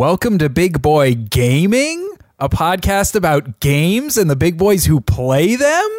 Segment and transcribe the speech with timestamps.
[0.00, 2.06] Welcome to Big Boy Gaming,
[2.38, 5.90] a podcast about games and the big boys who play them.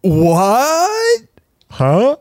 [0.00, 1.20] what?
[1.68, 2.16] Huh?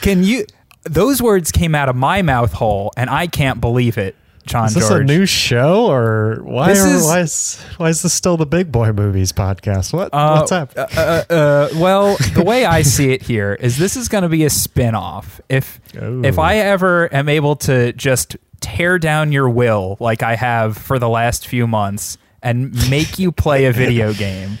[0.00, 0.46] Can you?
[0.84, 4.74] Those words came out of my mouth hole, and I can't believe it, John Is
[4.74, 5.02] this George.
[5.02, 8.46] a new show or why This are, is- why is why is this still the
[8.46, 9.92] Big Boy Movies podcast?
[9.92, 10.72] What Uh, what's up?
[10.78, 14.30] uh, uh, uh, well, the way I see it here is this is going to
[14.30, 15.42] be a spin-off.
[15.50, 20.76] If if I ever am able to just tear down your will like I have
[20.76, 24.58] for the last few months and make you play a video game,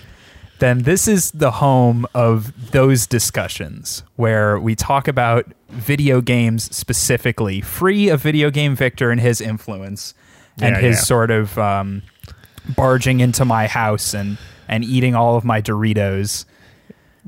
[0.60, 7.60] then this is the home of those discussions where we talk about video games specifically,
[7.60, 10.14] free of video game Victor and his influence
[10.60, 11.02] and Yeah, his yeah.
[11.02, 12.02] sort of um,
[12.76, 14.38] barging into my house and
[14.68, 16.44] and eating all of my Doritos.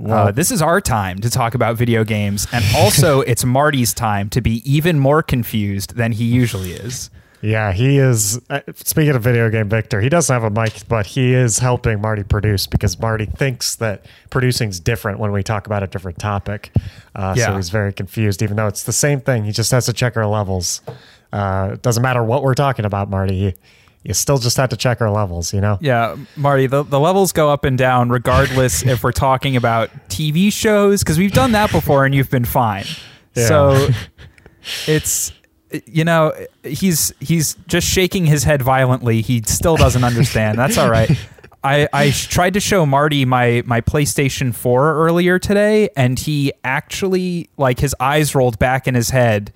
[0.07, 4.29] Uh, this is our time to talk about video games, and also it's Marty's time
[4.31, 7.11] to be even more confused than he usually is.
[7.41, 8.41] yeah, he is.
[8.51, 12.01] Uh, speaking of video game, Victor, he doesn't have a mic, but he is helping
[12.01, 16.19] Marty produce because Marty thinks that producing is different when we talk about a different
[16.19, 16.71] topic.
[17.15, 17.47] Uh, Yeah.
[17.47, 19.45] So he's very confused, even though it's the same thing.
[19.45, 20.81] He just has to check our levels.
[21.33, 23.55] Uh, it doesn't matter what we're talking about, Marty.
[24.03, 25.79] You still just have to check our levels, you know?
[25.81, 30.53] Yeah, Marty, the, the levels go up and down regardless if we're talking about TV
[30.53, 32.85] shows, because we've done that before and you've been fine.
[33.35, 33.47] Yeah.
[33.47, 33.89] So
[34.87, 35.33] it's
[35.87, 36.33] you know
[36.65, 39.21] he's he's just shaking his head violently.
[39.21, 40.59] He still doesn't understand.
[40.59, 41.11] That's all right.
[41.65, 46.53] I, I sh- tried to show Marty my my PlayStation 4 earlier today, and he
[46.65, 49.53] actually like his eyes rolled back in his head,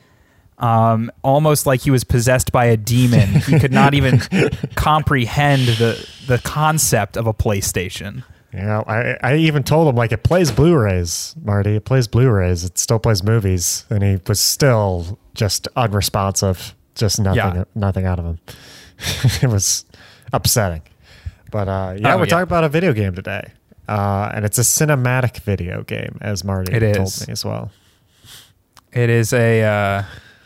[0.58, 3.28] um, almost like he was possessed by a demon.
[3.28, 4.20] He could not even
[4.74, 8.24] comprehend the the concept of a PlayStation.
[8.54, 11.76] Yeah, I, I even told him like it plays Blu-rays, Marty.
[11.76, 12.64] It plays Blu-rays.
[12.64, 16.74] It still plays movies, and he was still just unresponsive.
[16.94, 17.64] Just nothing, Yeah.
[17.74, 18.38] nothing out of him.
[19.42, 19.86] it was
[20.34, 20.82] upsetting.
[21.50, 22.28] But uh, yeah, Oh, we're yeah.
[22.28, 23.52] talking about a video game today,
[23.88, 27.26] uh, and it's a cinematic video game, as Marty It told is.
[27.26, 27.70] me as well.
[28.92, 30.02] It is a uh,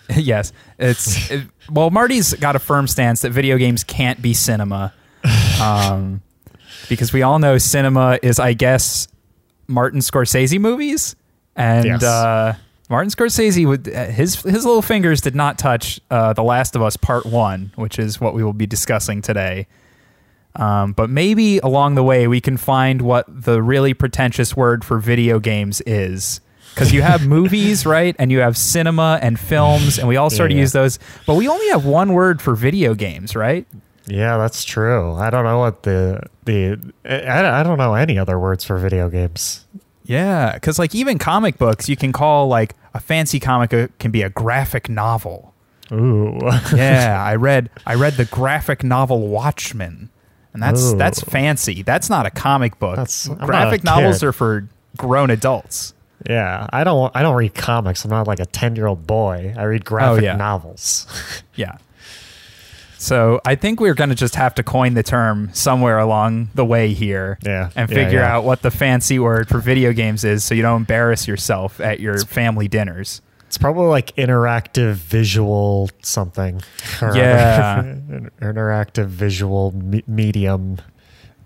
[0.16, 0.52] yes.
[0.78, 4.92] It's it, well, Marty's got a firm stance that video games can't be cinema,
[5.60, 6.20] um,
[6.88, 9.08] because we all know cinema is, I guess,
[9.66, 11.16] Martin Scorsese movies,
[11.56, 12.02] and Yes.
[12.02, 12.54] uh,
[12.88, 16.96] Martin Scorsese would his his little fingers did not touch uh, The Last of Us
[16.96, 19.66] Part One, which is what we will be discussing today.
[20.54, 24.98] Um, but maybe along the way we can find what the really pretentious word for
[24.98, 26.40] video games is.
[26.76, 28.14] Because you have movies, right?
[28.18, 30.60] And you have cinema and films, and we all sort of Yeah.
[30.60, 30.98] use those.
[31.26, 33.66] But we only have one word for video games, right?
[34.06, 35.14] Yeah, that's true.
[35.14, 36.78] I don't know what the the
[37.08, 39.64] I, I don't know any other words for video games.
[40.04, 44.10] Yeah, because like even comic books, you can call like a fancy comic a, can
[44.10, 45.54] be a graphic novel.
[45.92, 46.38] Ooh.
[46.74, 50.10] Yeah, I read I read the graphic novel Watchmen,
[50.52, 50.96] and that's Ooh.
[50.98, 51.82] that's fancy.
[51.82, 52.96] That's not a comic book.
[52.96, 54.26] That's- I'm not a graphic novels kid.
[54.26, 55.94] are for grown adults.
[56.28, 57.14] Yeah, I don't.
[57.14, 58.04] I don't read comics.
[58.04, 59.54] I'm not like a ten year old boy.
[59.56, 60.36] I read graphic yeah.
[60.36, 61.06] novels.
[61.54, 61.78] Yeah.
[62.98, 66.64] So I think we're going to just have to coin the term somewhere along the
[66.64, 68.34] way here, Yeah, and figure yeah.
[68.36, 72.00] out what the fancy word for video games is, so you don't embarrass yourself at
[72.00, 73.20] your family dinners.
[73.46, 76.62] It's probably like interactive visual something.
[77.00, 77.82] Yeah.
[78.40, 80.78] interactive visual me- medium.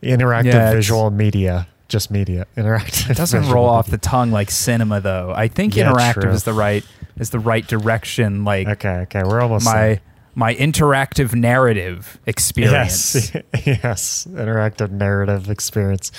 [0.03, 1.69] Interactive visual media.
[1.91, 2.47] Just media.
[2.57, 3.11] Interactive.
[3.11, 5.33] It doesn't roll off the tongue like cinema, though.
[5.37, 6.31] I think Yeah, interactive true.
[6.31, 6.85] is the right
[7.19, 8.45] is the right direction.
[8.45, 9.01] Like Okay.
[9.01, 9.23] Okay.
[9.25, 10.01] We're almost my there.
[10.35, 13.35] my interactive narrative experience.
[13.35, 13.45] Yes.
[13.67, 14.27] yes.
[14.31, 16.13] Interactive narrative experience.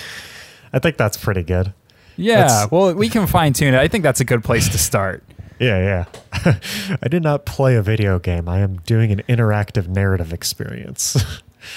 [0.72, 1.72] I think that's pretty good.
[2.16, 3.80] Yeah, well, we can fine tune it.
[3.80, 5.24] I think that's a good place to start.
[5.58, 6.06] Yeah,
[6.42, 6.54] yeah.
[7.02, 8.48] I did not play a video game.
[8.48, 11.16] I am doing an interactive narrative experience.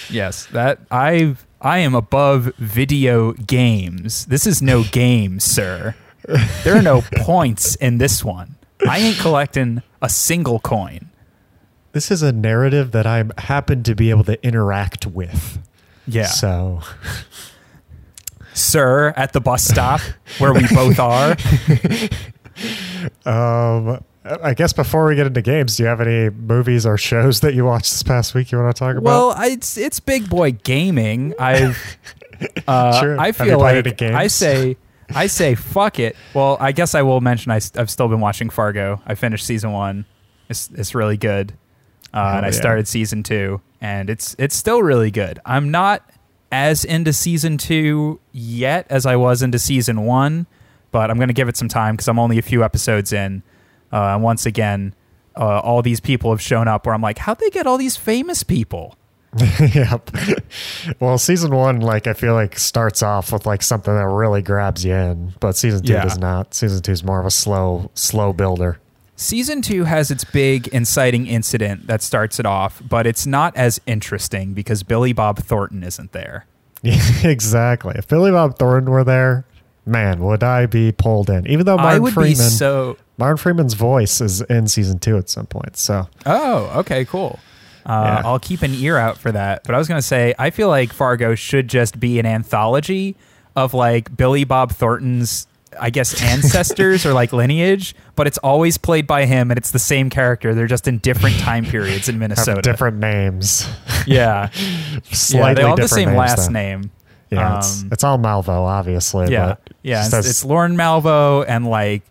[0.09, 4.26] Yes, that I I am above video games.
[4.26, 5.96] This is no game, sir.
[6.64, 8.56] There are no points in this one.
[8.88, 11.10] I ain't collecting a single coin.
[11.94, 15.60] this is a narrative that I happen to be able to interact with.
[16.07, 16.81] Yeah, So,
[18.54, 20.01] sir, at the bus stop
[20.40, 21.36] where we both are.
[23.25, 27.42] um, I guess before we get into games, do you have any movies or shows
[27.42, 29.04] that you watched this past week you want to talk about?
[29.04, 31.33] Well, I- it's it's big boy gaming.
[31.39, 31.98] I've
[32.68, 33.16] uh.
[33.19, 34.01] I feel like?
[34.01, 34.77] I say
[35.13, 36.16] I say fuck it.
[36.33, 39.01] Well, I guess I will mention I, have still been watching Fargo.
[39.06, 40.06] I finished season one.
[40.50, 41.54] It's it's really good,
[42.13, 42.56] uh, Hell and I yeah.
[42.56, 45.39] started season two, and it's it's still really good.
[45.45, 46.10] I'm not
[46.51, 50.48] as into season two yet as I was into season one,
[50.92, 53.44] but I'm going to give it some time because I'm only a few episodes in.
[53.95, 54.94] Uh, and once again,
[55.38, 56.86] uh, all these people have shown up.
[56.86, 58.97] Where I'm like, how'd they get all these famous people?
[59.74, 60.09] yep.
[61.00, 64.86] Well, season one, like I feel like starts off with like something that really grabs
[64.86, 66.03] you in, but season two Yeah.
[66.03, 66.53] does not.
[66.53, 68.80] Season two is more of a slow, slow builder.
[69.18, 73.80] Season two has its big inciting incident that starts it off, but it's not as
[73.86, 76.45] interesting because Billy Bob Thornton isn't there.
[77.24, 77.94] exactly.
[77.98, 79.45] If Billy Bob Thornton were there,
[79.86, 81.48] man, would I be pulled in?
[81.48, 82.98] Even though I Martin would Freeman, be so.
[83.17, 85.77] Martin Freeman's voice is in season two at some point.
[85.77, 87.39] So Oh, okay, cool.
[87.85, 88.27] Uh, Yeah.
[88.27, 89.63] I'll keep an ear out for that.
[89.63, 93.15] But I was going to say, I feel like Fargo should just be an anthology
[93.56, 95.47] of like Billy Bob Thornton's,
[95.79, 99.79] I guess, ancestors or like lineage, but it's always played by him and it's the
[99.79, 100.53] same character.
[100.56, 102.62] They're just in different time periods in have Minnesota.
[102.62, 103.67] different names.
[104.07, 104.50] Yeah.
[105.12, 106.53] Slightly yeah, they all have the same names, last though.
[106.53, 106.91] name.
[107.31, 109.31] Yeah, it's, Um, it's all Malvo, obviously.
[109.31, 109.47] Yeah.
[109.63, 110.06] but Yeah.
[110.06, 112.03] It's, as- it's Lorne Malvo and like,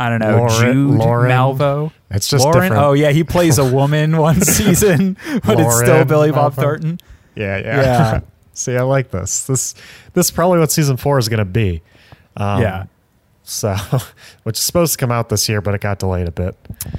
[0.00, 1.30] I don't know, Lorne- Jude Lorne.
[1.30, 1.92] Malvo.
[2.10, 2.54] It's just Lorne.
[2.62, 2.82] different.
[2.82, 3.10] Oh, yeah.
[3.10, 6.62] He plays a woman one season, but it's still Lorne Billy Bob Malvo.
[6.62, 7.00] Thornton.
[7.34, 7.80] Yeah, yeah.
[7.82, 8.20] Yeah.
[8.54, 9.44] See, I like this.
[9.46, 9.74] This
[10.14, 11.82] this is probably what season four is going to be.
[12.36, 12.84] Um, yeah.
[13.42, 13.74] So,
[14.44, 16.56] which is supposed to come out this year, but it got delayed a bit.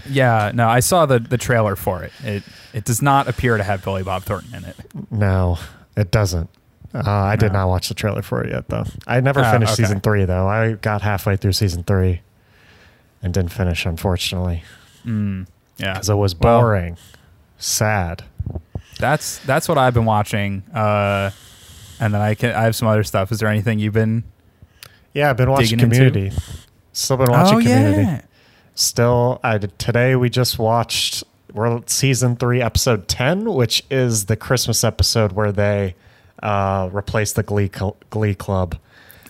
[0.10, 2.12] Yeah, no, I saw the the trailer for it.
[2.24, 2.44] It
[2.74, 4.76] it does not appear to have Billy Bob Thornton in it.
[5.12, 5.58] No,
[5.98, 6.50] it doesn't.
[6.94, 8.84] Uh, I did not watch the trailer for it yet, though.
[9.08, 9.84] I never Oh, finished okay.
[9.84, 10.46] season three, though.
[10.48, 12.22] I got halfway through season three
[13.24, 14.64] and didn't finish, unfortunately,
[15.06, 15.48] Mm,
[15.78, 16.98] yeah, because it was Well- boring,
[17.58, 18.24] sad.
[19.00, 20.64] that's that's what I've been watching.
[20.74, 21.32] Uh,
[22.00, 23.32] and then I can I have some other stuff.
[23.32, 24.24] Is there anything you've been?
[25.14, 26.38] Yeah, I've been watching Digging into- Community.
[26.94, 28.02] Still been watching oh Community.
[28.04, 28.22] yeah,
[28.76, 31.24] Still, I did, today we just watched
[31.54, 35.96] we're season three, episode ten, which is the Christmas episode where they
[36.42, 38.78] uh, replace the Glee cl- Glee Club.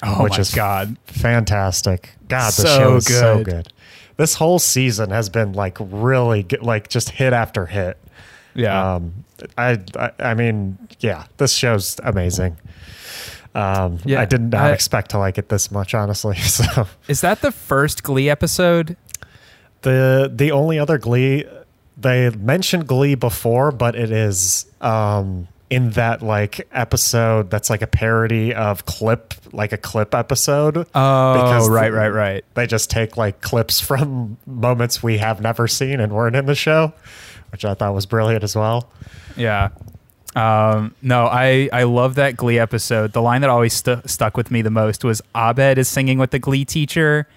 [0.04, 2.12] oh which my is god, Fantastic!
[2.28, 3.74] God, the So show is so good.
[4.22, 7.98] This whole season has been like really good, like just hit after hit.
[8.54, 9.26] yeah, Um,
[9.58, 12.58] I, I, I mean, yeah, this show's amazing.
[13.56, 16.38] Um, Yeah, I did not I- expect to like it this much, honestly.
[16.58, 18.96] So is that the first Glee episode?
[19.82, 21.46] the the only other Glee
[21.98, 27.88] they mentioned Glee before, but it is um, in that like episode that's like a
[27.88, 30.78] parody of clip, like a clip episode.
[30.94, 32.46] Oh, Because right, right, right.
[32.56, 36.56] They just take like clips from moments we have never seen and weren't in the
[36.56, 36.92] show,
[37.54, 38.92] which I thought was brilliant as well.
[39.38, 39.70] Yeah.
[40.36, 43.14] Um, no, I, I love that Glee episode.
[43.14, 46.32] The line that always stu- stuck with me the most was Abed is singing with
[46.32, 47.28] the Glee teacher.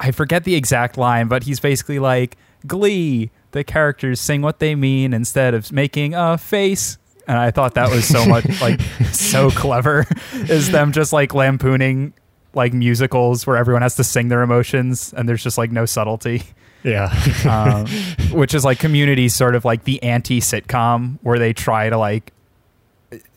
[0.00, 2.36] I forget the exact line, but he's basically like,
[2.66, 6.98] Glee, the characters sing what they mean instead of making a face.
[7.28, 8.80] And I thought that was so much like
[9.12, 12.14] so clever is them just like lampooning
[12.54, 16.42] like musicals where everyone has to sing their emotions and there's just like no subtlety
[16.82, 17.12] Yeah.
[17.48, 17.86] um,
[18.36, 22.32] which is like community sort of like the anti sitcom where they try to like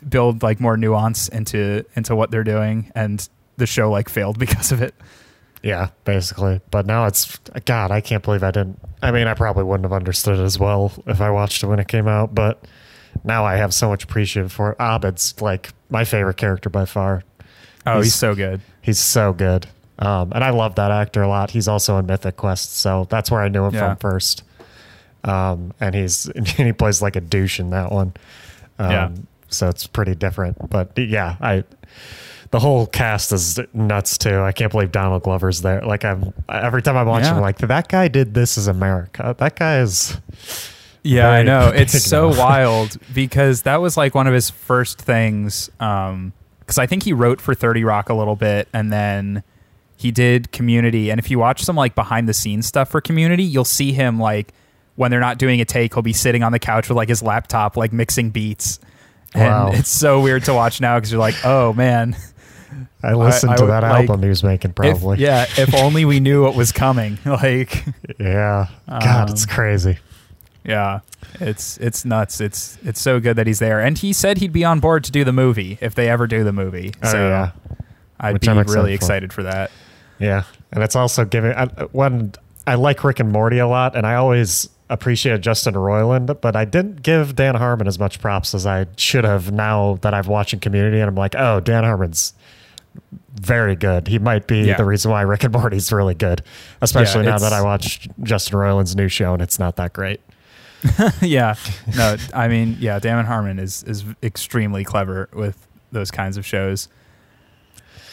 [0.08, 3.28] build like more nuance into into what they're doing and
[3.58, 4.96] the show like failed because of it
[5.64, 6.60] Yeah, basically.
[6.72, 7.92] But now it's God.
[7.92, 8.80] I can't believe I didn't.
[9.04, 11.78] I mean, I probably wouldn't have understood it as well if I watched it when
[11.80, 12.34] it came out.
[12.34, 12.64] But
[13.24, 14.78] now I have so much appreciation for it.
[14.80, 17.24] Abed's like my favorite character by far.
[17.86, 19.68] oh he's, He's- so good He's so good,
[20.00, 21.52] um, and I love that actor a lot.
[21.52, 23.90] He's also in Mythic Quest, so that's where I knew him Yeah.
[23.90, 24.44] from first.
[25.24, 28.14] Um, and he's and he plays like a douche in that one.
[28.80, 29.10] Um, Yeah.
[29.50, 31.64] So it's pretty different, but yeah, I
[32.52, 34.40] the whole cast is nuts too.
[34.42, 35.82] I can't believe Donald Glover's there.
[35.82, 37.36] Like I'm every time I'm watching, Yeah.
[37.36, 39.36] I'm like that guy did this as America.
[39.38, 40.18] That guy is
[41.04, 45.02] yeah i Very know it's so wild because that was like one of his first
[45.02, 49.44] things um because i think he wrote for 30 rock a little bit and then
[49.98, 53.44] he did community and if you watch some like behind the scenes stuff for community
[53.44, 54.54] you'll see him like
[54.96, 57.24] when they're not doing a take he'll be sitting on the couch with like his
[57.24, 58.80] laptop like mixing beats
[59.34, 59.72] and Wow.
[59.74, 62.16] it's so weird to watch now because you're like oh man
[63.04, 65.18] I listened I to would, that like, album he was making If- probably.
[65.20, 67.84] yeah if only we knew what was coming like
[68.20, 68.68] Yeah.
[68.88, 69.98] God, it's Um, crazy.
[70.64, 71.00] Yeah,
[71.40, 72.40] it's it's nuts.
[72.40, 75.12] It's it's so good that he's there, and he said he'd be on board to
[75.12, 76.94] do the movie if they ever do the movie.
[77.02, 77.52] Oh, so yeah.
[78.20, 78.96] I'd Which be I'm excited really for.
[78.96, 79.72] excited for that.
[80.20, 82.34] Yeah, and it's also giving I, when
[82.68, 86.66] I like Rick and Morty a lot, and I always appreciated Justin Roiland, but I
[86.66, 89.52] didn't give Dan Harmon as much props as I should have.
[89.52, 92.34] Now that I've watching Community, and I'm like, oh, Dan Harmon's
[93.40, 94.08] very good.
[94.10, 94.78] He might be Yeah.
[94.78, 96.44] the reason why Rick and Morty's really good,
[96.82, 100.20] especially Yeah, now that I watched Justin Roiland's new show and it's not that great.
[101.22, 101.56] yeah,
[101.96, 106.88] no, I mean, yeah, Damon Harmon is is extremely clever with those kinds of shows.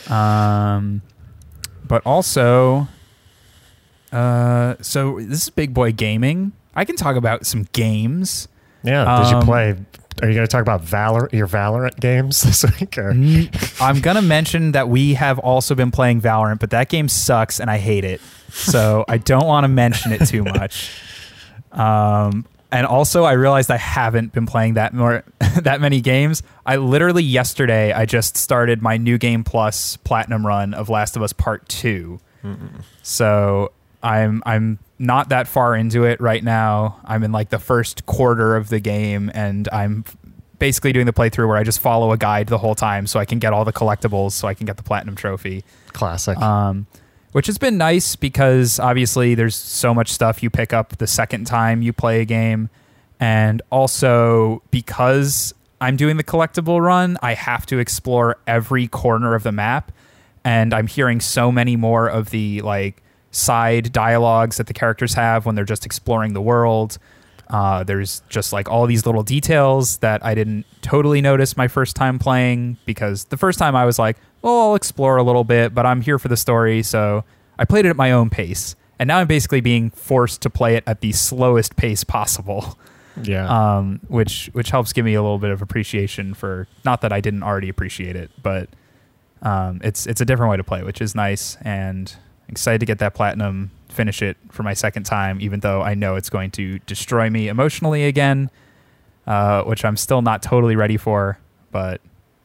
[0.09, 1.03] Um,
[1.87, 2.89] but also,
[4.13, 6.53] uh, so this is Big Boy Gaming.
[6.75, 8.49] I can talk about some games.
[8.83, 9.23] Yeah.
[9.23, 9.77] Did you Um, play?
[10.21, 12.99] Are you going to talk about Valor your Valorant games this week?
[12.99, 13.11] Or?
[13.81, 17.71] I'm gonna mention that we have also been playing Valorant, but that game sucks and
[17.71, 18.21] I hate it.
[18.51, 20.91] So I don't want to mention it too much.
[21.71, 25.25] Um, and also, I realized I haven't been playing that more
[25.63, 26.43] that many games.
[26.67, 31.23] I literally yesterday I just started my new game plus platinum run of Last of
[31.23, 32.21] Us Part 2
[33.03, 33.73] So
[34.03, 37.01] I'm I'm not that far into it right now.
[37.05, 40.05] I'm in like the first quarter of the game, and I'm
[40.59, 43.25] basically doing the playthrough where I just follow a guide the whole time, so I
[43.25, 46.37] can get all the collectibles, so I can get the platinum trophy Classic.
[46.39, 46.87] um,
[47.39, 51.47] which has been nice because obviously there's so much stuff you pick up the second
[51.47, 52.69] time you play a game,
[53.21, 59.45] and also because I'm doing the collectible run, I have to explore every corner of
[59.45, 59.93] the map,
[60.43, 65.47] and I'm hearing so many more of the like side dialogues that the characters have
[65.47, 66.99] when they're just exploring the world.
[67.49, 71.97] Uh, there's just like all these little details that I didn't totally notice my first
[71.97, 75.75] time playing because the first time I was like, well, I'll explore a little bit,
[75.75, 76.83] but I'm here for the story.
[76.83, 77.25] So
[77.59, 78.77] I played it at my own pace.
[78.99, 82.77] And now I'm basically being forced to play it at the slowest pace possible,
[83.23, 83.47] yeah.
[83.79, 87.21] um, which which helps give me a little bit of appreciation for not that I
[87.21, 88.69] didn't already appreciate it, but
[89.43, 91.57] um, it's it's a different way to play, which is nice.
[91.63, 92.13] And
[92.49, 96.17] excited to get that platinum, finish it for my second time, even though I know
[96.17, 98.51] it's going to destroy me emotionally again,
[99.27, 101.39] uh, which I'm still not totally ready for.
[101.71, 102.01] But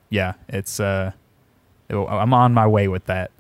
[0.09, 1.11] yeah, it's uh,
[1.89, 3.31] it- I'm on my way with that.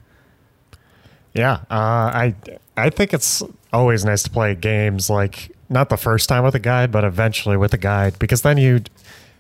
[1.33, 2.35] Yeah, uh, I
[2.77, 3.41] I think it's
[3.71, 7.57] always nice to play games like not the first time with a guide, but eventually
[7.57, 8.81] with a guide because then you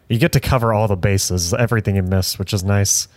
[0.09, 3.07] you get to cover all the bases, everything you missed, which is nice.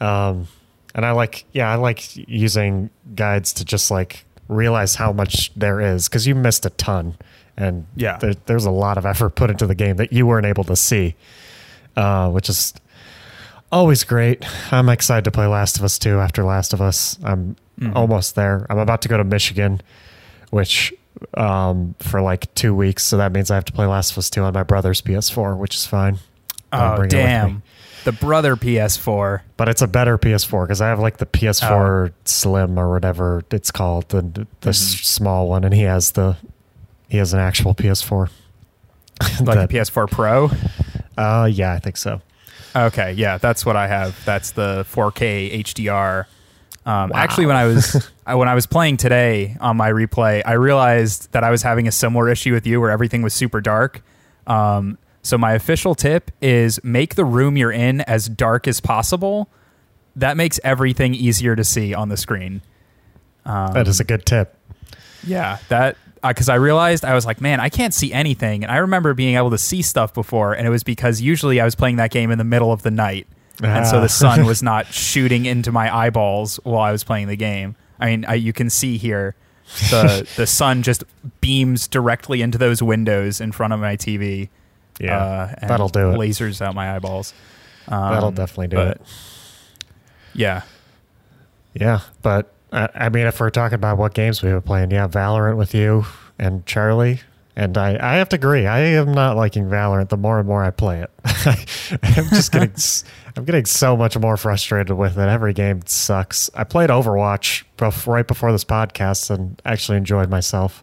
[0.00, 0.46] Um,
[0.94, 5.80] and I like yeah, I like using guides to just like realize how much there
[5.80, 7.16] is because you missed a ton,
[7.56, 8.16] and Yeah.
[8.18, 10.76] there, there's a lot of effort put into the game that you weren't able to
[10.76, 11.14] see,
[11.96, 12.74] uh, which is
[13.70, 14.44] always great.
[14.72, 17.18] I'm excited to play Last of Us 2 after Last of Us.
[17.24, 17.96] I'm Mhm.
[17.96, 18.66] almost there.
[18.68, 19.80] I'm about to go to Michigan,
[20.50, 20.92] which
[21.34, 23.04] um, for like two weeks.
[23.04, 25.54] So that means I have to play Last of Us 2 on my brother's PS4,
[25.56, 26.18] which is fine.
[26.72, 27.22] Oh bring it with me.
[27.22, 27.62] damn,
[28.04, 29.40] the brother PS4.
[29.56, 33.70] But it's a better PS4 because I have like the PS4 Slim or whatever it's
[33.70, 34.22] called, the
[34.60, 35.04] the Mhm.
[35.04, 36.36] small one, and he has the
[37.08, 38.28] he has an actual PS4.
[39.40, 40.50] like That- the PS4 Pro.
[41.18, 42.20] uh, yeah, I think so.
[42.74, 44.16] Okay, yeah, that's what I have.
[44.24, 46.24] That's the 4K HDR.
[46.86, 47.18] Um, Wow.
[47.18, 51.30] Actually, when I was I- when I was playing today on my replay, I realized
[51.32, 54.02] that I was having a similar issue with you, where everything was super dark.
[54.46, 59.48] Um, so my official tip is make the room you're in as dark as possible.
[60.16, 62.60] That makes everything easier to see on the screen.
[63.46, 64.56] Um, That is a good tip.
[65.24, 68.76] yeah, that because I realized I was like, man, I can't see anything, and I
[68.78, 71.96] remember being able to see stuff before, and it was because usually I was playing
[71.96, 73.26] that game in the middle of the night,
[73.62, 74.00] and so Ah.
[74.02, 77.74] the sun was not shooting into my eyeballs while I was playing the game.
[77.98, 79.34] I mean, I, you can see here
[79.90, 81.02] the the sun just
[81.40, 84.48] beams directly into those windows in front of my TV.
[85.02, 86.14] Yeah, uh, and that'll do it.
[86.16, 87.34] Lasers out my eyeballs.
[87.88, 89.00] Um, That'll definitely do but- it.
[90.34, 90.62] Yeah,
[91.74, 95.06] Yeah, but uh, I mean, if we're talking about what games we were playing, yeah,
[95.08, 96.06] Valorant with you
[96.38, 97.20] and Charlie,
[97.54, 98.66] and I, I have to agree.
[98.66, 101.10] I am not liking Valorant the more and more I play it.
[102.02, 102.72] I'm just getting,
[103.36, 105.28] I'm getting so much more frustrated with it.
[105.28, 106.48] Every game sucks.
[106.54, 110.82] I played Overwatch bef- right before this podcast and actually enjoyed myself.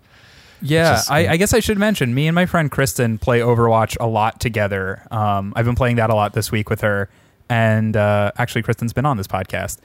[0.61, 3.97] Yeah, Just- I, I guess I should mention me and my friend Kristen play Overwatch
[3.99, 5.01] a lot together.
[5.11, 7.09] Um, I've been playing that a lot this week with her,
[7.49, 9.77] and uh, actually, Kristen's been on this podcast.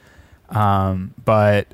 [0.49, 1.67] Um, but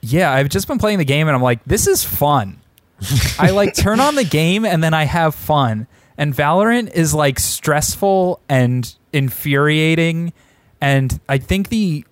[0.00, 2.58] yeah, I've just been playing the game, and I'm like, this is fun.
[3.38, 5.86] I like turn on the game, and then I have fun.
[6.16, 10.32] And Valorant is like stressful and infuriating.
[10.80, 12.04] And I think the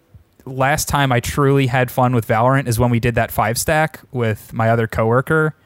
[0.45, 4.00] last time I truly had fun with Valorant is when we did that five stack
[4.12, 5.57] with my other coworker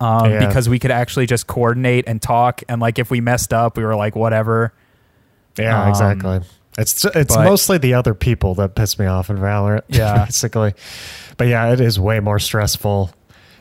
[0.00, 0.46] um, Yeah.
[0.46, 2.62] because we could actually just coordinate and talk.
[2.68, 4.72] And like if we messed up, we were like, whatever.
[5.58, 6.40] Yeah, Um, exactly.
[6.78, 9.82] It's it's but- mostly the other people that piss me off in Valorant.
[9.88, 10.24] Yeah.
[10.26, 10.74] basically.
[11.36, 13.10] But yeah, it is way more stressful.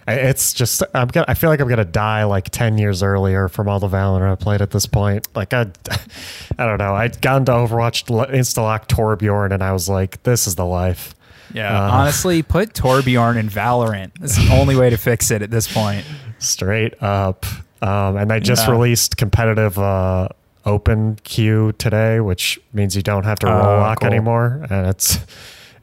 [0.09, 1.25] It's just I'm gonna.
[1.27, 4.35] I feel like I'm gonna die like ten years earlier from all the Valorant I
[4.35, 5.27] played at this point.
[5.35, 5.65] Like I,
[6.57, 6.95] I don't know.
[6.95, 11.13] I'd gone to Overwatch Instalock Torbjorn, and I was like, "This is the life."
[11.53, 11.91] Yeah, Uh.
[11.91, 14.11] honestly, put Torbjorn in Valorant.
[14.21, 16.05] It's the only way to fix it at this point.
[16.39, 17.45] Straight up.
[17.81, 18.71] Um, and they just Yeah.
[18.73, 20.29] released competitive uh,
[20.65, 24.07] open queue today, which means you don't have to role lock cool.
[24.09, 25.19] anymore, and it's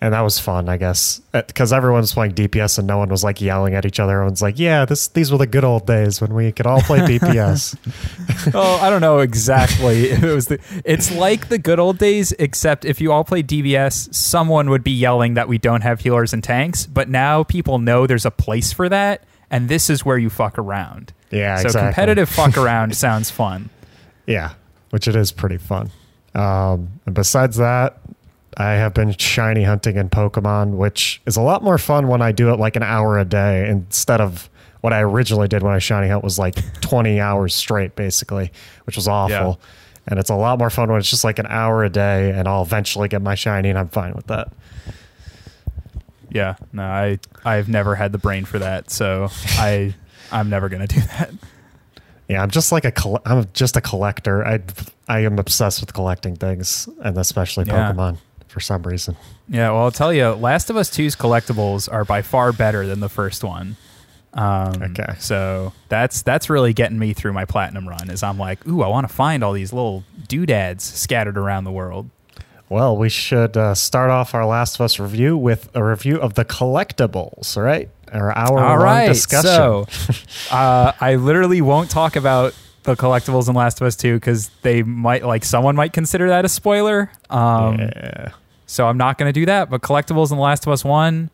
[0.00, 3.40] and that was fun, I guess, because everyone's playing DPS and no one was like
[3.40, 4.12] yelling at each other.
[4.14, 6.98] Everyone's like, "Yeah, this these were the good old days when we could all play
[7.06, 7.76] DPS."
[8.54, 10.10] oh, I don't know exactly.
[10.10, 14.12] it was the, it's like the good old days, except if you all play DPS,
[14.12, 16.84] someone would be yelling that we don't have healers and tanks.
[16.86, 19.22] But now people know there's a place for that,
[19.54, 21.12] and this is where you fuck around.
[21.30, 21.88] Yeah, so exactly.
[21.90, 23.70] competitive fuck around sounds fun.
[24.26, 24.54] Yeah,
[24.90, 25.92] which it is pretty fun.
[26.34, 28.00] Um, and besides that,
[28.56, 32.32] I have been shiny hunting in Pokemon, which is a lot more fun when I
[32.32, 35.78] do it like an hour a day instead of what I originally did when I
[35.78, 38.50] shiny hunt was like 20 hours straight, basically,
[38.86, 39.60] which was awful.
[39.62, 39.68] Yeah.
[40.08, 42.48] And it's a lot more fun when it's just like an hour a day, and
[42.48, 44.48] I'll eventually get my shiny, and I'm fine with that.
[46.30, 49.28] Yeah, no, I I've never had the brain for that, so
[49.58, 49.94] I
[50.32, 51.30] I'm never gonna do that.
[52.28, 54.46] Yeah, I'm just like a coll- I'm just a collector.
[54.46, 54.60] I
[55.08, 57.92] I am obsessed with collecting things, and especially Yeah.
[57.92, 59.16] Pokemon for some reason.
[59.48, 63.00] Yeah, well, I'll tell you, Last of Us 2's collectibles are by far better than
[63.00, 63.76] the first one.
[64.32, 65.14] Um, Okay.
[65.18, 68.10] So that's that's really getting me through my platinum run.
[68.10, 71.72] Is I'm like, ooh, I want to find all these little doodads scattered around the
[71.72, 72.08] world.
[72.68, 76.34] Well, we should uh, start off our Last of Us review with a review of
[76.34, 77.88] the collectibles, right?
[78.12, 79.08] Our hour All long right.
[79.08, 79.50] discussion.
[79.50, 79.86] So
[80.50, 82.54] uh, I literally won't talk about
[82.84, 86.44] the collectibles in Last of Us 2 because they might like someone might consider that
[86.44, 87.10] a spoiler.
[87.30, 88.32] Um, yeah.
[88.66, 89.68] So I'm not going to do that.
[89.70, 91.30] But collectibles in The Last of Us 1,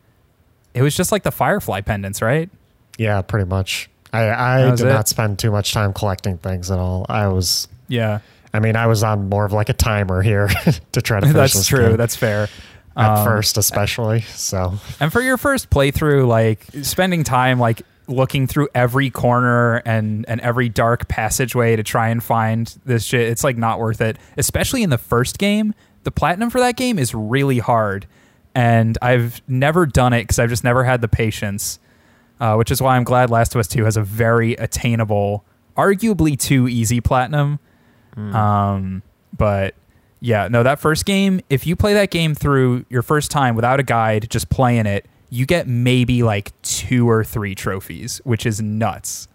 [0.73, 2.49] it was just like the Firefly pendants, right?
[2.97, 3.89] yeah, pretty much.
[4.13, 4.89] I, I did it?
[4.89, 7.05] not spend too much time collecting things at all.
[7.09, 8.19] I was, Yeah.
[8.53, 10.47] I mean, I was on more of like a timer here
[10.91, 11.89] to try to finish That's true.
[11.89, 11.97] game.
[11.97, 12.49] That's fair.
[12.97, 14.21] at Um, first, especially.
[14.21, 20.25] So And for your first playthrough, like spending time like looking through every corner and
[20.27, 24.17] and every dark passageway to try and find this shit, it's like not worth it.
[24.37, 28.07] Especially in the first game, the platinum for that game is really hard,
[28.53, 31.79] and I've never done it because I've just never had the patience.
[32.39, 35.45] Uh, which is why I'm glad Last of Us Two has a very attainable,
[35.77, 37.59] arguably too easy platinum.
[38.17, 39.03] Um,
[39.37, 39.75] but
[40.19, 43.79] yeah, no, that first game, if you play that game through your first time without
[43.79, 48.61] a guide, just playing it, you get maybe like two or three trophies, which is
[48.61, 49.27] nuts.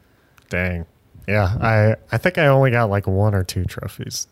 [0.49, 0.87] dang.
[1.27, 4.29] Yeah, I I think I only got like one or two trophies.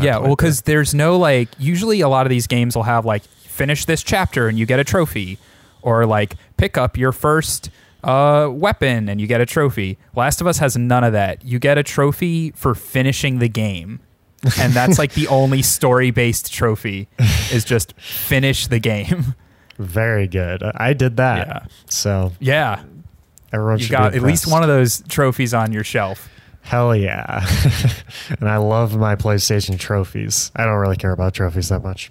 [0.00, 3.22] yeah, well, because there's no like, usually a lot of these games will have like,
[3.24, 5.38] finish this chapter and you get a trophy,
[5.82, 7.68] or like, pick up your first
[8.02, 9.98] uh, weapon and you get a trophy.
[10.14, 11.44] Last of Us has none of that.
[11.44, 14.00] You get a trophy for finishing the game.
[14.58, 17.08] and that's like the only story based trophy
[17.52, 19.34] is just finish the game.
[19.78, 20.62] very good.
[20.62, 21.46] I did that.
[21.46, 21.66] Yeah.
[21.88, 22.82] So Yeah,
[23.52, 26.28] everyone you should got at least one of those trophies on your shelf.
[26.62, 27.46] Hell yeah.
[28.40, 30.50] and I love my PlayStation trophies.
[30.56, 32.10] I don't really care about trophies that much.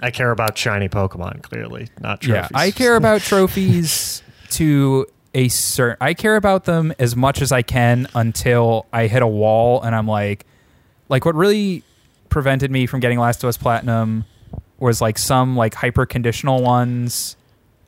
[0.00, 2.50] I care about shiny Pokemon, clearly, not trophies.
[2.52, 4.21] Yeah, I care about trophies
[4.52, 5.96] to a certain.
[6.00, 9.94] I care about them as much as I can until I hit a wall and
[9.94, 10.46] I'm like,
[11.08, 11.82] like what really
[12.28, 14.24] prevented me from getting Last of Us Platinum
[14.78, 17.36] was like some like hyper conditional ones.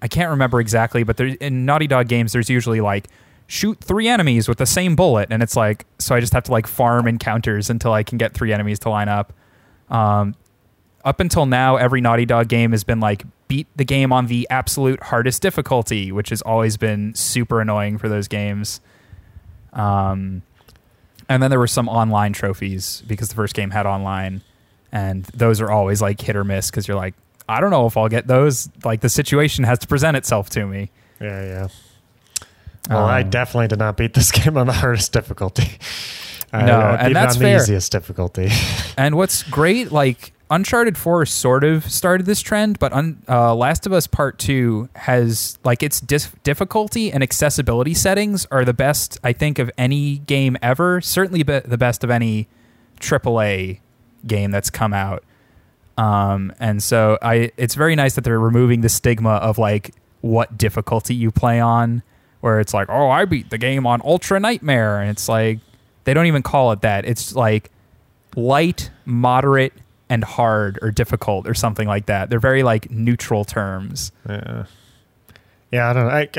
[0.01, 3.09] I can't remember exactly, but there in Naughty Dog games, there's usually like
[3.47, 6.53] shoot three enemies with the same bullet, and it's like so I just have to
[6.53, 9.33] like farm encounters until I can get three enemies to line up.
[9.89, 10.35] Um,
[11.05, 14.47] up until now, every Naughty Dog game has been like beat the game on the
[14.51, 18.81] absolute hardest difficulty, which has always been super annoying for those games.
[19.73, 20.43] Um,
[21.29, 24.43] and then there were some online trophies because the first game had online,
[24.93, 27.15] and those are always like hit or miss because you're like,
[27.49, 28.69] I don't know if I'll get those.
[28.85, 30.91] Like the situation has to present itself to me.
[31.21, 31.69] Yeah, yeah.
[32.91, 35.79] Well, I Um, definitely did not beat this game on the hardest difficulty.
[36.53, 37.57] I, No, I and that's on the fair.
[37.63, 38.51] easiest difficulty.
[38.97, 43.87] And what's great, like Uncharted 4 sort of started this trend, but un, uh, Last
[43.87, 49.19] of Us Part 2 has, like, its dis- difficulty and accessibility settings are the best,
[49.25, 51.01] I think, of any game ever.
[51.01, 52.47] Certainly be- the best of any
[53.01, 53.81] AAA
[54.29, 55.25] game that's come out.
[55.99, 60.57] Um, and so I, it's very nice that they're removing the stigma of, like, what
[60.57, 62.05] difficulty you play on,
[62.43, 65.01] where it's like, oh, I beat the game on Ultra Nightmare.
[65.01, 65.59] And it's like,
[66.05, 67.05] they don't even call it that.
[67.07, 67.73] It's like,
[68.37, 69.73] light, moderate,
[70.15, 72.31] and hard or difficult or something like that.
[72.31, 74.13] They're very like neutral terms.
[74.29, 74.65] yeah.
[75.73, 76.11] Yeah, I don't know.
[76.13, 76.29] I,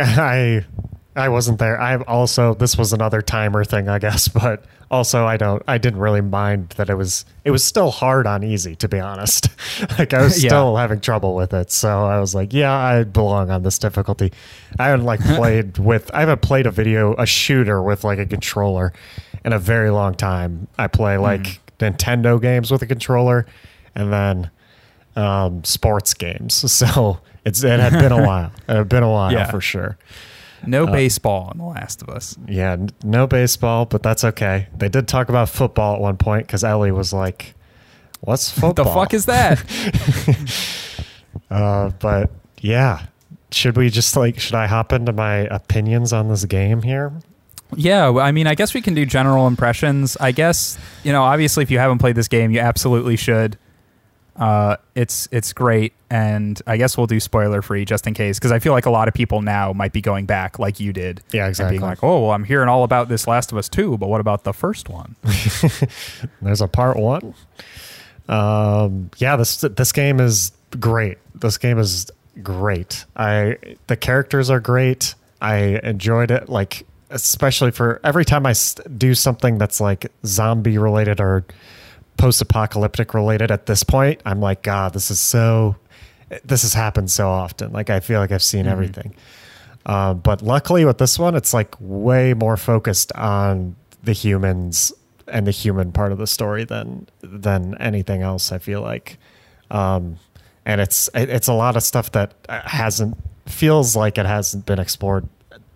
[1.18, 1.80] I I wasn't there.
[1.80, 6.00] I also this was another timer thing, I guess, but also I don't I didn't
[6.00, 9.50] really mind that it was it was still hard on easy to be honest.
[10.00, 10.50] like I was Yeah.
[10.50, 11.70] still having trouble with it.
[11.72, 14.32] So I was like, yeah, I belong on this difficulty.
[14.80, 18.26] I haven't like played with I haven't played a video a shooter with like a
[18.26, 18.94] controller
[19.44, 20.68] in a very long time.
[20.78, 21.58] I play like mm.
[21.80, 23.46] Nintendo games with a controller
[23.96, 24.50] and then
[25.16, 26.56] um, sports games.
[26.72, 28.52] So it's it had been a while.
[28.68, 29.50] It had been a while Yeah.
[29.52, 29.98] for sure.
[30.68, 32.36] No baseball in The Last of Us.
[32.48, 34.68] Yeah, n- no baseball, but that's okay.
[34.76, 37.54] They did talk about football at one point because Ellie was like,
[38.22, 39.64] "What's football?" the fuck is that?
[41.52, 43.06] Uh, but yeah,
[43.52, 47.14] should we just like should I hop into my opinions on this game here?
[47.76, 50.18] Yeah, well, I mean, I guess we can do general impressions.
[50.18, 53.58] I guess you know, obviously, if you haven't played this game, you absolutely should.
[54.36, 58.52] Uh, it's it's great, and I guess we'll do spoiler free just in case, because
[58.52, 61.22] I feel like a lot of people now might be going back like you did.
[61.32, 61.78] Yeah, And exactly.
[61.78, 64.20] being like, oh, well, I'm hearing all about this Last of Us 2, but what
[64.20, 65.16] about the first one?
[66.42, 67.34] There's a part one.
[68.28, 71.18] Um, yeah, this this game is great.
[71.34, 72.10] This game is
[72.44, 73.06] great.
[73.16, 75.16] I the characters are great.
[75.42, 76.50] I enjoyed it.
[76.50, 78.54] Like especially for every time I
[78.98, 81.46] do something that's like zombie related or
[82.18, 83.52] post apocalyptic related.
[83.52, 85.76] At this point, I'm like, God, this is so.
[86.44, 87.72] This has happened so often.
[87.72, 89.14] Like I feel like I've seen everything.
[89.86, 94.92] Um, but luckily with this one, it's like way more focused on the humans
[95.28, 98.52] and the human part of the story than than anything else.
[98.52, 99.18] I feel like,
[99.70, 100.18] um,
[100.66, 103.16] and it's it's a lot of stuff that hasn't
[103.46, 105.28] feels like it hasn't been explored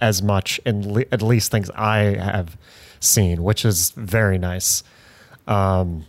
[0.01, 2.57] as much in le- at least things I have
[2.99, 4.83] seen, which is very nice.
[5.47, 6.05] Um,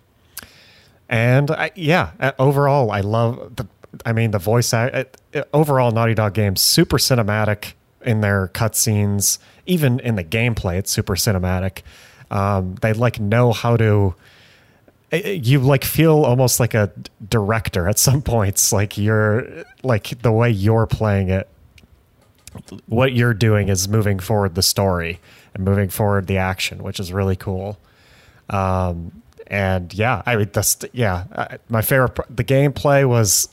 [1.09, 3.67] and I, yeah, overall, I love the.
[4.07, 4.73] I mean, the voice.
[4.73, 7.73] act- uh, Overall, Naughty Dog games super cinematic
[8.03, 9.39] in their cutscenes.
[9.67, 11.83] Even in the gameplay, it's super cinematic.
[12.31, 14.15] Um, they like know how to.
[15.13, 16.93] You like feel almost like a
[17.29, 18.73] director at some points.
[18.73, 21.49] Like you're like the way you're playing it.
[22.87, 25.21] What you're doing is moving forward the story
[25.55, 27.79] and moving forward the action, which is really cool.
[28.49, 30.51] Um, and yeah, I mean,
[30.93, 31.25] yeah.
[31.35, 32.19] I, my favorite.
[32.35, 33.49] The gameplay was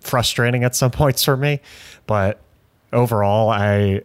[0.00, 1.60] frustrating at some points for me,
[2.06, 2.40] but
[2.92, 4.02] overall, I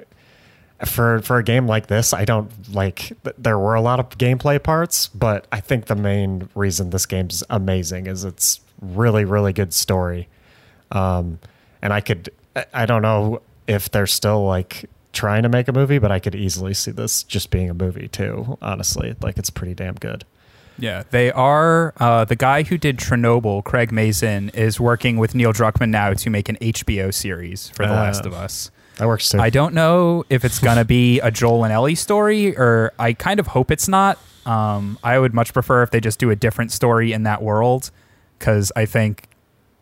[0.85, 2.97] for for a game like this, I don't like.
[3.23, 7.05] th- There were a lot of gameplay parts, but I think the main reason this
[7.05, 10.27] game's amazing is it's really really good story.
[10.91, 11.39] Um,
[11.81, 12.29] and I could.
[12.73, 16.35] I don't know if they're still like trying to make a movie, but I could
[16.35, 18.57] easily see this just being a movie too.
[18.61, 20.23] Honestly, like it's pretty damn good.
[20.79, 21.93] Yeah, they are.
[21.97, 26.29] Uh, the guy who did Chernobyl, Craig Mazin, is working with Neil Druckmann now to
[26.29, 28.69] make an HBO series for The Uh, Last of Us.
[28.97, 29.39] That works too.
[29.39, 33.39] I don't know if it's gonna be a Joel and Ellie story, or I kind
[33.39, 34.19] of hope it's not.
[34.45, 37.89] Um, I would much prefer if they just do a different story in that world,
[38.37, 39.27] because I think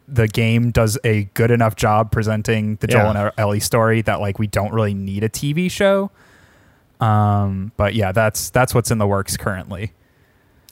[0.07, 3.21] the game does a good enough job presenting the Joel Yeah.
[3.23, 6.11] and Ellie story that like we don't really need a TV show.
[6.99, 9.91] Um, but yeah, that's that's what's in the works currently.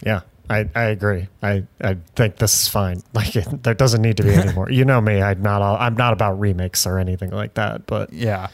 [0.05, 1.27] Yeah, I, I agree.
[1.41, 3.01] I, I think this is fine.
[3.13, 4.69] Like it, there doesn't need to be anymore.
[4.71, 5.21] You know me.
[5.21, 7.85] I'm not all, I'm not about remakes or anything like that.
[7.87, 8.47] But Yeah.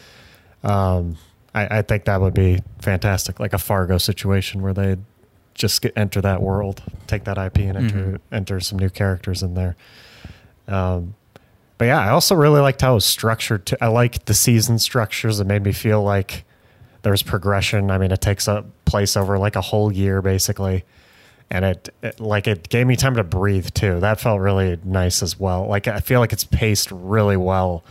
[0.63, 1.17] um,
[1.53, 4.97] I, I think that would be fantastic, like a Fargo situation where they
[5.55, 8.19] just get, enter that world, take that IP, and enter Mhm.
[8.31, 9.75] enter some new characters in there.
[10.69, 11.15] Um,
[11.77, 13.65] but yeah, I also really liked how it was structured.
[13.67, 15.39] To, I like the season structures.
[15.39, 16.43] It made me feel like
[17.01, 17.89] there's progression.
[17.89, 20.83] I mean, it takes a place over like a whole year basically,
[21.49, 23.99] and it, it like it gave me time to breathe too.
[24.01, 25.67] That felt really nice as well.
[25.67, 27.85] Like I feel like it's paced really well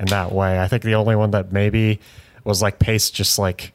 [0.00, 0.60] in that way.
[0.60, 2.00] I think the only one that maybe
[2.44, 3.72] was like paced just like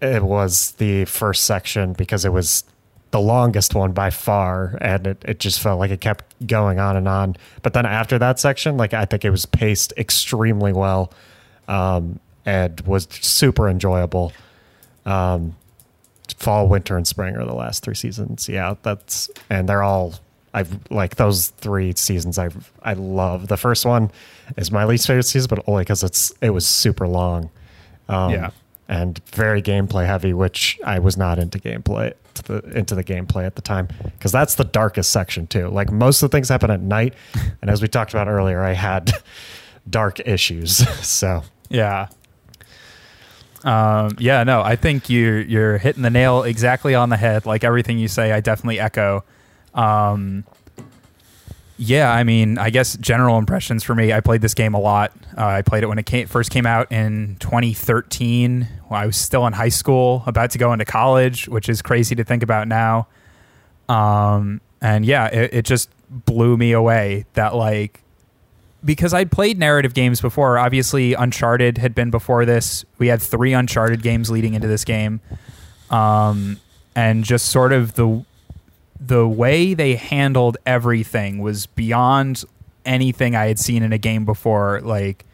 [0.00, 2.64] it was the first section because it was
[3.12, 6.96] the longest one by far and it, it just felt like it kept going on
[6.96, 7.36] and on.
[7.62, 11.12] But then after that section like i think it was paced extremely well
[11.68, 14.32] um, and was super enjoyable.
[15.06, 15.54] Um,
[16.38, 18.48] fall winter and spring are the last three seasons.
[18.48, 20.14] Yeah that's and they're all
[20.54, 22.48] i've like those three seasons i
[22.82, 23.48] i love.
[23.48, 24.10] The first one
[24.56, 27.50] is my least favorite season but only because it's it was super long.
[28.08, 28.50] Um, Yeah.
[28.88, 33.44] and very gameplay heavy which i was not into gameplay to the, into the gameplay
[33.46, 36.70] at the time because that's the darkest section too like most of the things happen
[36.70, 37.14] at night
[37.60, 39.12] and as we talked about earlier i had
[39.90, 42.08] dark issues so Yeah.
[43.64, 47.46] Um, yeah, no, I think you're you're hitting the nail exactly on the head.
[47.46, 49.24] Like everything you say, I definitely echo.
[49.72, 50.44] Um,
[51.78, 54.12] yeah, I mean, I guess general impressions for me.
[54.12, 55.12] I played this game a lot.
[55.36, 58.68] Uh, I played it when it came, first came out in 2013.
[58.88, 62.14] When I was still in high school, about to go into college, which is crazy
[62.14, 63.08] to think about now.
[63.88, 68.02] Um, and yeah, it, it just blew me away that like
[68.84, 70.58] because I'd played narrative games before.
[70.58, 72.84] Obviously, Uncharted had been before this.
[72.98, 75.20] We had three Uncharted games leading into this game,
[75.90, 76.58] um,
[76.94, 78.24] and just sort of the
[79.04, 82.44] the way they handled everything was beyond
[82.84, 84.80] anything I had seen in a game before.
[84.80, 85.24] Like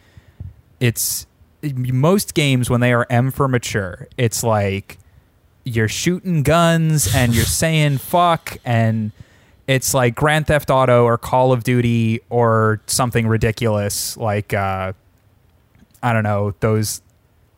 [0.81, 1.26] it's
[1.62, 4.98] most games when they are M for mature, it's like
[5.64, 9.12] you're shooting guns and you're saying fuck and
[9.66, 14.92] it's like Grand Theft Auto or Call of Duty or something ridiculous like uh
[16.02, 17.02] I don't know, those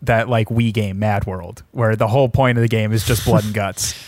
[0.03, 3.25] that like Wii game Mad World where the whole point of the game is just
[3.25, 3.94] blood and guts.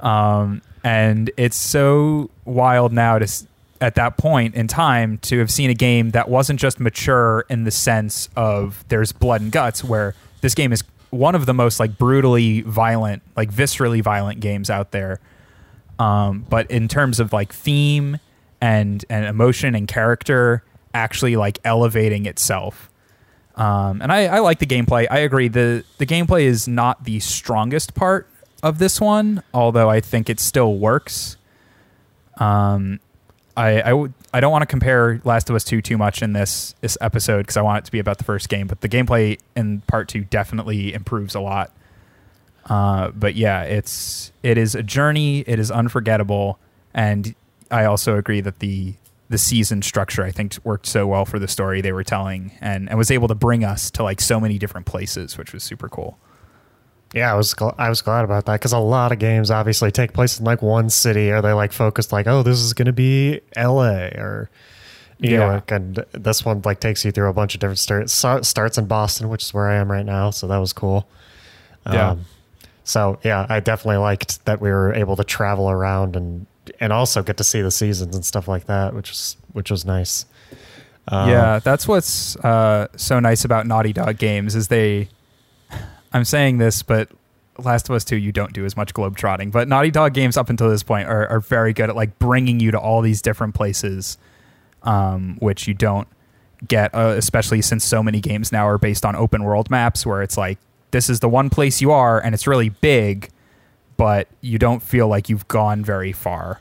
[0.00, 3.46] Um and it's so wild now to
[3.80, 7.64] at that point in time to have seen a game that wasn't just mature in
[7.64, 11.80] the sense of there's blood and guts where this game is one of the most
[11.80, 15.18] like brutally violent like viscerally violent games out there.
[15.98, 18.18] Um, but in terms of like theme
[18.60, 20.62] and and emotion and character
[20.94, 22.90] actually like elevating itself.
[23.56, 25.06] Um, and I, I like the gameplay.
[25.10, 25.48] I agree.
[25.48, 28.29] The the gameplay is not the strongest part
[28.62, 31.36] of this one although i think it still works
[32.38, 33.00] um,
[33.56, 36.96] I I don't want to compare Last of Us 2 too much in this this
[37.00, 39.82] episode because I want it to be about the first game, but the gameplay in
[39.82, 41.72] part 2 definitely improves a lot.
[42.66, 46.58] Uh, but yeah, it's it is a journey, it is unforgettable,
[46.94, 47.34] and
[47.70, 48.94] I also agree that the
[49.28, 52.88] the season structure I think worked so well for the story they were telling and,
[52.88, 55.88] and was able to bring us to like so many different places, which was super
[55.88, 56.18] cool.
[57.14, 59.90] Yeah, I was gl- I was glad about that because a lot of games obviously
[59.90, 62.86] take place in like one city, Are they like focused like, oh, this is going
[62.86, 64.10] to be L.A.
[64.16, 64.48] or
[65.18, 65.50] New Yeah.
[65.50, 68.12] York, and this one like takes you through a bunch of different starts.
[68.12, 71.08] Start, starts in Boston, which is where I am right now, so that was cool.
[71.84, 72.10] Yeah.
[72.10, 72.26] Um,
[72.84, 76.46] so yeah, I definitely liked that we were able to travel around and
[76.78, 79.84] and also get to see the seasons and stuff like that, which was which was
[79.84, 80.26] nice.
[81.08, 85.08] Um, yeah, that's what's uh, so nice about Naughty Dog games is they.
[86.12, 87.10] I'm saying this, but
[87.58, 89.52] Last of Us 2, you don't do as much globetrotting.
[89.52, 92.60] But Naughty Dog games up until this point are, are very good at like bringing
[92.60, 94.18] you to all these different places,
[94.82, 96.08] um, which you don't
[96.66, 100.22] get, uh, especially since so many games now are based on open world maps, where
[100.22, 100.58] it's like
[100.90, 103.30] this is the one place you are, and it's really big,
[103.96, 106.60] but you don't feel like you've gone very far.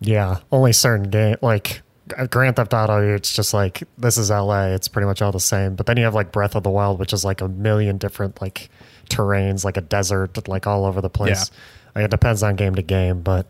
[0.00, 1.82] Yeah, only certain game like
[2.30, 3.14] Grand Theft Auto.
[3.14, 4.66] It's just like this is LA.
[4.66, 5.74] It's pretty much all the same.
[5.74, 8.40] But then you have like Breath of the Wild, which is like a million different
[8.40, 8.70] like
[9.08, 11.50] terrains, like a desert, like all over the place.
[11.94, 13.46] Like, it depends on game to game, but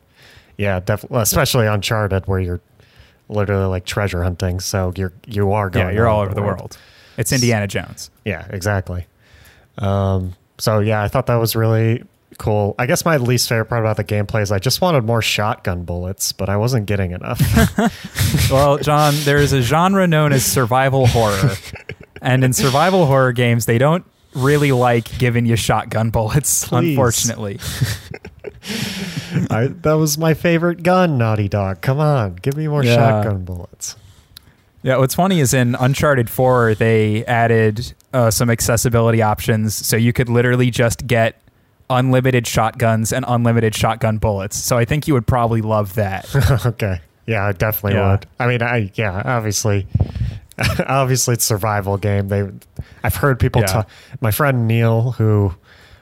[0.57, 2.61] yeah, definitely, especially Uncharted, where you're
[3.29, 4.61] literally like treasure hunting.
[4.61, 5.89] So you're you are going.
[5.89, 6.77] Yeah, you're all over the world.
[7.17, 8.11] It's Indiana Jones.
[8.25, 9.07] Yeah, exactly.
[9.79, 12.05] Um, so yeah, I thought that was really
[12.39, 12.75] cool.
[12.79, 15.85] I guess my least favorite part about the gameplay is I just wanted more shotgun
[15.85, 17.41] bullets, but I wasn't getting enough.
[18.51, 21.51] Well, John, there is a genre known as survival horror.
[22.25, 26.91] And in survival horror games, they don't really like giving you shotgun bullets, Please.
[26.91, 27.59] unfortunately.
[29.51, 31.81] I, that was my favorite gun, Naughty Dog.
[31.81, 32.95] Come on, give me more Yeah.
[32.95, 33.97] shotgun bullets.
[34.85, 40.13] Yeah, what's funny is in Uncharted 4, they added uh, some accessibility options so you
[40.13, 41.42] could literally just get
[41.93, 44.57] unlimited shotguns and unlimited shotgun bullets.
[44.57, 46.27] So I think you would probably love that.
[46.67, 47.01] okay.
[47.27, 48.11] Yeah, I definitely Yeah.
[48.13, 48.27] would.
[48.41, 49.87] I mean, I yeah, obviously,
[50.87, 52.29] obviously it's a survival game.
[52.29, 52.49] They,
[53.05, 53.67] I've heard people Yeah.
[53.69, 53.89] talk.
[54.21, 55.55] My friend Neil, who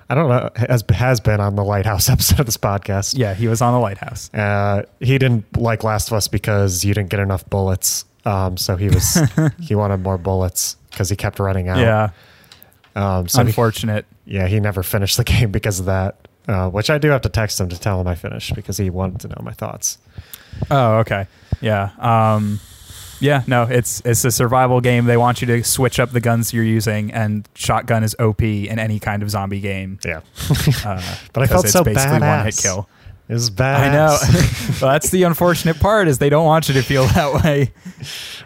[0.09, 3.17] I don't know has has been on the Lighthouse episode of this podcast.
[3.17, 4.33] yeah, he was on the lighthouse.
[4.35, 8.05] Uh, he didn't like Last of Us because you didn't get enough bullets.
[8.25, 9.19] Um, so he was
[9.61, 11.79] he wanted more bullets because he kept running out.
[11.79, 12.11] Yeah,
[12.97, 14.07] Um, so he, unfortunate.
[14.25, 16.17] yeah, he never finished the game because of that.
[16.49, 18.91] Uh, which I do have to text him to tell him I finished because he
[18.91, 19.99] wanted to know my thoughts.
[20.71, 21.27] Oh, okay.
[21.61, 21.91] Yeah.
[21.99, 22.59] Um,
[23.21, 25.05] yeah, no, it's it's a survival game.
[25.05, 28.79] They want you to switch up the guns you're using, and shotgun is OP in
[28.79, 29.99] any kind of zombie game.
[30.05, 30.21] Yeah,
[30.85, 31.03] Uh,
[31.35, 32.37] but I felt it's so basically badass.
[32.37, 32.89] one hit kill.
[33.29, 33.91] Was bad.
[33.91, 34.17] I know.
[34.83, 37.73] well, that's the unfortunate part is they don't want you to feel that way.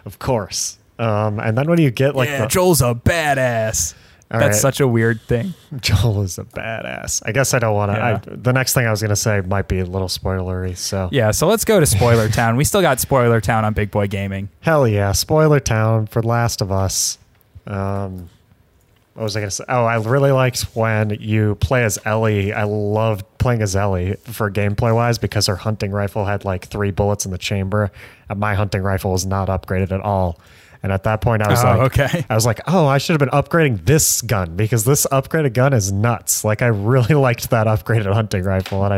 [0.05, 0.77] of course.
[0.99, 3.95] Um, and then when you get like yeah, the, Joel's a badass.
[4.31, 4.61] All that's right.
[4.61, 5.53] such a weird thing.
[5.79, 7.21] Joel is a badass.
[7.25, 7.97] I guess I don't want to.
[7.97, 8.19] Yeah.
[8.25, 10.75] The next thing I was going to say might be a little spoilery.
[10.75, 12.55] So Yeah, so let's go to Spoiler Town.
[12.55, 14.49] We still got Spoiler Town on Big Boy Gaming.
[14.61, 17.19] hell yeah, spoiler town for Last of Us.
[17.67, 18.29] Um,
[19.13, 19.63] what was I going to say?
[19.69, 22.51] Oh, I really liked when you play as Ellie.
[22.51, 26.91] I loved playing as Ellie for gameplay wise because her hunting rifle had like three
[26.91, 27.91] bullets in the chamber,
[28.27, 30.37] and my hunting rifle was not upgraded at all.
[30.85, 32.25] And at that point, I was Oh, like, okay.
[32.29, 35.73] I was like, oh, I should have been upgrading this gun because this upgraded gun
[35.73, 36.43] is nuts.
[36.43, 38.93] Like, I really liked that upgraded hunting rifle, and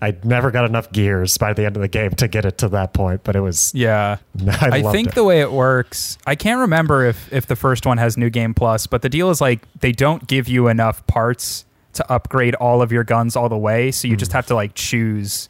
[0.00, 2.58] I, I never got enough gears by the end of the game to get it
[2.58, 3.24] to that point.
[3.24, 4.18] But it was, Yeah.
[4.60, 5.14] I, I, think it.
[5.16, 8.54] the way it works, I can't remember if if the first one has New Game
[8.54, 12.80] Plus, but the deal is like they don't give you enough parts to upgrade all
[12.80, 14.18] of your guns all the way, so you Hmm.
[14.18, 15.48] just have to like choose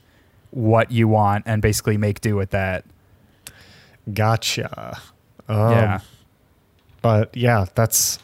[0.50, 2.84] what you want and basically make do with that.
[4.12, 4.98] Gotcha.
[5.48, 6.00] Um, yeah.
[7.00, 8.18] But yeah, that's.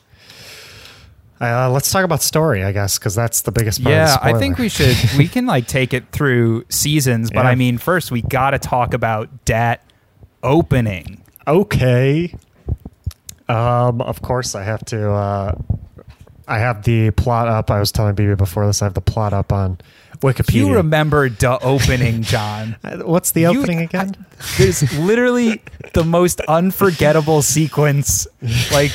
[1.41, 3.95] Uh, let's talk about story, I guess, because that's the biggest part.
[3.95, 7.45] Yeah, of the I think we should we can like take it through seasons, but
[7.45, 7.51] Yeah.
[7.51, 9.83] I mean first we got to talk about that
[10.43, 11.23] opening.
[11.47, 12.35] okay.
[13.49, 15.11] Um, of course, I have to.
[15.11, 15.55] Uh,
[16.47, 17.71] I have the plot up.
[17.71, 18.83] I was telling BB before this.
[18.83, 19.79] I have the plot up on
[20.21, 20.55] Wikipedia.
[20.55, 22.77] You remember the opening, John?
[23.05, 24.15] What's the You- opening again?
[24.57, 25.63] There's literally
[25.95, 28.27] the most unforgettable sequence.
[28.73, 28.93] Like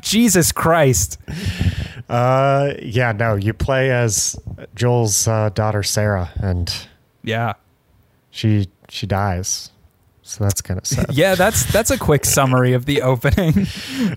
[0.00, 1.18] Jesus Christ.
[2.08, 3.34] Uh, yeah, no.
[3.34, 4.34] You play as
[4.74, 6.74] Joel's uh, daughter Sarah, and
[7.22, 7.54] Yeah.
[8.30, 9.70] she she dies.
[10.22, 11.06] So that's kind of sad.
[11.12, 13.66] Yeah, that's that's a quick summary of the opening.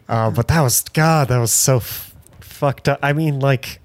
[0.07, 1.27] Uh, but that was God.
[1.27, 2.99] That was so f- fucked up.
[3.03, 3.80] I mean, like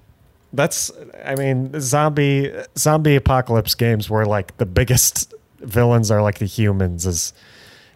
[0.57, 0.91] that's.
[1.23, 7.05] I mean, zombie zombie apocalypse games where like the biggest villains are like the humans.
[7.05, 7.31] Is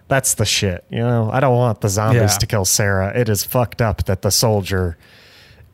[0.08, 0.86] that's the shit.
[0.90, 2.28] You know, I don't want the zombies Yeah.
[2.38, 3.12] to kill Sarah.
[3.18, 4.98] It is fucked up that the soldier,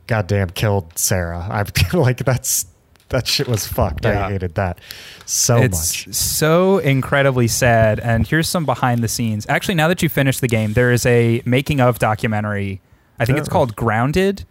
[0.06, 1.46] goddamn, killed Sarah.
[1.50, 1.64] I
[1.96, 2.66] like that's
[3.10, 4.04] that shit was fucked.
[4.04, 4.26] Yeah.
[4.26, 4.80] I hated that
[5.24, 6.14] so it's much.
[6.14, 8.00] so incredibly sad.
[8.00, 9.46] And here's some behind the scenes.
[9.48, 12.80] Actually, now that you finished the game, there is a making of documentary.
[13.18, 13.52] I think it's Oh.
[13.52, 14.44] called Grounded.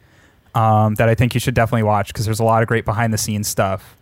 [0.58, 3.14] Um, that I think you should definitely watch because there's a lot of great behind
[3.14, 3.96] the scenes stuff.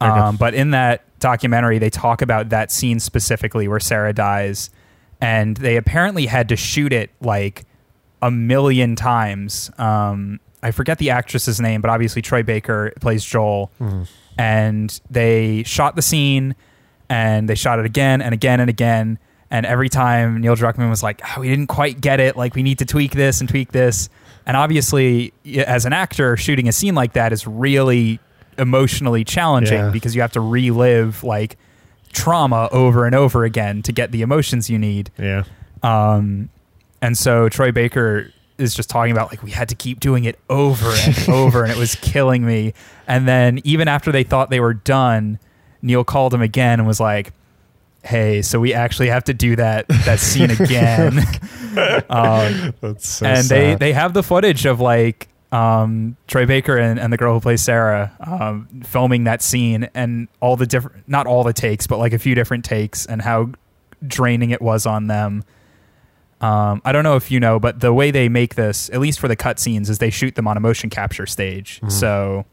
[0.00, 4.70] Um, but in that documentary, they talk about that scene specifically where Sarah dies,
[5.20, 7.64] and they apparently had to shoot it like
[8.22, 9.70] a million times.
[9.78, 13.70] Um, I forget the actress's name, but obviously Troy Baker plays Joel,
[14.38, 16.54] and they shot the scene,
[17.10, 19.18] and they shot it again and again and again.
[19.50, 22.36] And every time Neil Druckmann was like, oh, "We didn't quite get it.
[22.36, 24.08] Like, we need to tweak this and tweak this."
[24.46, 25.32] And obviously,
[25.66, 28.20] as an actor, shooting a scene like that is really
[28.58, 29.90] emotionally challenging Yeah.
[29.90, 31.56] because you have to relive like
[32.12, 35.10] trauma over and over again to get the emotions you need.
[35.18, 35.44] Yeah.
[35.82, 36.50] Um,
[37.02, 40.38] and so Troy Baker is just talking about like we had to keep doing it
[40.48, 42.72] over and over, and it was killing me.
[43.06, 45.38] And then even after they thought they were done,
[45.82, 47.32] Neil called him again and was like,
[48.04, 51.18] "Hey, so we actually have to do that that scene again."
[52.08, 53.80] um, That's so and they sad.
[53.80, 57.62] they have the footage of like um, Troy Baker and, and the girl who plays
[57.62, 62.12] Sarah um, filming that scene and all the different not all the takes but like
[62.12, 63.50] a few different takes and how
[64.06, 65.44] draining it was on them.
[66.40, 69.18] Um, I don't know if you know, but the way they make this, at least
[69.18, 71.80] for the cut scenes, is they shoot them on a motion capture stage.
[71.88, 72.44] So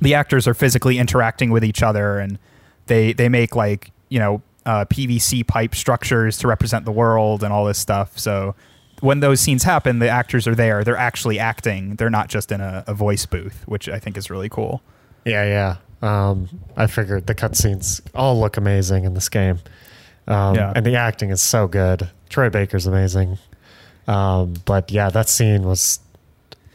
[0.00, 2.38] the actors are physically interacting with each other, and
[2.86, 7.54] they they make like you know uh, PVC pipe structures to represent the world and
[7.54, 8.18] all this stuff.
[8.18, 8.54] So
[9.00, 11.96] when those scenes happen, the actors are there; they're actually acting.
[11.96, 14.82] They're not just in a, a voice booth, which I think is really cool.
[15.24, 15.76] Yeah, yeah.
[16.02, 19.58] Um, I figured the cutscenes all look amazing in this game.
[20.26, 20.72] Um, Yeah.
[20.76, 22.10] And the acting is so good.
[22.28, 23.38] Troy Baker's amazing.
[24.06, 26.00] Um, but yeah, that scene was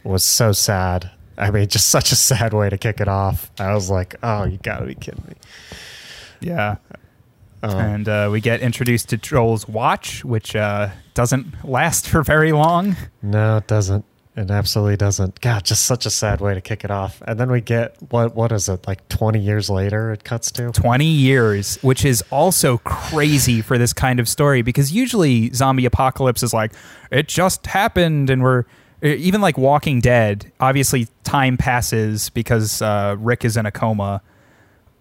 [0.02, 1.10] was so sad.
[1.38, 3.52] I mean, just such a sad way to kick it off.
[3.60, 5.34] I was like, oh, you gotta be kidding me.
[6.40, 6.76] Yeah.
[7.72, 12.52] Um, and uh, we get introduced to Joel's watch, which uh, doesn't last for very
[12.52, 12.96] long.
[13.22, 14.04] no, it doesn't.
[14.36, 15.40] It absolutely doesn't.
[15.40, 17.22] God, just such a sad way to kick it off.
[17.24, 20.72] And then we get what what is it, like twenty years later it cuts to?
[20.72, 26.42] 20 years, which is also crazy for this kind of story because usually zombie apocalypse
[26.42, 26.72] is like,
[27.12, 28.64] it just happened and we're.
[29.02, 34.22] Even like Walking Dead, obviously time passes because uh, Rick is in a coma,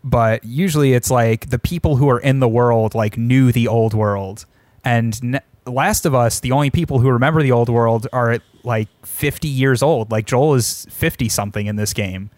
[0.03, 3.93] but usually it's like the people who are in the world like knew the old
[3.93, 4.45] world,
[4.83, 8.41] and n- Last of Us, the only people who remember the old world are at
[8.65, 10.11] like 50 years old.
[10.11, 12.29] Like Joel is 50 something in this game.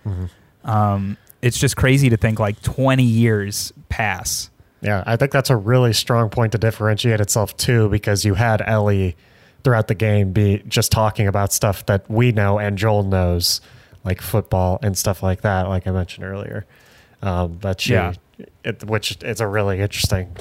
[0.63, 4.49] Um, it's just crazy to think like 20 years pass.
[4.81, 8.61] Yeah, I think that's a really strong point to differentiate itself too, because you had
[8.61, 9.15] Ellie
[9.63, 13.61] throughout the game be just talking about stuff that we know and Joel knows,
[14.03, 16.65] like football and stuff like that, like I mentioned earlier.
[17.25, 18.13] Um, that she, Yeah.
[18.63, 20.35] it, which is a really interesting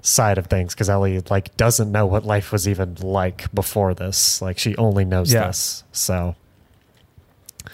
[0.00, 4.40] side of things because Ellie like doesn't know what life was even like before this.
[4.40, 5.48] Like she only knows Yeah.
[5.48, 5.82] this.
[5.92, 6.36] So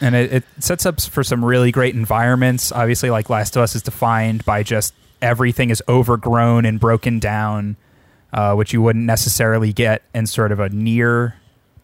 [0.01, 2.73] and it, it sets up for some really great environments.
[2.73, 7.77] Obviously, like Last of Us is defined by just everything is overgrown and broken down,
[8.33, 11.35] uh, which you wouldn't necessarily get in sort of a near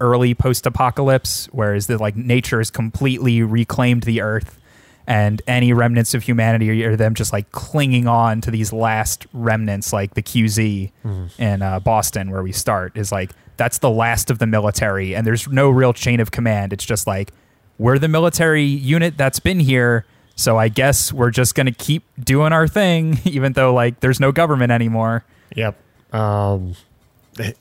[0.00, 4.58] early post-apocalypse, whereas the like nature has completely reclaimed the earth,
[5.06, 9.92] and any remnants of humanity are them just like clinging on to these last remnants,
[9.92, 10.90] like the QZ
[11.38, 15.26] in uh, Boston, where we start, is like that's the last of the military, and
[15.26, 16.72] there's no real chain of command.
[16.72, 17.32] It's just like
[17.78, 20.04] we're the military unit that's been here,
[20.34, 24.32] so I guess we're just gonna keep doing our thing, even though like there's no
[24.32, 25.24] government anymore.
[25.54, 25.76] Yep.
[26.12, 26.74] Um,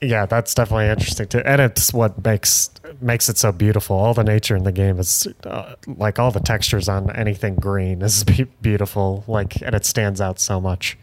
[0.01, 2.69] yeah, that's definitely interesting too, and it's what makes
[3.01, 3.95] makes it so beautiful.
[3.97, 8.01] All the nature in the game is uh, like all the textures on anything green
[8.01, 9.23] is be- beautiful.
[9.27, 10.97] Like, and it stands out so much.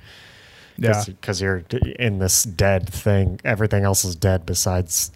[0.78, 1.04] Yeah.
[1.06, 1.64] because you're
[1.98, 3.40] in this dead thing.
[3.44, 5.12] Everything else is dead besides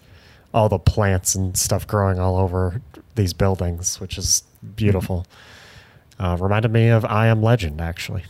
[0.53, 2.81] all the plants and stuff growing all over
[3.15, 4.43] these buildings, which is
[4.75, 5.25] beautiful.
[6.19, 8.23] Uh, reminded me of I Am Legend, actually.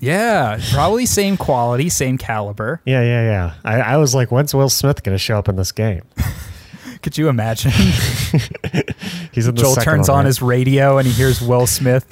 [0.00, 2.80] Yeah, probably same quality, same caliber.
[2.84, 3.54] Yeah, yeah, yeah.
[3.64, 6.02] I, I was like, when's Will Smith going to show up in this game?
[7.02, 7.70] Could you imagine?
[9.32, 10.26] He's in the Joel turns one, on right?
[10.26, 12.04] his radio and he hears Will Smith.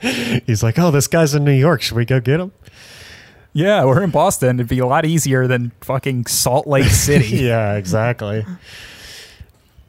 [0.46, 1.82] He's like, oh, this guy's in New York.
[1.82, 2.52] Should we go get him?
[3.52, 4.56] Yeah, we're in Boston.
[4.56, 7.38] It'd be a lot easier than fucking Salt Lake City.
[7.38, 8.44] yeah, exactly.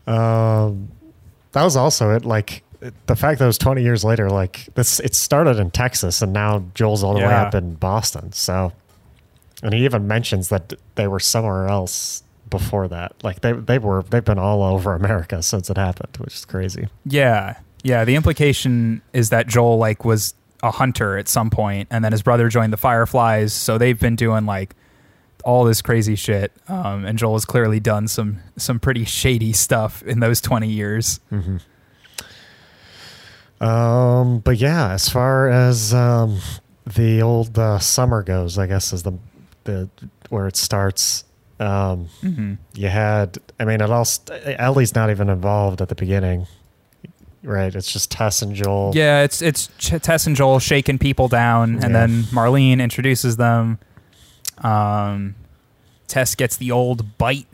[0.07, 0.89] Um,
[1.51, 2.25] that was also it.
[2.25, 6.21] Like the fact that it was 20 years later, like this, it started in Texas
[6.21, 8.31] and now Joel's all the way up in Boston.
[8.31, 8.71] So,
[9.63, 13.13] and he even mentions that they were somewhere else before that.
[13.23, 16.87] Like they, they were, they've been all over America since it happened, which is crazy.
[17.05, 17.57] Yeah.
[17.83, 18.05] Yeah.
[18.05, 22.21] The implication is that Joel like was a hunter at some point and then his
[22.21, 23.53] brother joined the Fireflies.
[23.53, 24.75] So they've been doing like
[25.43, 26.51] all this crazy shit.
[26.67, 31.19] Um, and Joel has clearly done some some pretty shady stuff in those twenty years.
[33.59, 36.39] Um, but yeah, as far as um,
[36.85, 39.13] the old uh, summer goes, I guess is the
[39.63, 39.89] the
[40.29, 41.23] where it starts.
[41.59, 42.53] Um, Mm-hmm.
[42.75, 44.05] you had, I mean, it all.
[44.05, 46.45] St- Ellie's not even involved at the beginning,
[47.41, 47.73] right?
[47.73, 48.91] It's just Tess and Joel.
[48.93, 52.05] Yeah, it's it's Ch- Tess and Joel shaking people down, and Yeah.
[52.05, 53.79] then Marlene introduces them.
[54.59, 55.33] Um,
[56.07, 57.47] Tess gets the old bite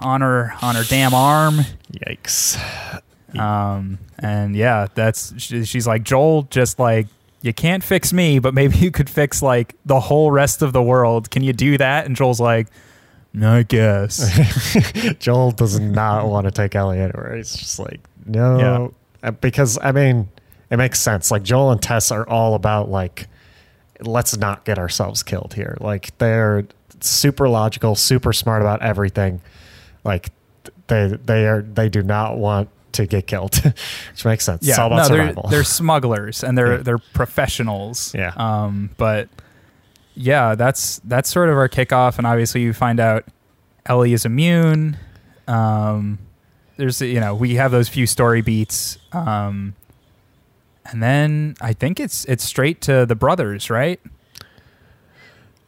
[0.00, 1.60] on her on her damn arm.
[1.92, 2.56] Yikes!
[3.38, 7.06] Um, and yeah, that's she, she's like Joel, just like
[7.42, 10.82] you can't fix me, but maybe you could fix like the whole rest of the
[10.82, 11.30] world.
[11.30, 12.06] Can you do that?
[12.06, 12.68] And Joel's like,
[13.32, 15.16] no, I guess.
[15.18, 17.36] Joel does not want to take Ellie anywhere.
[17.36, 18.58] He's just like, no,
[19.22, 20.28] Uh, because I mean,
[20.70, 21.30] it makes sense.
[21.30, 23.26] Like Joel and Tess are all about like,
[24.00, 25.76] let's not get ourselves killed here.
[25.80, 26.66] Like they're
[27.00, 29.40] super logical, super smart about everything.
[30.04, 30.30] Like
[30.88, 33.56] they they are they do not want to get killed,
[34.12, 34.62] which makes sense.
[34.66, 36.82] yeah, no, they're, they're smugglers and they're Yeah.
[36.82, 38.14] they're professionals.
[38.14, 38.32] Yeah.
[38.36, 39.28] Um, but
[40.14, 43.24] yeah, that's that's sort of our kickoff, and obviously you find out
[43.86, 44.96] Ellie is immune.
[45.48, 46.18] Um,
[46.76, 49.74] there's you know we have those few story beats, um,
[50.90, 54.00] and then I think it's it's straight to the brothers, right?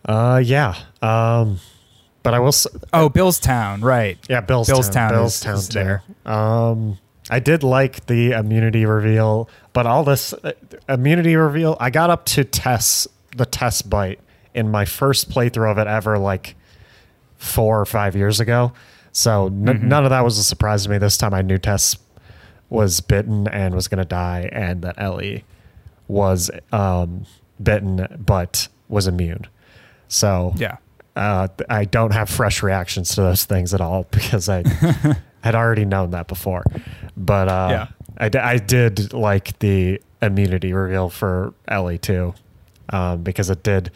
[0.05, 0.75] uh, yeah.
[1.01, 1.61] Um,
[2.23, 2.49] but I will.
[2.49, 4.19] s- Oh, Billstown, right?
[4.29, 4.75] Yeah, Billstown.
[4.75, 6.03] Billstown is- Billstown is there.
[6.25, 6.99] Um,
[7.33, 10.53] I did like the immunity reveal, but all this uh,
[10.89, 13.07] immunity reveal, I got up to Tess,
[13.37, 14.21] the Tess bite
[14.55, 16.55] in my first playthrough of it ever, like
[17.39, 18.73] four or five years ago.
[19.13, 19.89] So n- Mm-hmm.
[19.89, 20.99] none of that was a surprise to me.
[20.99, 21.97] This time I knew Tess
[22.71, 25.45] was bitten and was going to die, and that Ellie
[26.09, 27.25] was um,
[27.63, 29.47] bitten but was immune.
[30.09, 30.77] So Yeah.
[31.17, 34.63] uh, I don't have fresh reactions to those things at all because I
[35.43, 36.65] had already known that before.
[37.17, 37.87] But uh, Yeah.
[38.19, 42.35] I, d- I did like the immunity reveal for Ellie too,
[42.91, 43.91] um, because it did.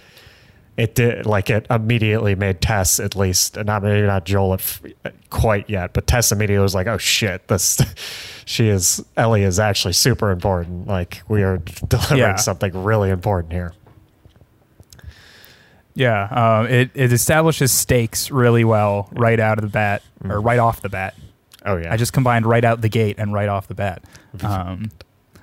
[0.77, 4.83] It did like it immediately made Tess at least, not maybe not Joel at f-
[5.31, 7.81] quite yet, but Tess immediately was like, "Oh shit, this
[8.45, 10.87] she is Ellie is actually super important.
[10.87, 11.57] Like we are
[11.89, 12.35] delivering Yeah.
[12.37, 13.73] something really important here."
[15.95, 16.25] Yeah,
[16.61, 20.83] um, it it establishes stakes really well right out of the bat or right off
[20.83, 21.15] the bat.
[21.67, 24.03] Oh yeah, I just combined right out the gate and right off the bat.
[24.43, 24.91] Um,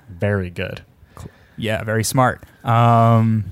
[0.08, 0.82] very good.
[1.56, 2.42] yeah, very smart.
[2.64, 3.44] Um,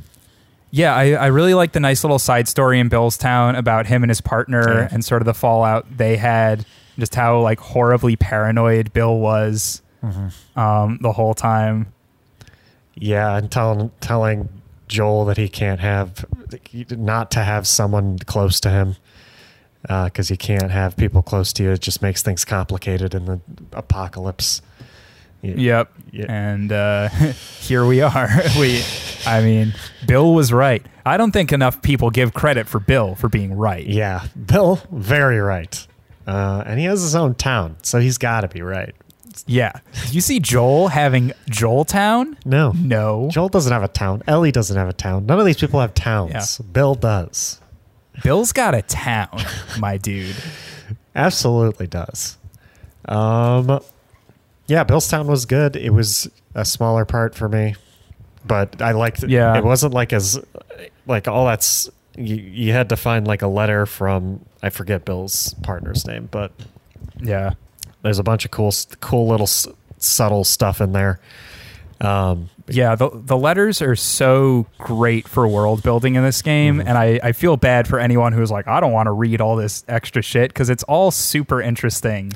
[0.70, 4.10] yeah, I, I really like the nice little side story in Billstown about him and
[4.10, 4.88] his partner Yeah.
[4.90, 6.64] and sort of the fallout they had,
[6.98, 9.82] just how like horribly paranoid Bill was
[10.56, 11.92] um, the whole time.
[12.94, 14.48] Yeah, and telling telling
[14.88, 16.24] Joel that he can't have
[16.90, 18.96] not to have someone close to him
[19.82, 21.70] because you can't have people close to you.
[21.70, 23.40] It just makes things complicated in the
[23.72, 24.62] apocalypse.
[25.42, 25.92] Y- Yep.
[26.12, 26.26] Yeah.
[26.28, 27.08] And uh,
[27.60, 28.28] here we are.
[28.58, 28.82] we,
[29.26, 29.74] I mean,
[30.06, 30.84] Bill was right.
[31.04, 33.84] I don't think enough people give credit for Bill for being right.
[33.84, 35.84] Yeah, Bill, very right.
[36.28, 38.94] Uh, and he has his own town, so he's got to be right.
[39.46, 39.72] Yeah.
[40.10, 42.36] You see Joel having Joel Town?
[42.44, 43.28] No, No.
[43.32, 44.22] Joel doesn't have a town.
[44.28, 45.26] Ellie doesn't have a town.
[45.26, 46.58] None of these people have towns.
[46.58, 47.58] Bill does.
[48.22, 49.40] Bill's got a town,
[49.78, 50.36] my dude.
[51.14, 52.36] Absolutely does.
[53.06, 53.80] Um,
[54.66, 55.76] yeah, Billstown was good.
[55.76, 57.74] It was a smaller part for me,
[58.44, 59.22] but I liked.
[59.24, 59.56] Yeah.
[59.58, 60.38] it wasn't like as
[61.06, 65.54] like all that's you, you had to find like a letter from I forget Bill's
[65.62, 66.52] partner's name, but
[67.20, 67.54] Yeah.
[68.02, 69.66] there's a bunch of cool cool little s-
[69.98, 71.18] subtle stuff in there.
[72.04, 76.88] Um, Yeah, the the letters are so great for world building in this game, Mm-hmm.
[76.88, 79.56] and I, I feel bad for anyone who's like, I don't want to read all
[79.56, 82.32] this extra shit because it's all super interesting.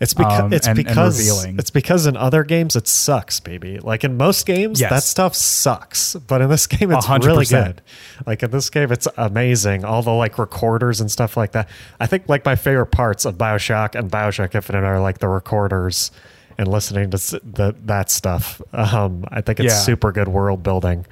[0.00, 1.58] It's because um, it's and- and because revealing.
[1.58, 3.80] it's because in other games it sucks, baby.
[3.80, 4.90] Like in most games, Yes.
[4.90, 7.82] that stuff sucks, but in this game it's hundred really good.
[8.24, 9.84] Like in this game, it's amazing.
[9.84, 11.68] All the like recorders and stuff like that.
[11.98, 16.12] I think like my favorite parts of Bioshock and Bioshock Infinite are like the recorders
[16.58, 18.60] and listening to the, that stuff.
[18.72, 19.78] Um, I think it's Yeah.
[19.78, 21.06] super good world building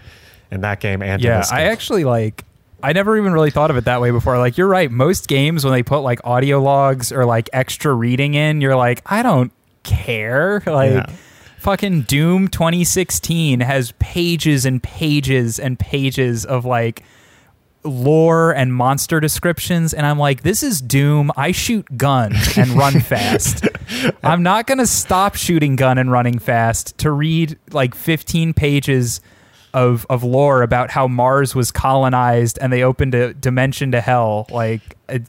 [0.50, 2.44] in that game and Yeah, I actually like.
[2.82, 4.38] I never even really thought of it that way before.
[4.38, 4.90] Like you're right.
[4.90, 9.00] Most games when they put like audio logs or like extra reading in, you're like,
[9.06, 9.50] I don't
[9.82, 10.62] care.
[10.66, 11.06] Like Yeah.
[11.58, 17.02] fucking Doom 2016 has pages and pages and pages of like
[17.86, 21.30] lore and monster descriptions and I'm like this is Doom.
[21.36, 23.66] I shoot gun and run fast.
[24.22, 29.20] I'm not going to stop shooting gun and running fast to read like 15 pages
[29.72, 34.46] of of lore about how Mars was colonized and they opened a dimension to hell.
[34.50, 35.22] Like it,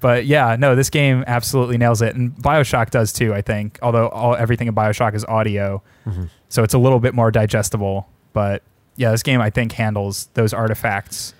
[0.00, 4.08] but yeah no this game absolutely nails it and BioShock does too I think although
[4.08, 5.82] all everything in BioShock is audio.
[6.06, 6.24] Mm-hmm.
[6.48, 8.62] So it's a little bit more digestible but
[8.96, 11.34] yeah this game I think handles those artifacts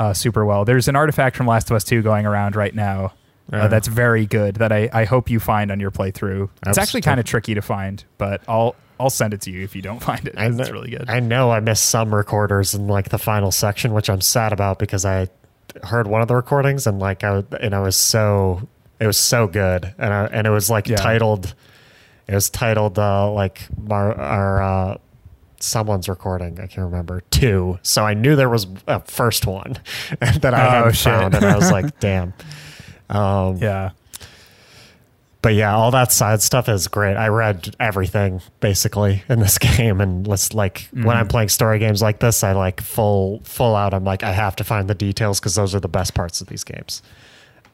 [0.00, 0.64] uh, super well.
[0.64, 3.12] There's an artifact from Last of Us 2 going around right now
[3.52, 6.48] uh, that's very good that I, I hope you find on your playthrough.
[6.66, 9.74] It's actually kind of tricky to find, but I'll I'll send it to you if
[9.74, 10.34] you don't find it.
[10.36, 11.08] I It's really good.
[11.10, 14.78] I know I missed some recorders in like the final section, which I'm sad about
[14.78, 15.28] because I
[15.84, 18.68] heard one of the recordings and like I and I was so
[19.00, 20.96] it was so good and I, and it was like Yeah.
[20.96, 21.54] titled
[22.28, 24.98] it was titled uh, like Mar, our uh,
[25.62, 29.78] someone's recording I can't remember two so I knew there was a first one
[30.20, 31.04] that I Oh, hadn't shit.
[31.12, 32.32] found and I was like damn
[33.08, 33.90] um, yeah.
[35.42, 37.16] but yeah, all that side stuff is great.
[37.16, 41.10] I read everything basically in this game, and let's like when Mm-hmm.
[41.10, 43.92] I'm playing story games like this, I like full full out.
[43.94, 46.46] I'm like I have to find the details because those are the best parts of
[46.46, 47.02] these games.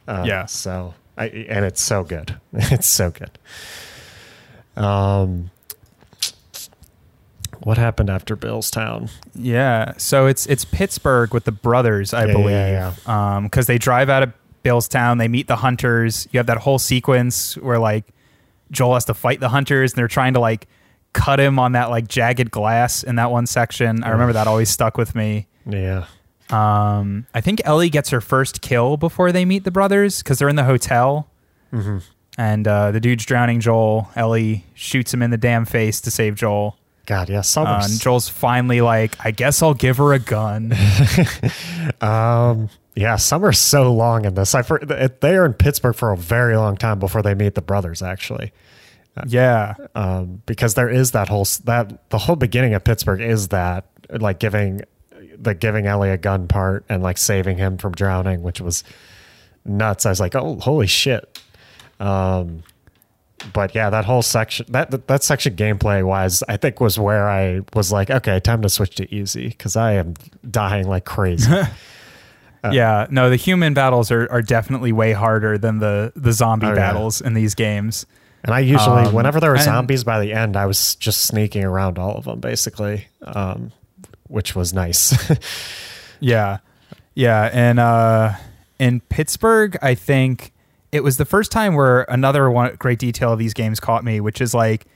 [0.08, 0.46] Uh, Yeah.
[0.46, 2.38] So I and it's so good.
[2.54, 3.38] It's so good.
[4.82, 5.50] Um,
[7.66, 9.10] what happened after Billstown?
[9.34, 9.92] Yeah.
[9.96, 12.50] So it's it's Pittsburgh with the brothers, I Yeah, believe.
[12.50, 14.32] yeah, Um, because they drive out of
[14.64, 16.28] Billstown, they meet the hunters.
[16.30, 18.04] You have that whole sequence where like
[18.70, 20.68] Joel has to fight the hunters, and they're trying to like
[21.12, 24.04] cut him on that like jagged glass in that one section.
[24.04, 25.46] I remember that always stuck with me.
[25.66, 26.04] Yeah.
[26.50, 30.48] Um, I think Ellie gets her first kill before they meet the brothers because they're
[30.48, 31.28] in the hotel,
[31.72, 31.98] Mm-hmm.
[32.38, 34.08] and uh, the dude's drowning Joel.
[34.14, 36.78] Ellie shoots him in the damn face to save Joel.
[37.06, 37.38] God, yeah.
[37.38, 40.74] Uh, Summer's and Joel's finally like, I guess I'll give her a gun.
[42.00, 44.54] Um, yeah, summer's so long in this.
[44.54, 47.62] I for, they are in Pittsburgh for a very long time before they meet the
[47.62, 48.02] brothers.
[48.02, 48.52] Actually,
[49.26, 53.86] yeah, um, because there is that whole that the whole beginning of Pittsburgh is that
[54.10, 54.80] like giving
[55.38, 58.82] the giving Ellie a gun part and like saving him from drowning, which was
[59.64, 60.06] nuts.
[60.06, 61.40] I was like, oh, holy shit.
[62.00, 62.62] Um,
[63.52, 67.28] but yeah, that whole section that that, that section gameplay wise, I think was where
[67.28, 70.14] I was like, okay, time to switch to easy because I am
[70.50, 71.50] dying like crazy.
[72.72, 73.06] yeah.
[73.10, 76.74] No, the human battles are, are definitely way harder than the the zombie Oh, yeah.
[76.76, 78.06] battles in these games.
[78.44, 81.64] And I usually, Um, whenever there were zombies by the end, I was just sneaking
[81.64, 83.72] around all of them, basically, um,
[84.28, 85.14] which was nice.
[86.20, 86.58] Yeah.
[87.14, 87.50] Yeah.
[87.52, 88.32] And uh
[88.78, 90.52] in Pittsburgh, I think
[90.96, 94.20] it was the first time where another one great detail of these games caught me,
[94.20, 94.86] which is like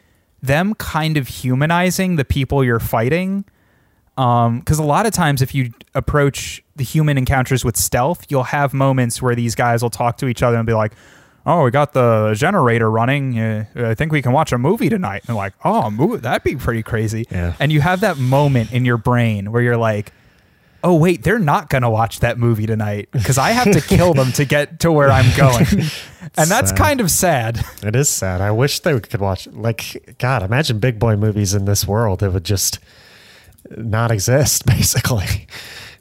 [0.42, 3.44] them kind of humanizing the people you're fighting.
[4.16, 8.42] Um, because a lot of times if you approach the human encounters with stealth, you'll
[8.44, 10.92] have moments where these guys will talk to each other and be like,
[11.46, 13.38] "Oh, we got the generator running.
[13.38, 16.56] Uh, I think we can watch a movie tonight." And like, "Oh, movie, that'd be
[16.56, 17.54] pretty crazy." Yeah.
[17.60, 20.12] And you have that moment in your brain where you're like,
[20.82, 24.32] "Oh, wait, they're not gonna watch that movie tonight because I have to kill them
[24.32, 25.66] to get to where I'm going."
[26.36, 26.76] and that's Sad.
[26.78, 27.64] kind of sad.
[27.82, 28.40] it is sad.
[28.40, 32.22] I wish they could watch, like, God, imagine big boy movies in this world.
[32.22, 32.78] It would just
[33.76, 35.46] not exist, basically.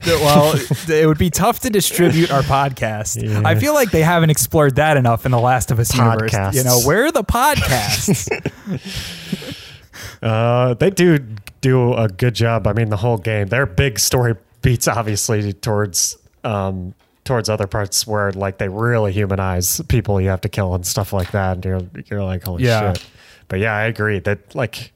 [0.06, 0.54] well,
[0.88, 3.22] it would be tough to distribute our podcast.
[3.22, 3.42] Yeah.
[3.44, 6.56] I feel like they haven't explored that enough in the Last of Us universe.
[6.56, 8.28] You know, where are the podcasts?
[10.22, 11.18] Uh, they do
[11.62, 12.68] do a good job.
[12.68, 13.48] I mean, the whole game.
[13.48, 16.94] Their big story beats obviously towards um
[17.26, 21.14] towards other parts where like they really humanize people you have to kill and stuff
[21.14, 21.54] like that.
[21.58, 22.94] And you're you're like, holy Yeah.
[22.94, 23.06] shit.
[23.48, 24.92] But yeah, I agree that like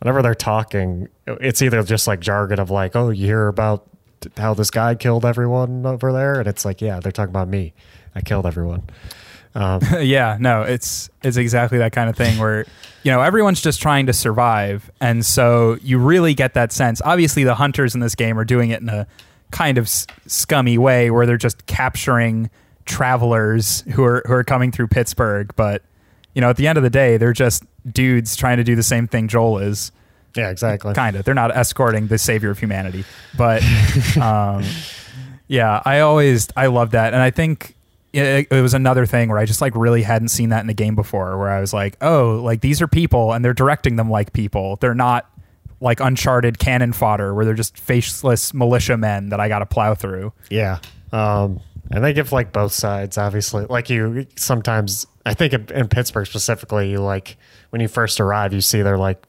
[0.00, 3.86] whenever they're talking, it's either just like jargon of like, oh, you hear about
[4.36, 7.72] how this guy killed everyone over there, and it's like, yeah, they're talking about me.
[8.14, 8.82] I killed everyone.
[9.58, 12.64] Um, yeah, no, it's it's exactly that kind of thing where
[13.02, 17.02] you know everyone's just trying to survive, and so you really get that sense.
[17.04, 19.06] Obviously, the hunters in this game are doing it in a
[19.50, 22.50] kind of s- scummy way where they're just capturing
[22.84, 25.82] travelers who are who are coming through Pittsburgh, but
[26.34, 28.82] you know, at the end of the day, they're just dudes trying to do the
[28.82, 29.90] same thing Joel is.
[30.36, 30.94] yeah, exactly.
[30.94, 31.24] Kind of.
[31.24, 33.04] They're not escorting the savior of humanity,
[33.36, 33.60] but
[34.20, 34.62] um,
[35.48, 37.74] yeah, I always I love that, and I think
[38.12, 40.74] it, it was another thing where I just like really hadn't seen that in the
[40.74, 44.10] game before, where I was like, oh, like these are people, and they're directing them
[44.10, 44.76] like people.
[44.76, 45.30] They're not
[45.80, 50.32] like Uncharted cannon fodder, where they're just faceless militiamen that I got to plow through.
[50.50, 50.78] Yeah.
[51.12, 53.64] Um, and they give like both sides, obviously.
[53.66, 57.36] Like you sometimes, I think in, Pittsburgh specifically, you like
[57.70, 59.22] when you first arrive, you see their like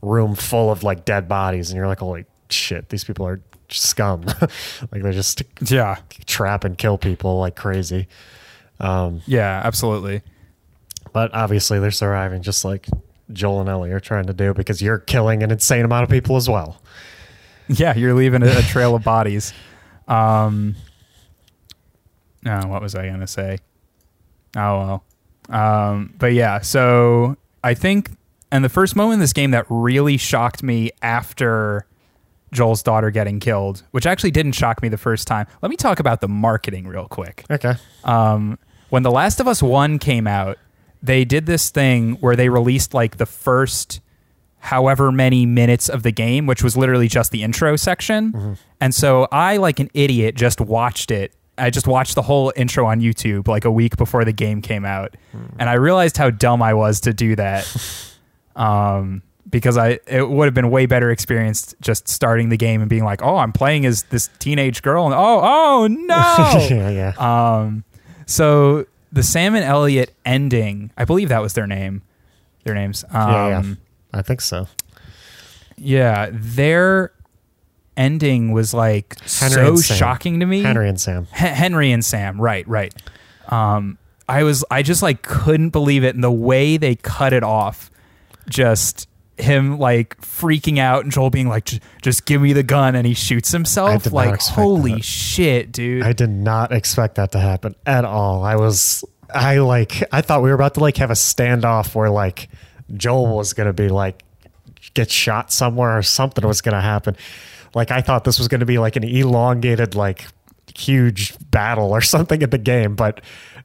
[0.00, 3.40] room full of like dead bodies, and you're like, holy shit, these people are
[3.78, 4.22] scum.
[4.92, 5.96] like they're just Yeah,
[6.26, 8.08] trap and kill people like crazy.
[8.80, 10.22] Um, yeah, absolutely.
[11.12, 12.88] But obviously, they're surviving just like
[13.32, 16.36] Joel and Ellie are trying to do because you're killing an insane amount of people
[16.36, 16.80] as well.
[17.68, 19.52] Yeah, you're leaving a, trail of bodies.
[20.08, 20.74] Um,
[22.44, 23.58] no, what was I gonna say?
[24.56, 25.02] Oh
[25.48, 25.92] well.
[25.92, 28.10] Um, but yeah, so I think,
[28.50, 31.86] and the first moment in this game that really shocked me after
[32.52, 35.46] Joel's daughter getting killed, which actually didn't shock me the first time.
[35.62, 37.74] Let me talk about the marketing real quick Okay.
[38.04, 38.58] um,
[38.90, 40.58] when The Last of Us 1 came out,
[41.02, 44.00] they did this thing where they released like the first
[44.58, 48.56] however many minutes of the game, which was literally just the intro section.
[48.80, 51.32] And so I, like an idiot, just watched it.
[51.58, 54.84] I just watched the whole intro on YouTube like a week before the game came
[54.84, 55.16] out.
[55.58, 57.66] And I realized how dumb I was to do that.
[58.56, 59.22] um,
[59.52, 63.04] because I it would have been way better experience just starting the game and being
[63.04, 67.12] like, "Oh, I'm playing as this teenage girl," and oh, oh no, yeah, yeah.
[67.60, 67.84] um,
[68.26, 72.02] so the Sam and Elliot ending, I believe that was their name,
[72.64, 73.04] their names.
[73.04, 73.74] Um, yeah, yeah, yeah.
[74.12, 74.66] I think so.
[75.76, 77.12] Yeah, their
[77.96, 80.62] ending was like Henry so shocking to me.
[80.62, 81.26] Henry and Sam.
[81.30, 82.94] Hen- Henry and Sam, right, right.
[83.48, 83.98] Um,
[84.28, 87.90] I was, I just like couldn't believe it, and the way they cut it off,
[88.48, 91.70] just him like freaking out and Joel being like,
[92.02, 94.12] "Just give me the gun," and he shoots himself.
[94.12, 95.04] Like, holy that.
[95.04, 96.02] shit, dude!
[96.02, 98.44] I did not expect that to happen at all.
[98.44, 99.04] I was
[99.34, 102.48] I like I thought we were about to like have a standoff where like
[102.94, 104.22] Joel was gonna be like
[104.94, 107.16] get shot somewhere or something was gonna happen.
[107.74, 110.26] Like I thought this was gonna be like an elongated like
[110.76, 113.20] huge battle or something in the game, but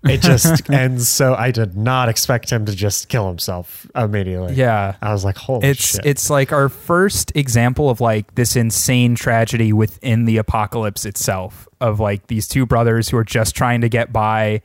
[0.10, 4.54] it just ends so I did not expect him to just kill himself immediately.
[4.56, 6.06] yeah, I was like, holy it's shit.
[6.06, 12.00] it's like our first example of like this insane tragedy within the apocalypse itself of
[12.00, 14.62] like these two brothers who are just trying to get by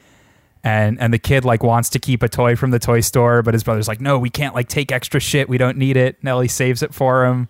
[0.65, 3.53] and and the kid like wants to keep a toy from the toy store but
[3.53, 5.49] his brother's like no we can't like take extra shit.
[5.49, 6.23] We don't need it.
[6.23, 7.49] Nelly saves it for him.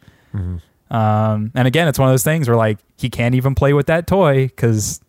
[0.90, 3.86] Um and again it's one of those things where like he can't even play with
[3.86, 5.00] that toy because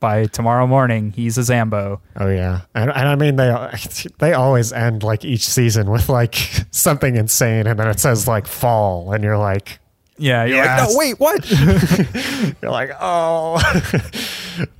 [0.00, 3.54] by tomorrow morning he's a zambo Oh yeah, and, and I mean they
[4.18, 6.34] they always end like each season with like
[6.70, 9.78] something insane, and then it says like fall, and you're like
[10.20, 10.80] yeah you're Yes.
[10.80, 11.50] like no wait what
[12.62, 13.60] you're like oh,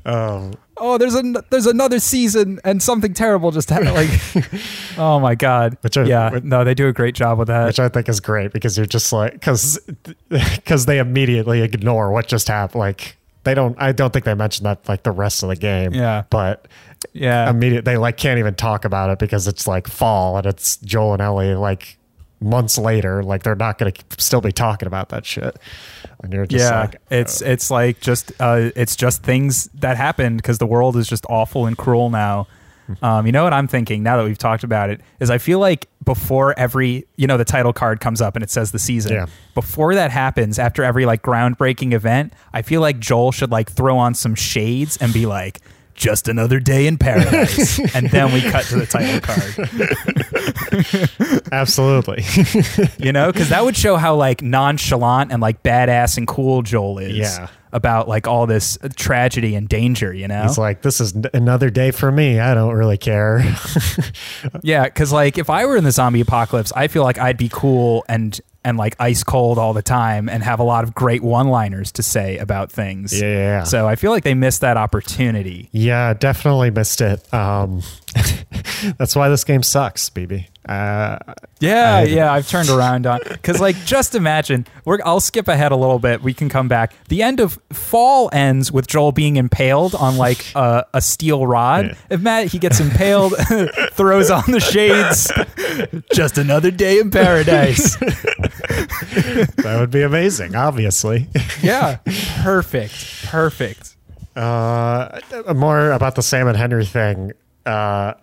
[0.04, 3.94] um, oh, there's an there's another season and something terrible just happened.
[3.94, 4.10] Like,
[4.98, 7.66] oh my god, Which I- yeah, which- no, they do a great job with that.
[7.66, 9.78] which I think is great because you're just like because
[10.28, 12.80] because they immediately ignore what just happened.
[12.80, 13.16] Like
[13.48, 15.94] they don't, I don't think they mentioned that like the rest of the game.
[15.94, 16.24] Yeah.
[16.28, 16.68] but
[17.12, 20.76] yeah, immediate they like can't even talk about it because it's like fall and it's
[20.78, 21.96] Joel and Ellie like
[22.40, 23.22] months later.
[23.22, 25.58] Like they're not going to still be talking about that shit,
[26.22, 26.80] and you're just yeah.
[26.80, 31.08] like it's it's like just uh, it's just things that happened because the world is
[31.08, 32.46] just awful and cruel now.
[33.02, 35.58] Um, you know what I'm thinking now that we've talked about it is I feel
[35.58, 39.12] like before every you know the title card comes up and it says the season
[39.12, 39.26] Yeah.
[39.54, 43.98] before that happens after every like groundbreaking event I feel like Joel should like throw
[43.98, 45.60] on some shades and be like
[45.98, 49.54] just another day in paradise and then we cut to the title card
[51.52, 52.24] absolutely.
[53.04, 56.98] you know because that would show how like nonchalant and like badass and cool joel
[56.98, 57.48] is Yeah.
[57.72, 61.68] about like all this uh, tragedy and danger you know He's like, this is another
[61.70, 62.38] day for me.
[62.40, 63.42] I don't really care.
[64.62, 67.48] yeah because like if i were in the zombie apocalypse i feel like i'd be
[67.52, 71.22] cool and and like ice cold all the time and have a lot of great
[71.22, 75.68] one liners to say about things Yeah, so i feel like they missed that opportunity
[75.72, 77.32] yeah, definitely missed it.
[77.32, 77.82] Um,
[78.98, 80.46] that's why this game sucks, BB.
[80.68, 81.18] Uh,
[81.60, 84.66] Yeah, yeah, I've turned around on because, like, just imagine.
[84.84, 86.22] We're, I'll skip ahead a little bit.
[86.22, 86.94] We can come back.
[87.08, 91.86] The end of Fall ends with Joel being impaled on like a, a steel rod.
[91.86, 91.94] Yeah.
[92.10, 93.34] If Matt he gets impaled,
[93.92, 95.32] throws on the shades.
[96.12, 97.96] just another day in paradise.
[97.96, 101.28] that would be amazing, obviously.
[101.62, 101.98] yeah,
[102.42, 103.96] perfect, perfect.
[104.36, 105.18] Uh,
[105.54, 107.32] more about the Sam and Henry thing.
[107.66, 108.14] Uh,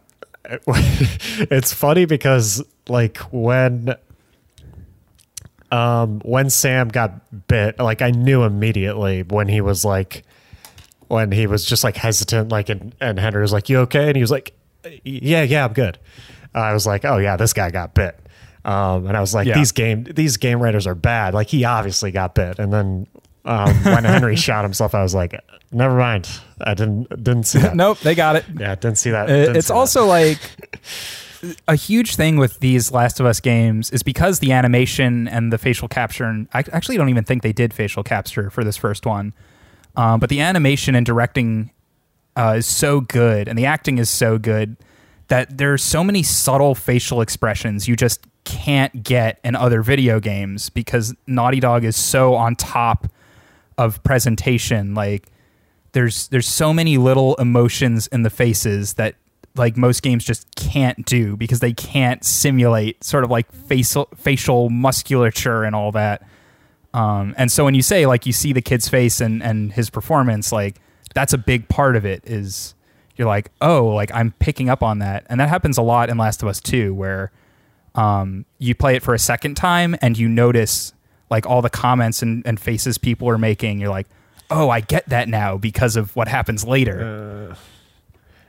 [0.67, 3.95] it's funny because like when
[5.71, 10.23] um when Sam got bit, like I knew immediately when he was like
[11.07, 14.15] when he was just like hesitant, like and, and Henry was like, "You okay?" And
[14.15, 14.53] he was like,
[15.03, 15.99] "Yeah, yeah, I'm good."
[16.53, 18.19] I was like, "Oh yeah, this guy got bit."
[18.63, 19.55] Um, and I was like, Yeah.
[19.55, 23.07] "These game these game writers are bad." Like he obviously got bit, and then
[23.45, 25.39] um, when Henry shot himself, I was like,
[25.71, 26.27] "Never mind,
[26.61, 28.45] I didn't didn't see that." Nope, they got it.
[28.57, 29.27] Yeah, didn't see that.
[29.27, 29.77] Didn't it's see that.
[29.77, 30.39] also like
[31.67, 35.57] a huge thing with these Last of Us games is because the animation and the
[35.57, 39.05] facial capture, and I actually don't even think they did facial capture for this first
[39.05, 39.33] one,
[39.95, 41.71] um, but the animation and directing
[42.35, 44.75] uh, is so good, and the acting is so good
[45.27, 50.69] that there's so many subtle facial expressions you just can't get in other video games
[50.69, 53.07] because Naughty Dog is so on top
[53.77, 55.29] of presentation like
[55.95, 59.15] there's there's so many little emotions in the faces that
[59.55, 64.69] like most games just can't do because they can't simulate sort of like facial facial
[64.69, 66.21] musculature and all that.
[66.93, 69.89] Um, and so when you say like you see the kid's face and and his
[69.89, 70.81] performance, like
[71.13, 72.23] that's a big part of it.
[72.25, 72.75] Is
[73.15, 76.17] you're like oh like I'm picking up on that, and that happens a lot in
[76.17, 77.31] Last of Us 2 where
[77.95, 80.93] um, you play it for a second time and you notice
[81.29, 83.79] like all the comments and, and faces people are making.
[83.79, 84.07] You're like,
[84.49, 87.49] oh, I get that now because of what happens later.
[87.51, 87.55] Uh,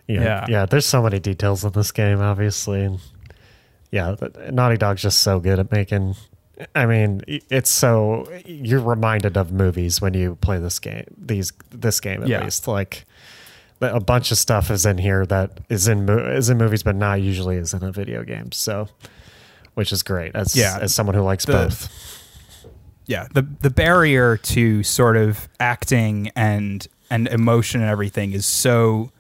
[0.09, 0.47] yeah, yeah.
[0.49, 3.01] yeah, There's so many details in this game, obviously, and
[3.91, 4.15] yeah,
[4.53, 6.15] Naughty Dog's just so good at making.
[6.75, 11.05] I mean, it's so you're reminded of movies when you play this game.
[11.19, 12.45] These this game at Yeah.
[12.45, 13.05] least, like
[13.83, 17.21] a bunch of stuff is in here that is in is in movies, but not
[17.21, 18.53] usually is in a video game.
[18.53, 18.89] So,
[19.75, 20.79] which is great as Yeah.
[20.81, 22.16] as someone who likes The- both.
[23.07, 29.11] Yeah the the barrier to sort of acting and and emotion and everything is so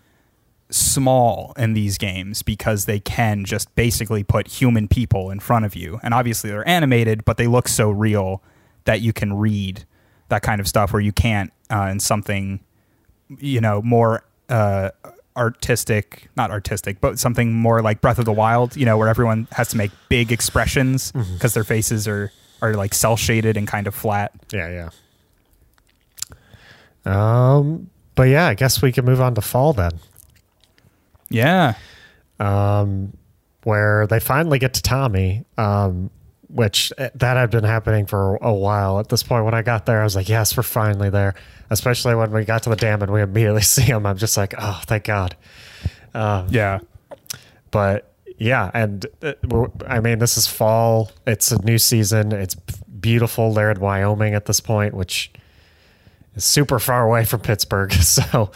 [0.71, 5.77] small in these games because they can just basically put human people in front of
[5.77, 6.01] you.
[6.03, 8.43] And obviously they're animated but they look so real
[8.85, 9.85] that you can read
[10.29, 12.61] that kind of stuff where you can't uh, in something
[13.39, 14.91] you know more uh,
[15.37, 19.47] artistic not artistic but something more like breath of the wild you know where everyone
[19.53, 22.33] has to make big expressions because their faces are
[22.63, 24.91] are like cell shaded and kind of flat Yeah, yeah.
[27.05, 29.93] Um, but yeah, I guess we can move on to fall then.
[31.29, 31.75] yeah
[32.41, 33.17] um,
[33.65, 36.11] where they finally get to Tommy, um,
[36.49, 38.99] which uh, that had been happening for a while.
[39.01, 41.35] At this point, when I got there, I was like, "Yes, we're finally there."
[41.71, 44.55] Especially when we got to the dam and we immediately see him, I'm just like,
[44.59, 45.35] "Oh, thank God!"
[46.15, 46.79] Uh, yeah
[47.71, 49.33] but yeah, and uh,
[49.87, 51.11] I mean, this is fall.
[51.27, 52.33] It's a new season.
[52.33, 55.31] It's beautiful there in Wyoming at this point, which
[56.35, 57.93] is super far away from Pittsburgh.
[58.03, 58.51] So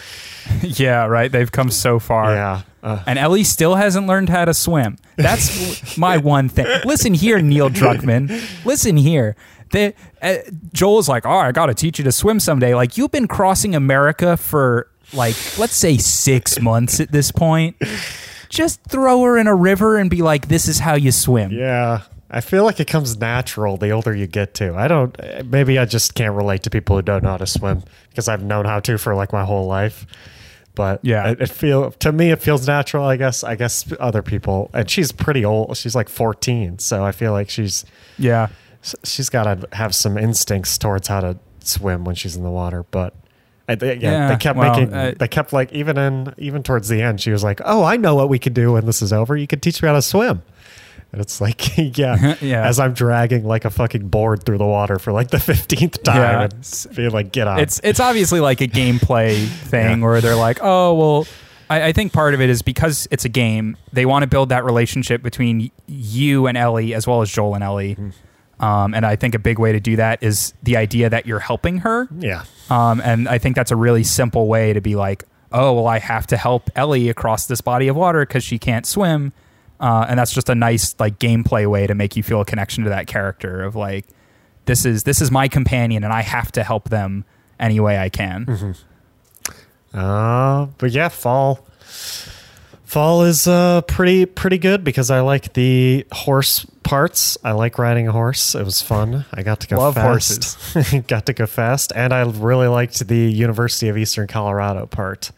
[0.63, 4.55] yeah right they've come so far yeah, uh, And Ellie still hasn't learned how to
[4.55, 4.97] swim.
[5.17, 6.67] That's my one thing.
[6.85, 8.65] Listen here, Neil Druckmann.
[8.65, 9.37] Listen here.
[9.73, 10.37] The, uh,
[10.73, 12.75] Joel's like, oh, I got to teach you to swim someday.
[12.75, 17.77] Like, you've been crossing America for, like, let's say six months at this point.
[18.51, 21.51] Just throw her in a river and be like, this is how you swim.
[21.53, 22.03] Yeah.
[22.33, 24.75] I feel like it comes natural the older you get to.
[24.77, 25.17] I don't,
[25.51, 28.43] maybe I just can't relate to people who don't know how to swim because I've
[28.45, 30.07] known how to for like my whole life.
[30.77, 31.31] But Yeah.
[31.31, 33.05] it, it feel to me it feels natural.
[33.05, 33.43] I guess.
[33.43, 35.77] I guess other people, and she's pretty old.
[35.77, 37.85] She's like 14, so I feel like she's
[38.19, 38.49] Yeah.
[39.03, 42.85] she's got to have some instincts towards how to swim when she's in the water.
[42.93, 43.13] But
[43.71, 44.93] I, they, yeah, Yeah, they kept well, making.
[44.95, 47.97] uh, they kept like even in even towards the end, she was like, "Oh, I
[47.97, 49.37] know what we can do when this is over.
[49.37, 50.43] You can teach me how to swim."
[51.13, 52.67] And it's like, yeah, Yeah.
[52.67, 56.17] As I'm dragging like a fucking board through the water for like the fifteenth time,
[56.17, 56.43] Yeah.
[56.87, 60.05] and being like, "Get out!" it's it's obviously like a gameplay thing Yeah.
[60.07, 61.27] where they're like, oh well,
[61.69, 63.77] I, I think part of it is because it's a game.
[63.93, 67.65] They want to build that relationship between you and Ellie as well as Joel and
[67.65, 67.97] Ellie.
[68.61, 71.41] Um, and I think a big way to do that is the idea that you're
[71.41, 72.07] helping her.
[72.19, 75.87] yeah, Um, and I think that's a really simple way to be like, oh well,
[75.87, 79.33] I have to help Ellie across this body of water because she can't swim.
[79.81, 82.85] Uh, and that's just a nice like gameplay way to make you feel a connection
[82.85, 84.07] to that character of like,
[84.67, 87.25] this is this is my companion and I have to help them
[87.59, 88.45] any way I can.
[89.95, 91.67] Uh, but yeah, fall
[92.85, 97.39] Fall is uh, pretty pretty good because I like the horse parts.
[97.45, 98.57] I like riding a horse.
[98.57, 99.25] It was fun.
[99.33, 100.59] I got to go Love fast.
[101.07, 105.31] got to go fast, and I really liked the University of Eastern Colorado part.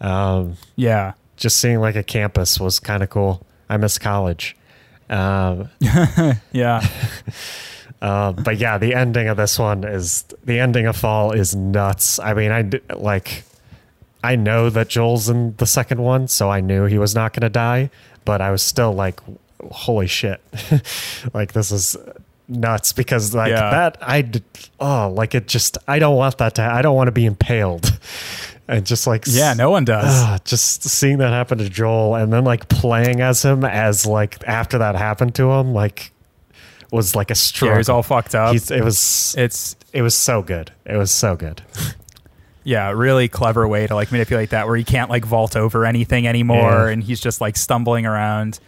[0.00, 1.12] Um, Yeah.
[1.36, 3.46] just seeing like a campus was kind of cool.
[3.68, 4.56] I miss college.
[5.08, 5.68] Um,
[6.52, 6.84] Yeah.
[8.02, 12.18] uh, but yeah, the ending of this one is the ending of Fall is nuts.
[12.18, 13.44] I mean, I like,
[14.24, 17.42] I know that Joel's in the second one, so I knew he was not going
[17.42, 17.90] to die,
[18.24, 19.20] but I was still like,
[19.70, 20.40] holy shit,
[21.34, 21.96] like this is
[22.48, 23.70] nuts because like Yeah.
[23.70, 24.28] that I
[24.80, 27.98] oh like it just I don't want that to I don't want to be impaled
[28.68, 30.04] and just like Yeah, no one does.
[30.08, 34.42] Ah, just seeing that happen to Joel and then like playing as him as like
[34.46, 36.12] after that happened to him like
[36.90, 37.76] was like a yeah, struggle.
[37.78, 38.52] he's all fucked up.
[38.52, 40.72] He's- it was it's it was so good.
[40.84, 41.62] It was so good.
[42.64, 46.26] yeah, really clever way to like manipulate that where he can't like vault over anything
[46.26, 46.88] anymore Yeah.
[46.88, 48.58] and he's just like stumbling around.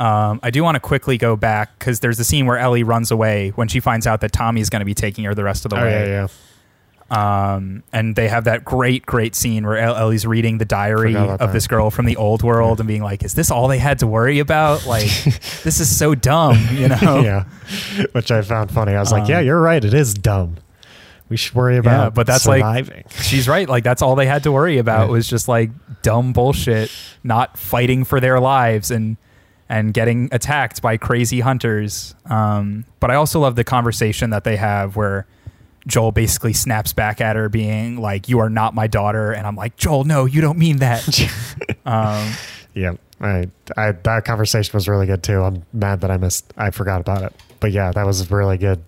[0.00, 3.10] Um, I do want to quickly go back because there's a scene where Ellie runs
[3.10, 5.70] away when she finds out that Tommy's going to be taking her the rest of
[5.70, 6.08] the Oh way.
[6.08, 6.28] yeah, yeah.
[7.10, 11.52] Um, and they have that great, great scene where Ellie's reading the diary of that.
[11.52, 14.06] this girl from the old world and being like, "Is this all they had to
[14.06, 14.86] worry about?
[14.90, 15.06] Like,
[15.64, 17.20] this is so dumb," you know?
[17.24, 17.44] Yeah.
[18.12, 18.94] Which I found funny.
[18.94, 19.84] I was like, Um, yeah, you're right.
[19.84, 20.56] It is dumb.
[21.28, 23.68] We should worry about but that's like- She's right.
[23.68, 25.12] Like, that's all they had to worry about Yeah.
[25.12, 25.70] was just like
[26.02, 26.90] dumb bullshit,
[27.24, 29.16] not fighting for their lives and
[29.70, 32.14] and getting attacked by crazy hunters.
[32.26, 35.26] Um, but I also love the conversation that they have where.
[35.86, 39.56] Joel basically snaps back at her, being like, "You are not my daughter," and I'm
[39.56, 41.08] like, "Joel, no, you don't mean that."
[41.86, 42.30] um,
[42.74, 42.92] yeah.
[43.18, 43.48] I,
[43.78, 45.42] I that conversation was really good too.
[45.42, 47.32] I'm mad that I missed I forgot about it.
[47.60, 48.82] But yeah, that was a really good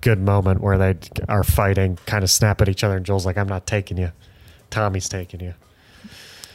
[0.00, 0.96] good moment where they
[1.28, 4.12] are fighting, kind of snap at each other and Joel's like, I'm not taking you.
[4.70, 5.54] Tommy's taking you.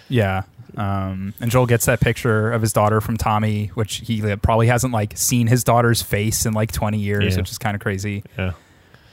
[0.10, 0.44] Yeah.
[0.78, 4.94] Um, and Joel gets that picture of his daughter from Tommy, which he probably hasn't
[4.94, 7.42] like seen his daughter's face in like 20 years, Yeah.
[7.42, 8.24] which is kind of crazy.
[8.38, 8.54] Yeah.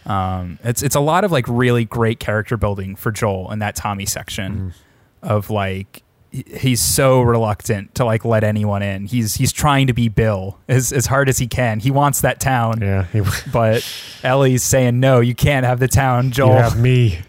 [0.07, 3.77] Um, it's it's a lot of like really great character building for Joel in that
[3.77, 4.09] Tommy Mm-hmm.
[4.09, 4.75] section
[5.23, 9.07] of like he's so reluctant to like let anyone in.
[9.07, 11.81] He's he's trying to be Bill as as hard as he can.
[11.81, 13.05] He wants that town, Yeah.
[13.13, 13.21] He,
[13.53, 13.85] but
[14.23, 16.53] Ellie's saying no, you can't have the town, you Joel.
[16.57, 17.19] have me.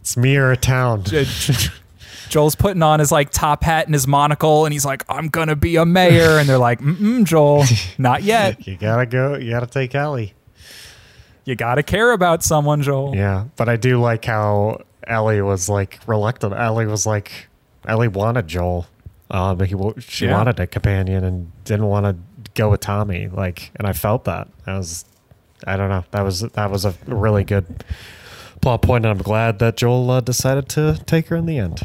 [0.00, 1.02] It's me or a town.
[2.28, 5.56] Joel's putting on his like top hat and his monocle, and he's like, "I'm gonna
[5.56, 7.64] be a mayor," and they're like, Mm-mm, "Joel,
[7.98, 8.66] not yet.
[8.66, 9.36] You gotta go.
[9.36, 10.34] You gotta take Ellie.
[11.44, 16.00] You gotta care about someone, Joel." Yeah, but I do like how Ellie was like
[16.06, 16.54] reluctant.
[16.54, 17.48] Ellie was like,
[17.86, 18.86] Ellie wanted Joel.
[19.30, 20.32] Um, he she Yeah.
[20.36, 22.16] wanted a companion and didn't want to
[22.54, 23.28] go with Tommy.
[23.28, 24.48] Like, and I felt that.
[24.66, 25.04] I was,
[25.66, 26.04] I don't know.
[26.12, 27.84] That was that was a really good
[28.60, 31.82] plot point, and I'm glad that Joel uh, decided to take her in the end.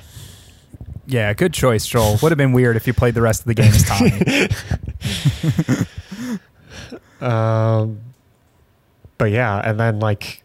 [1.07, 2.17] Yeah, good choice, Joel.
[2.21, 4.47] Would have been weird if you played the rest of the game as Tommy.
[7.21, 7.99] Um,
[9.19, 10.43] but yeah, and then like,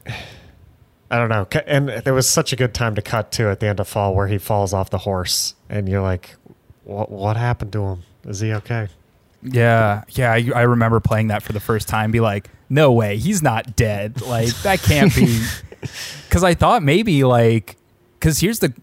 [1.11, 3.67] I don't know, and there was such a good time to cut to at the
[3.67, 6.37] end of Fall where he falls off the horse, and you're like,
[6.85, 8.03] what what happened to him?
[8.27, 8.89] Is he okay?
[9.43, 10.33] yeah, yeah.
[10.33, 12.11] I, I remember playing that for the first time.
[12.11, 14.21] Be like, "No way, he's not dead.
[14.21, 15.43] Like that can't be."
[16.29, 17.77] Because I thought maybe like,
[18.19, 18.75] because here's the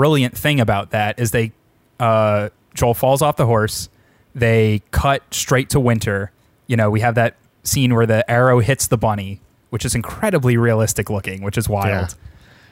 [0.00, 1.52] brilliant thing about that is they,
[1.98, 3.90] uh, Joel falls off the horse.
[4.34, 6.32] They cut straight to winter.
[6.68, 10.56] You know, we have that scene where the arrow hits the bunny, which is incredibly
[10.56, 12.14] realistic looking, which is wild.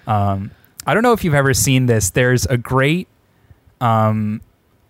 [0.07, 0.53] Um,
[0.87, 2.09] I don't know if you've ever seen this.
[2.09, 3.09] There's a great
[3.83, 4.41] um,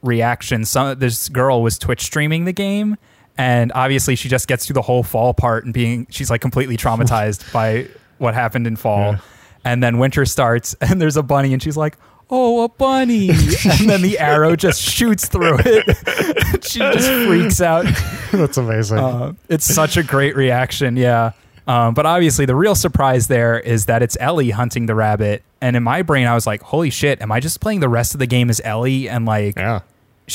[0.04, 0.64] reaction.
[0.64, 2.98] Some this girl was Twitch streaming the game,
[3.36, 6.76] and obviously she just gets through the whole fall part and being she's like completely
[6.76, 9.14] traumatized by what happened in fall.
[9.14, 9.18] Yeah.
[9.64, 11.96] And then winter starts, and there's a bunny, and she's like,
[12.30, 16.64] "Oh, a bunny!" and then the arrow just shoots through it.
[16.64, 17.86] she just freaks out.
[18.32, 18.98] That's amazing.
[18.98, 21.32] Uh, it's such a great reaction, yeah.
[21.66, 25.42] Um, but obviously, the real surprise there is that it's Ellie hunting the rabbit.
[25.60, 27.20] And in my brain, I was like, "Holy shit!
[27.20, 29.80] Am I just playing the rest of the game as Ellie?" And like, yeah,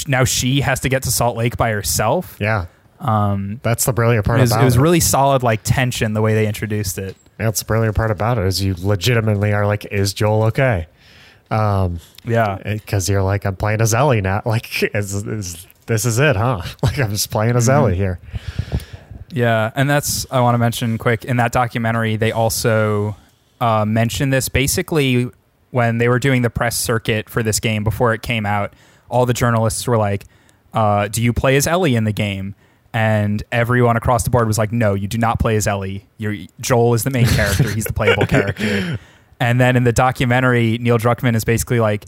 [0.08, 2.38] now she has to get to Salt Lake by herself.
[2.40, 2.66] yeah.
[3.00, 4.80] Um, That's the brilliant part it was, about it was it.
[4.80, 7.18] really solid, like tension the way they introduced it.
[7.38, 10.88] That's the brilliant part about it is you legitimately are like, is Joel okay?
[11.54, 14.42] Um, Yeah, because you're like, I'm playing as Ellie now.
[14.46, 16.62] Like, is, is this is it, huh?
[16.84, 17.74] Like, I'm just playing as Mhm.
[17.74, 18.20] Ellie here.
[19.30, 22.16] Yeah, and that's I want to mention quick in that documentary.
[22.18, 23.16] They also
[23.60, 25.30] uh, mentioned this basically
[25.72, 28.74] when they were doing the press circuit for this game before it came out.
[29.10, 30.26] All the journalists were like,
[30.74, 32.54] uh, "Do you play as Ellie in the game?"
[32.94, 36.06] And everyone across the board was like, "No, you do not play as Ellie.
[36.20, 37.68] You're, Joel is the main character.
[37.72, 39.00] He's the playable character."
[39.40, 42.06] And then in the documentary, Neil Druckmann is basically like,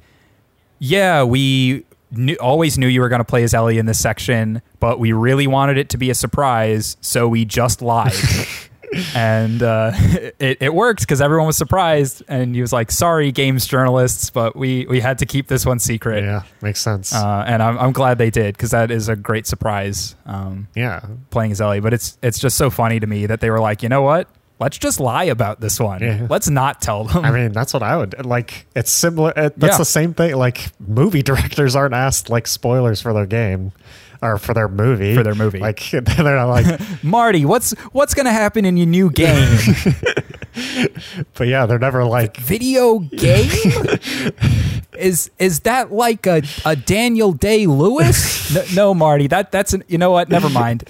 [0.79, 4.61] "Yeah, we knew, always knew you were going to play as Ellie in this section,
[4.79, 8.13] but we really wanted it to be a surprise, so we just lied.
[9.15, 9.91] and uh,
[10.39, 14.55] it, it worked because everyone was surprised, and he was like, "Sorry, games journalists, but
[14.55, 17.13] we we had to keep this one secret." Yeah, makes sense.
[17.13, 20.15] Uh, and I'm, I'm glad they did because that is a great surprise.
[20.25, 23.49] Um, yeah, playing as Ellie, but it's it's just so funny to me that they
[23.49, 24.27] were like, you know what?
[24.57, 26.01] Let's just lie about this one.
[26.01, 26.27] Yeah.
[26.29, 27.25] Let's not tell them.
[27.25, 28.67] I mean that's what I would like.
[28.75, 29.33] It's similar.
[29.35, 29.77] It, that's Yeah.
[29.77, 30.35] the same thing.
[30.35, 33.73] Like movie directors aren't asked like spoilers for their game
[34.21, 35.13] or for their movie.
[35.13, 35.59] For their movie.
[35.59, 36.03] like they're
[36.35, 36.79] not like.
[37.03, 39.57] Marty, what's what's gonna happen in your new game?
[41.33, 42.37] but yeah, they're never like.
[42.37, 43.49] Video game?
[44.97, 48.53] is is that like a, a Daniel Day Lewis?
[48.55, 49.27] No, no, Marty.
[49.27, 50.29] That that's an, you know what?
[50.29, 50.85] Never mind.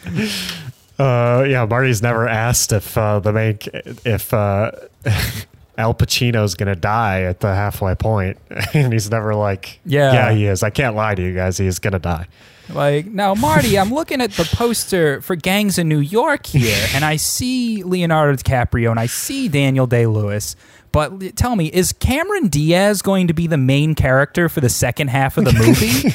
[0.98, 3.60] Uh, yeah, Marty's never asked if uh, the main
[4.06, 4.72] if uh,
[5.78, 8.38] Al Pacino's gonna die at the halfway point,
[8.74, 10.14] and he's never like, Yeah.
[10.14, 10.64] yeah, he is.
[10.64, 11.58] I can't lie to you guys.
[11.58, 12.28] He is gonna die.
[12.74, 17.06] Like, now, Marty, I'm looking at the poster for Gangs in New York here, and
[17.06, 20.56] I see Leonardo DiCaprio and I see Daniel Day Lewis.
[20.92, 25.10] But tell me, is Cameron Diaz going to be the main character for the second
[25.10, 26.10] half of the movie?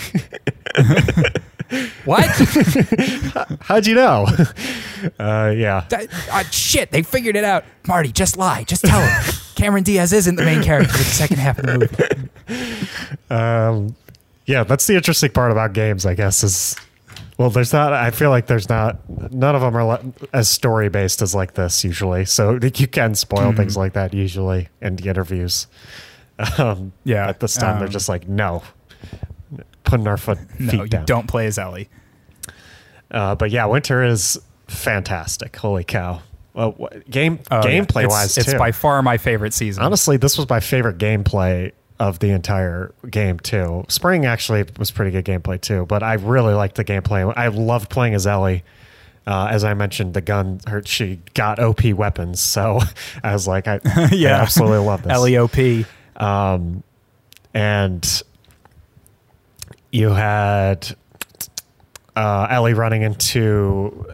[2.04, 2.24] what?
[3.62, 4.26] How'd you know?
[5.18, 7.64] uh, yeah, That- uh, shit, they figured it out.
[7.86, 8.64] Marty, just lie.
[8.64, 9.34] Just tell him.
[9.54, 13.10] Cameron Diaz isn't the main character for the second half of the movie.
[13.30, 13.94] um,
[14.46, 14.64] yeah.
[14.64, 16.42] That's the interesting part about games, I guess.
[16.42, 16.76] Is
[17.38, 17.92] well, there's not.
[17.92, 18.98] I feel like there's not.
[19.32, 20.00] None of them are
[20.32, 22.24] as story based as like this usually.
[22.24, 25.66] So you can spoil things like that usually in the interviews.
[26.58, 28.62] Um, Yeah, At this time, they're um, just like, no,
[29.84, 31.04] putting our foot No, feet you down.
[31.04, 31.88] don't play as Ellie.
[33.10, 35.56] Uh, but yeah, Winter is fantastic.
[35.56, 36.20] Holy cow!
[36.54, 37.80] Well, wh- game Oh, yeah.
[37.80, 38.58] gameplay It's- wise, it's too.
[38.58, 39.82] by far my favorite season.
[39.82, 43.84] Honestly, this was my favorite gameplay of the entire game too.
[43.88, 47.32] Spring actually was pretty good gameplay too, but I really liked the gameplay.
[47.36, 48.62] I loved playing as Ellie.
[49.26, 52.80] Uh, as I mentioned, the gun, her, she got OP weapons, so
[53.22, 53.80] I was like, I,
[54.12, 54.38] Yeah.
[54.38, 55.12] I absolutely love this.
[55.12, 55.84] LEOP.
[56.16, 56.82] Um,
[57.52, 58.22] and
[59.92, 60.96] you had
[62.16, 64.06] uh, Ellie running into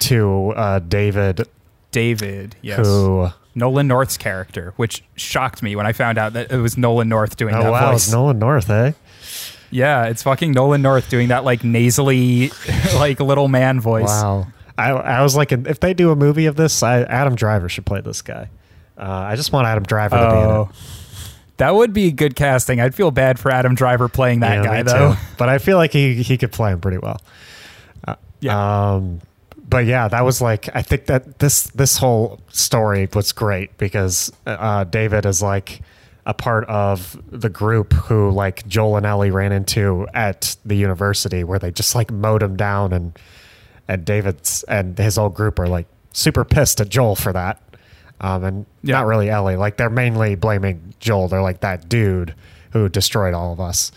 [0.00, 1.46] to uh, David,
[1.90, 2.78] David, yes.
[2.86, 7.08] who Nolan North's character, which shocked me when I found out that it was Nolan
[7.08, 8.04] North doing oh that wow, voice.
[8.04, 8.92] it's Nolan North, eh?
[9.70, 12.50] yeah, it's fucking Nolan North doing that like nasally,
[12.94, 14.06] like little man voice.
[14.06, 14.46] Wow.
[14.76, 17.86] I, I was like, if they do a movie of this, I, Adam Driver should
[17.86, 18.50] play this guy.
[18.98, 21.03] Uh, I just want Adam Driver to be in Oh, it.
[21.58, 22.80] That would be good casting.
[22.80, 25.12] I'd feel bad for Adam Driver playing that Yeah, guy though.
[25.14, 25.18] too.
[25.38, 27.20] But I feel like he he could play him pretty well.
[28.06, 28.92] Uh, Yeah.
[28.94, 29.20] Um,
[29.66, 34.30] but yeah, that was like I think that this this whole story was great because
[34.46, 35.80] uh, David is like
[36.26, 41.44] a part of the group who like Joel and Ellie ran into at the university
[41.44, 43.18] where they just like mowed him down and
[43.88, 47.60] and David's and his whole group are like super pissed at Joel for that.
[48.24, 48.96] Um, and Yeah.
[48.96, 49.56] not really Ellie.
[49.56, 51.28] Like they're mainly blaming Joel.
[51.28, 52.34] They're like that dude
[52.72, 53.92] who destroyed all of us.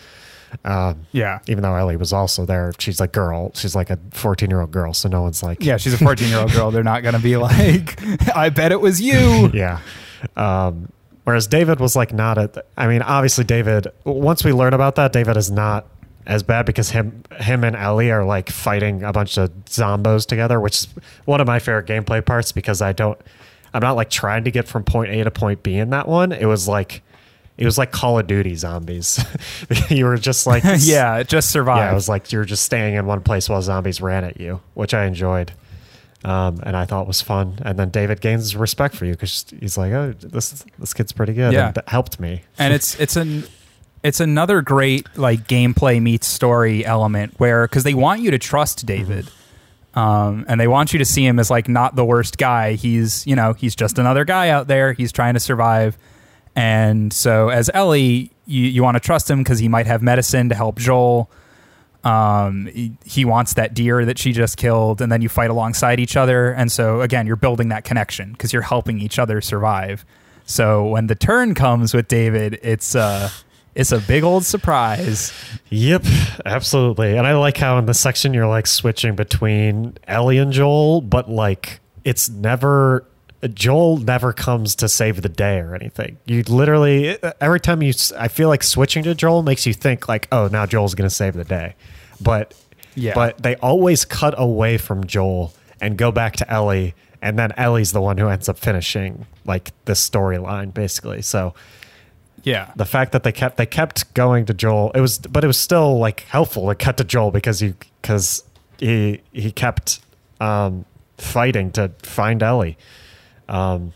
[0.66, 1.40] Um, Yeah.
[1.48, 3.52] even though Ellie was also there, she's a girl.
[3.54, 4.94] She's like a 14 year old girl.
[4.94, 6.72] So no one's like, Yeah, she's a 14 year old girl.
[6.72, 8.02] They're not going to be like,
[8.36, 9.50] I bet it was you.
[9.54, 9.80] yeah.
[10.36, 10.90] Um,
[11.24, 13.88] whereas David was like not at, I mean, obviously David.
[14.04, 15.86] Once we learn about that, David is not
[16.26, 20.60] as bad because him, him and Ellie are like fighting a bunch of zombos together,
[20.60, 20.88] which is
[21.26, 23.18] one of my favorite gameplay parts because I don't.
[23.78, 26.32] I'm not like trying to get from point A to point B in that one.
[26.32, 27.04] It was like.
[27.58, 29.20] It was like Call of Duty zombies.
[29.90, 31.80] you were just like yeah, it just survived.
[31.80, 34.40] Yeah, it was like you were just staying in one place while zombies ran at
[34.40, 35.54] you, which I enjoyed,
[36.24, 37.58] um, and I thought was fun.
[37.64, 41.34] And then David gains respect for you because he's like, "Oh, this this kid's pretty
[41.34, 41.68] good." Yeah.
[41.68, 42.44] and that helped me.
[42.60, 43.46] and it's it's an
[44.04, 48.86] it's another great like gameplay meets story element where because they want you to trust
[48.86, 49.32] David,
[49.98, 52.74] um, and they want you to see him as like not the worst guy.
[52.74, 54.94] He's you know he's just another guy out there.
[54.94, 55.98] He's trying to survive,
[56.56, 60.50] and so as Ellie, you you want to trust him because he might have medicine
[60.50, 61.32] to help Joel.
[62.04, 66.00] Um, he, he wants that deer that she just killed, and then you fight alongside
[66.00, 66.52] each other.
[66.52, 70.06] And so again, you're building that connection because you're helping each other survive.
[70.46, 73.32] So when the turn comes with David, it's uh
[73.78, 75.32] it's a big old surprise.
[75.70, 76.04] Yep,
[76.46, 77.16] absolutely.
[77.18, 81.30] And I like how in the section you're like switching between Ellie and Joel, but
[81.30, 83.06] like it's never
[83.54, 86.18] Joel never comes to save the day or anything.
[86.26, 90.28] You literally every time you I feel like switching to Joel makes you think like,
[90.32, 91.76] "Oh, now Joel's going to save the day."
[92.20, 92.56] But
[92.96, 93.14] Yeah.
[93.14, 97.92] but they always cut away from Joel and go back to Ellie and then Ellie's
[97.92, 101.22] the one who ends up finishing like the storyline basically.
[101.22, 101.54] So
[102.44, 102.72] Yeah.
[102.76, 105.58] the fact that they kept they kept going to Joel, it was but it was
[105.58, 108.44] still like helpful to cut to Joel because you because
[108.80, 110.00] he he kept
[110.40, 110.86] um,
[111.18, 112.78] fighting to find Ellie,
[113.50, 113.94] um,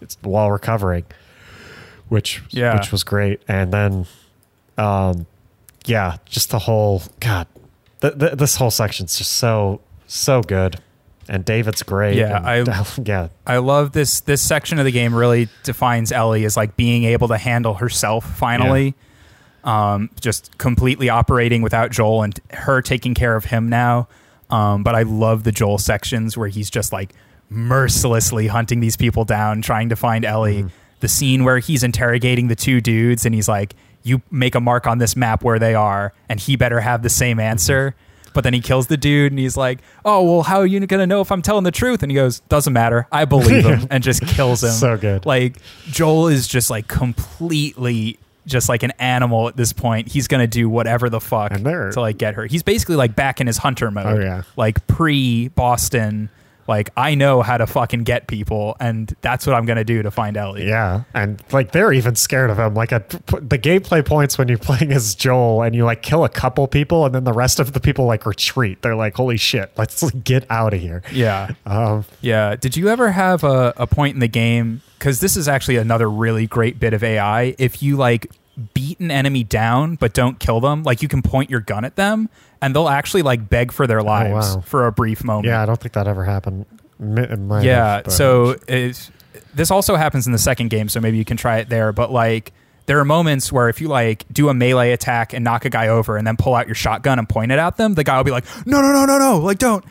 [0.00, 1.04] it's, while recovering,
[2.08, 2.74] which Yeah.
[2.74, 4.06] which was great, and then
[4.76, 5.26] um,
[5.86, 7.46] yeah, just the whole God,
[8.00, 10.80] th- th- this whole section's just so so good,
[11.30, 12.16] and David's great.
[12.16, 16.44] Yeah, and- I- yeah, I love this this section of the game really defines Ellie
[16.44, 18.94] as like being able to handle herself finally.
[19.64, 24.08] Um, just completely operating without Joel and her taking care of him now.
[24.48, 27.12] Um, but I love the Joel sections where he's just like
[27.50, 30.64] mercilessly hunting these people down, trying to find Ellie.
[31.00, 34.86] The scene where he's interrogating the two dudes and he's like, You make a mark
[34.86, 37.94] on this map where they are, and he better have the same answer.
[38.32, 41.00] But then he kills the dude and he's like, Oh, well, how are you going
[41.00, 42.02] to know if I'm telling the truth?
[42.02, 43.06] And he goes, Doesn't matter.
[43.10, 44.70] I believe him and just kills him.
[44.70, 45.26] So good.
[45.26, 45.56] Like,
[45.86, 50.08] Joel is just like completely just like an animal at this point.
[50.08, 51.52] He's going to do whatever the fuck
[51.92, 52.46] to like get her.
[52.46, 54.06] He's basically like back in his hunter mode.
[54.06, 54.42] Oh, yeah.
[54.56, 56.30] Like pre Boston.
[56.70, 60.02] Like, I know how to fucking get people, and that's what I'm going to do
[60.02, 60.68] to find Ellie.
[60.68, 62.74] Yeah, and like they're even scared of him.
[62.74, 66.28] Like at the gameplay points when you're playing as Joel and you like kill a
[66.28, 68.82] couple people and then the rest of the people like retreat.
[68.82, 71.50] They're like, "Holy shit, let's get out of here." Yeah.
[71.66, 72.54] Um, Yeah.
[72.54, 74.82] Did you ever have a, a point in the game?
[74.96, 77.56] Because this is actually another really great bit of AI.
[77.58, 78.30] If you like
[78.74, 81.96] beat an enemy down but don't kill them, like you can point your gun at
[81.96, 82.28] them
[82.62, 84.60] and they'll actually like beg for their lives Oh, wow.
[84.62, 85.46] for a brief moment.
[85.46, 86.66] yeah, I don't think that ever happened.
[87.00, 88.02] Yeah.
[88.04, 88.54] have, so
[89.54, 91.92] this also happens in the second game, so maybe you can try it there.
[91.92, 92.52] But like,
[92.86, 95.88] there are moments where if you like do a melee attack and knock a guy
[95.88, 98.24] over and then pull out your shotgun and point it at them, the guy will
[98.24, 99.38] be like, "No, no, no, no, no!
[99.38, 99.84] Like, don't!"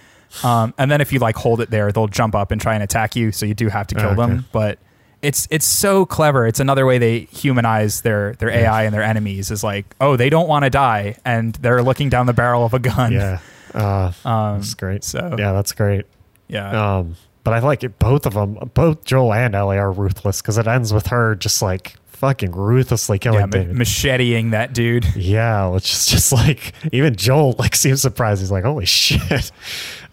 [0.43, 2.83] Um, and then if you like hold it there, they'll jump up and try and
[2.83, 3.31] attack you.
[3.31, 4.15] So you do have to kill Okay.
[4.15, 4.45] them.
[4.51, 4.77] But
[5.21, 6.47] it's it's so clever.
[6.47, 9.51] It's another way they humanize their their AI and their enemies.
[9.51, 12.73] Is like, oh, they don't want to die, and they're looking down the barrel of
[12.73, 13.11] a gun.
[13.13, 13.39] yeah,
[13.73, 15.03] uh, Um, that's great.
[15.03, 16.05] So yeah, that's great.
[16.47, 16.97] yeah.
[16.97, 17.97] Um, but I like it.
[17.99, 21.61] Both of them, both Joel and Ellie are ruthless because it ends with her just
[21.61, 23.75] like fucking ruthlessly killing yeah, David.
[23.77, 25.05] macheteing that dude.
[25.15, 28.41] Yeah, which is just like even Joel like seems surprised.
[28.41, 29.51] He's like, "Holy shit!"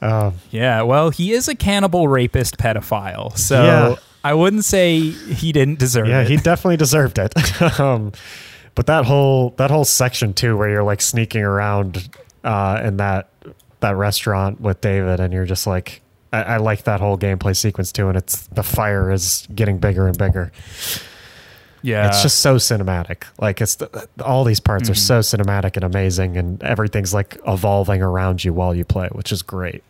[0.01, 3.95] Um, Yeah, well, he is a cannibal rapist pedophile, so Yeah.
[4.27, 6.11] I wouldn't say he didn't deserve it.
[6.11, 6.29] yeah, it.
[6.29, 7.33] he definitely deserved it.
[7.81, 8.13] um,
[8.75, 12.09] but that whole that whole section too, where you're like sneaking around
[12.45, 13.29] uh, in that
[13.81, 16.03] that restaurant with David, and you're just like,
[16.33, 20.07] I, I like that whole gameplay sequence too, and it's the fire is getting bigger
[20.09, 20.51] and bigger.
[21.83, 23.25] yeah, it's just so cinematic.
[23.41, 24.99] Like it's the, all these parts are Mhm.
[24.99, 29.43] so cinematic and amazing, and everything's like evolving around you while you play, which is
[29.43, 29.85] great.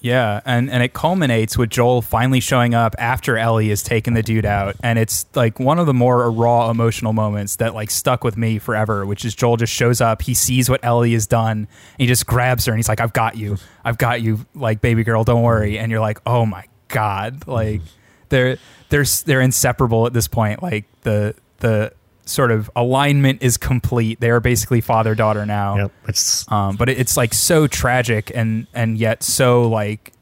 [0.00, 4.22] Yeah, and and it culminates with Joel finally showing up after Ellie has taken the
[4.22, 8.24] dude out, and it's like one of the more raw emotional moments that like stuck
[8.24, 9.04] with me forever.
[9.04, 12.26] Which is Joel just shows up, he sees what Ellie has done, and he just
[12.26, 15.42] grabs her and he's like, "I've got you, I've got you, like baby girl, don't
[15.42, 17.82] worry." And you're like, "Oh my god!" Like
[18.30, 18.56] they're
[18.88, 20.62] they're they're inseparable at this point.
[20.62, 21.92] Like the the
[22.30, 24.20] sort of alignment is complete.
[24.20, 25.76] They are basically father daughter now.
[25.76, 30.12] Yep, it's Um, but it, it's like so tragic and and yet so like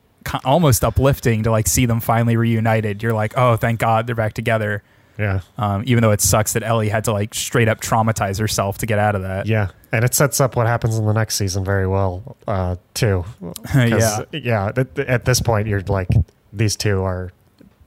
[0.44, 3.02] almost uplifting to like see them finally reunited.
[3.02, 4.82] You're like, oh, thank God they're back together.
[5.18, 5.40] yeah.
[5.56, 8.86] Um, even though it sucks that Ellie had to like straight up traumatize herself to
[8.86, 9.46] get out of that.
[9.46, 13.24] Yeah, and it sets up what happens in the next season very well, uh, too.
[13.74, 14.24] Yeah.
[14.32, 14.72] yeah.
[14.76, 16.08] At, at this point, you're like
[16.52, 17.32] these two are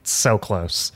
[0.02, 0.90] so close,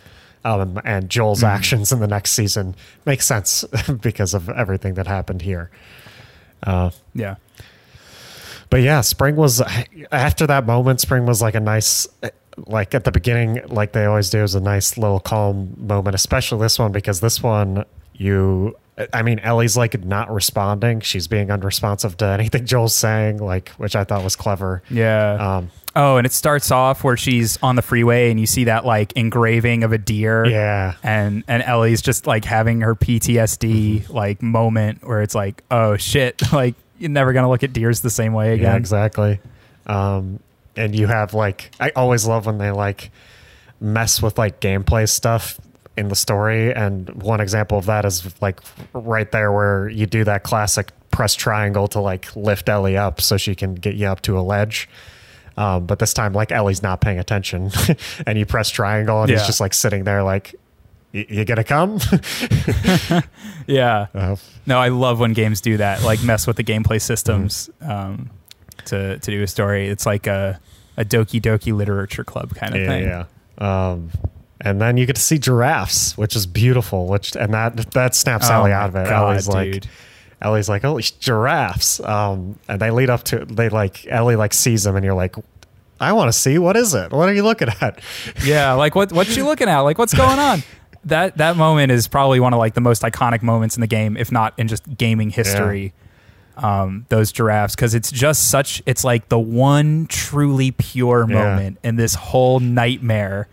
[0.47, 1.49] um, and Joel's Mhm.
[1.49, 2.75] actions in the next season
[3.05, 3.65] make sense
[4.01, 5.71] because of everything that happened here.
[6.63, 7.35] Uh, Yeah.
[8.71, 9.61] but yeah, spring was
[10.13, 11.01] after that moment.
[11.01, 12.07] Spring was like a nice,
[12.67, 16.15] like at the beginning, like they always do, is a nice little calm moment.
[16.15, 17.85] Especially this one because this one
[18.15, 18.77] you,
[19.13, 21.01] I mean, Ellie's like not responding.
[21.01, 24.83] She's being unresponsive to anything Joel's saying, like which I thought was clever.
[24.89, 25.57] Yeah.
[25.59, 28.87] Um, oh, and it starts off where she's on the freeway and you see that
[28.87, 30.47] like engraving of a deer.
[30.47, 34.13] yeah, And and Ellie's just like having her PTSD Mm-hmm.
[34.15, 38.09] like moment where it's like, oh shit, like you're never gonna look at deers the
[38.11, 38.65] same way again.
[38.73, 39.41] yeah, exactly.
[39.87, 40.41] Um,
[40.75, 43.11] and you have like I always love when they like
[43.79, 45.61] mess with like gameplay stuff
[45.97, 48.61] in the story and one example of that is like
[48.93, 53.37] right there where you do that classic press triangle to like lift Ellie up so
[53.39, 54.89] she can get you up to a ledge.
[55.57, 57.71] Um, but this time like Ellie's not paying attention
[58.27, 60.55] and you press triangle and he's just like sitting there like
[61.15, 61.99] "Y- you gonna come?
[63.67, 64.07] Yeah.
[64.15, 64.37] Uh,
[64.67, 68.31] No, I love when games do that, like mess with the gameplay systems um,
[68.87, 69.89] to to do a story.
[69.89, 70.61] It's like a
[70.97, 73.05] a Doki Doki Literature Club kind of yeah, thing.
[73.05, 73.25] yeah.
[73.59, 74.11] Um,
[74.61, 77.07] And then you get to see giraffes, which is beautiful.
[77.07, 79.09] Which and that that snaps Oh Ellie out of it.
[79.09, 79.85] God, Ellie's like.
[80.43, 81.99] Ellie's like, oh, giraffes.
[82.01, 85.35] Um, and they lead up to they like Ellie like sees them, and you're like,
[85.99, 87.11] I want to see what is it?
[87.11, 88.01] What are you looking at?
[88.45, 89.81] yeah, like what what's she looking at?
[89.81, 90.63] Like what's going on?
[91.07, 94.17] That that moment is probably one of like the most iconic moments in the game,
[94.19, 95.95] if not in just gaming history.
[96.59, 101.35] Um, those giraffes, because it's just such it's like the one truly pure Yeah.
[101.35, 103.49] moment in this whole nightmare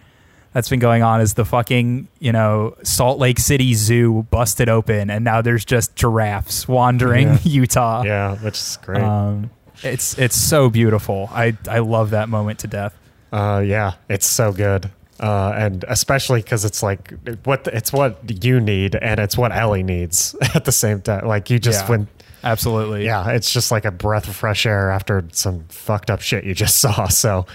[0.53, 5.09] that's been going on is the fucking, you know, Salt Lake City Zoo busted open
[5.09, 7.39] and now there's just giraffes wandering Yeah.
[7.43, 8.03] Utah.
[8.03, 9.01] Yeah, which is great.
[9.01, 9.49] Um,
[9.81, 11.29] it's it's so beautiful.
[11.31, 12.97] I I love that moment to death.
[13.31, 14.89] Uh, yeah, it's so good.
[15.19, 17.13] Uh, and especially because it's like
[17.43, 21.25] what it's what you need and it's what Ellie needs at the same time.
[21.27, 21.89] Like you just Yeah.
[21.89, 22.07] when
[22.45, 23.05] Absolutely.
[23.05, 26.53] yeah, it's just like a breath of fresh air after some fucked up shit you
[26.53, 27.07] just saw.
[27.07, 27.45] So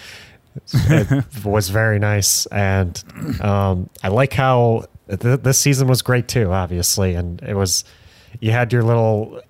[0.73, 3.03] it was very nice, and
[3.41, 6.53] um, I like how th- this season was great too.
[6.53, 7.85] Obviously, and it was
[8.41, 9.41] you had your little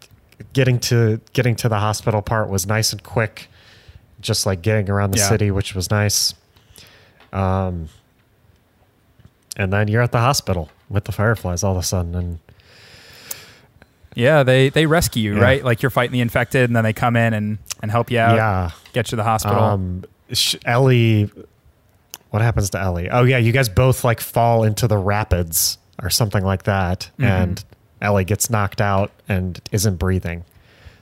[0.53, 3.49] getting to getting to the hospital part was nice and quick,
[4.21, 5.29] just like getting around the Yeah.
[5.29, 6.35] city, which was nice.
[7.33, 7.89] Um,
[9.57, 12.39] and then you're at the hospital with the fireflies all of a sudden, and
[14.15, 15.43] Yeah, they they rescue you, Yeah.
[15.43, 15.65] right?
[15.65, 18.35] Like you're fighting the infected, and then they come in and and help you out,
[18.37, 19.63] yeah, get you to the hospital.
[19.63, 20.05] Um,
[20.65, 21.31] Ellie,
[22.31, 23.09] what happens to Ellie?
[23.11, 27.25] Oh yeah, you guys both like fall into the rapids or something like that, Mhm.
[27.27, 27.65] and
[28.01, 30.45] Ellie gets knocked out and isn't breathing.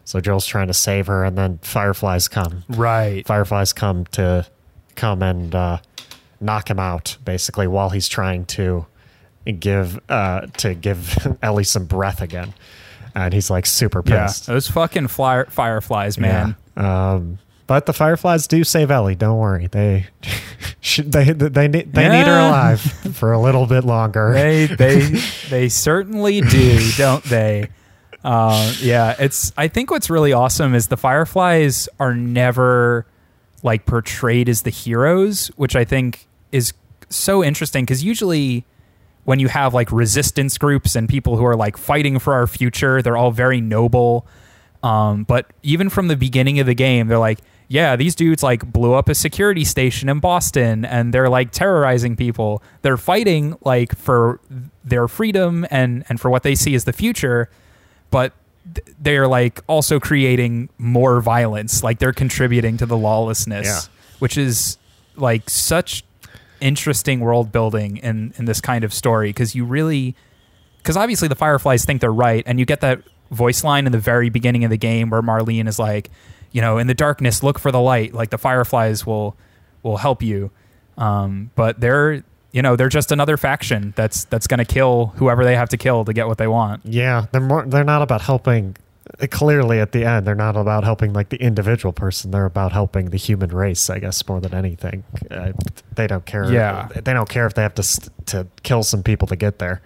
[0.04, 2.62] So Joel's trying to save her, and then fireflies come.
[2.68, 3.26] right.
[3.26, 4.46] Fireflies come to
[4.94, 5.78] come and uh,
[6.40, 8.86] knock him out, basically, while he's trying to
[9.58, 12.54] give uh, to give Ellie some breath again.
[13.16, 14.46] And he's like super Yeah, pissed.
[14.46, 16.54] those fucking flyer, fireflies, man.
[16.76, 17.12] Yeah.
[17.14, 19.14] Um, but the Fireflies do save Ellie.
[19.14, 19.66] Don't worry.
[19.66, 20.06] They
[20.80, 24.32] should, they they need they need her alive for a little bit longer.
[24.36, 25.00] They they
[25.50, 27.68] they certainly do, don't they?
[28.22, 29.52] Uh, yeah, it's.
[29.56, 33.06] I think what's really awesome is the fireflies are never
[33.62, 36.72] like portrayed as the heroes, which I think is
[37.08, 38.64] so interesting because usually
[39.24, 43.02] when you have like resistance groups and people who are like fighting for our future,
[43.02, 44.26] they're all very noble.
[44.82, 48.70] Um, but even from the beginning of the game, they're like, yeah, these dudes like
[48.72, 52.62] blew up a security station in Boston and they're like terrorizing people.
[52.82, 54.40] They're fighting like for
[54.84, 57.48] their freedom and and for what they see as the future,
[58.10, 58.32] but
[58.72, 61.82] th- they're like also creating more violence.
[61.82, 63.80] Like they're contributing to the lawlessness, Yeah.
[64.20, 64.78] which is
[65.16, 66.04] like such
[66.60, 70.14] interesting world building in in this kind of story because you really
[70.78, 73.98] because obviously the fireflies think they're right and you get that voice line in the
[73.98, 76.10] very beginning of the game where marlene is like
[76.52, 79.36] you know in the darkness look for the light like the fireflies will
[79.82, 80.50] will help you
[80.98, 85.44] um, but they're you know they're just another faction that's that's going to kill whoever
[85.44, 87.66] they have to kill to get what they want Yeah, they're more.
[87.66, 88.76] They're not about helping.
[89.30, 92.32] Clearly, at the end, they're not about helping like the individual person.
[92.32, 93.88] They're about helping the human race.
[93.88, 95.04] I guess more than anything.
[95.30, 95.52] Uh,
[95.94, 96.50] they don't care.
[96.52, 96.88] Yeah.
[96.92, 99.80] they don't care if they have to to kill some people to get there.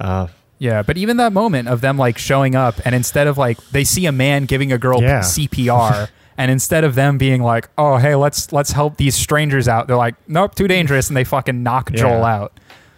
[0.00, 0.28] Uh,
[0.62, 3.84] yeah but even that moment of them like showing up and instead of like they
[3.84, 5.20] see a man giving a girl Yeah.
[5.20, 6.08] cpr
[6.38, 9.96] and instead of them being like oh hey let's let's help these strangers out they're
[9.96, 12.52] like nope too dangerous and they fucking knock joel out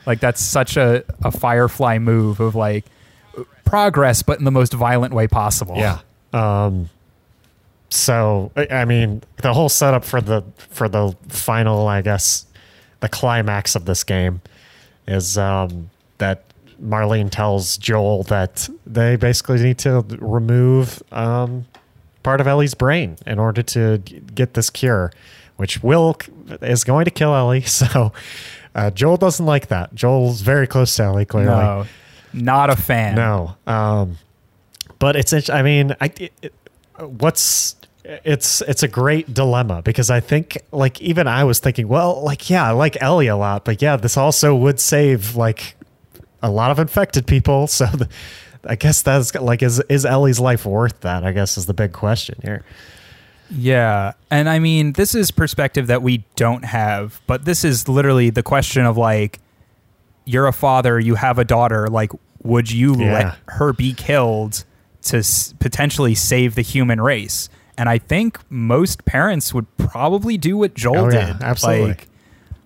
[0.07, 2.85] like that's such a, a firefly move of like
[3.65, 5.99] progress but in the most violent way possible Yeah.
[6.35, 6.91] Um,
[7.91, 12.45] so I I mean, the whole setup for the for the final, I guess,
[13.01, 14.41] the climax of this game
[15.07, 16.43] is um, that
[16.85, 21.67] Marlene tells Joel that they basically need to remove um,
[22.23, 25.13] part of Ellie's brain in order to get this cure,
[25.57, 26.17] which will
[26.61, 27.63] is going to kill Ellie.
[27.67, 28.13] So
[28.75, 29.95] uh, Joel doesn't like that.
[29.95, 31.55] Joel's very close to Ellie, clearly.
[31.55, 31.87] no
[32.35, 33.57] not a fan No.
[33.67, 34.19] Um,
[34.99, 36.53] but it's, I mean, I, it,
[36.99, 42.23] what's, it's, it's a great dilemma because I think like, even I was thinking, well,
[42.23, 45.77] like, yeah, I like Ellie a lot, but yeah, this also would save like
[46.45, 47.67] a lot of infected people.
[47.75, 48.09] So the,
[48.67, 51.25] I guess that's like, is, is Ellie's life worth that?
[51.25, 52.65] I guess is the big question here.
[53.51, 54.13] Yeah.
[54.31, 58.43] And I mean, this is perspective that we don't have, but this is literally the
[58.43, 59.39] question of like,
[60.25, 62.11] you're a father, you have a daughter, like,
[62.43, 63.13] would you Yeah.
[63.13, 64.65] let her be killed
[65.03, 67.49] to s- potentially save the human race?
[67.77, 71.43] And I think most parents would probably do what Joel Oh, yeah, did.
[71.43, 71.89] absolutely.
[71.89, 72.09] Like,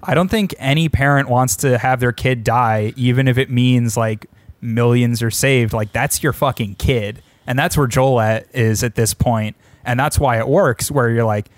[0.03, 3.97] I don't think any parent wants to have their kid die, even if it means
[3.97, 4.27] like
[4.61, 5.73] millions are saved.
[5.73, 9.99] Like that's your fucking kid, and that's where Joel at is at this point, and
[9.99, 10.91] that's why it works.
[10.91, 11.49] Where you're like,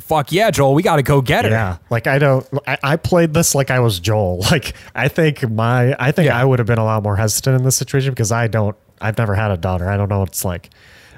[0.00, 1.50] fuck yeah, Joel, we got to go get her.
[1.50, 2.46] Yeah, like I don't.
[2.66, 4.44] I, I played this like I was Joel.
[4.50, 6.40] Like I think my, I think Yeah.
[6.40, 8.76] I would have been a lot more hesitant in this situation because I don't.
[9.00, 9.88] I've never had a daughter.
[9.88, 10.70] I don't know what it's like.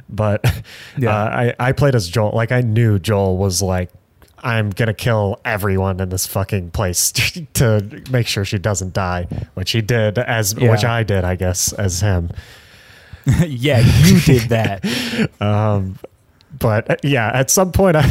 [0.09, 0.45] But
[0.99, 1.17] Yeah.
[1.17, 2.33] uh, I, I played as Joel.
[2.35, 3.91] Like I knew Joel was like,
[4.43, 7.13] I'm gonna kill everyone in this fucking place
[7.55, 10.71] to make sure she doesn't die, which he did as Yeah.
[10.71, 12.31] which I did, I guess, as him.
[13.47, 14.83] yeah, you did that.
[16.59, 18.03] but uh, yeah, at some point, I,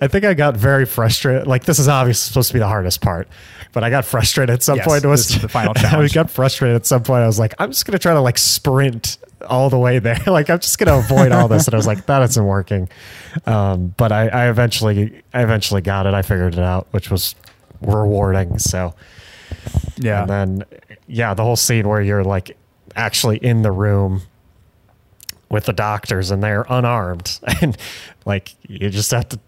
[0.00, 1.46] I think I got very frustrated.
[1.46, 3.28] Like this is obviously supposed to be the hardest part,
[3.72, 5.04] but I got frustrated at some Yes, point.
[5.04, 6.14] It was the final I challenge.
[6.14, 7.22] got frustrated at some point.
[7.22, 10.18] I was like, I'm just gonna try to like sprint all the way there.
[10.26, 11.66] like I'm just gonna avoid all this.
[11.66, 12.88] And I was like, that isn't working.
[13.46, 16.14] Um, but I, I eventually, I eventually got it.
[16.14, 17.34] I figured it out, which was
[17.80, 18.58] rewarding.
[18.58, 18.94] So
[19.96, 20.22] Yeah.
[20.22, 20.64] and then,
[21.06, 22.56] yeah, the whole scene where you're like
[22.96, 24.22] actually in the room
[25.48, 27.76] with the doctors and they're unarmed and
[28.24, 29.38] like you just have to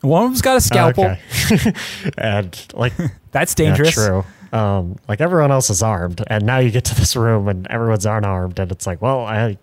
[0.00, 1.04] One of them's got a scalpel.
[1.52, 1.72] Okay.
[2.18, 2.92] and like
[3.32, 3.94] That's yeah, dangerous.
[3.94, 4.24] true.
[4.52, 8.06] Um, like everyone else is armed, and now you get to this room and everyone's
[8.06, 9.56] unarmed, and it's like, well, I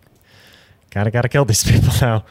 [0.91, 2.23] kind of got to kill these people now.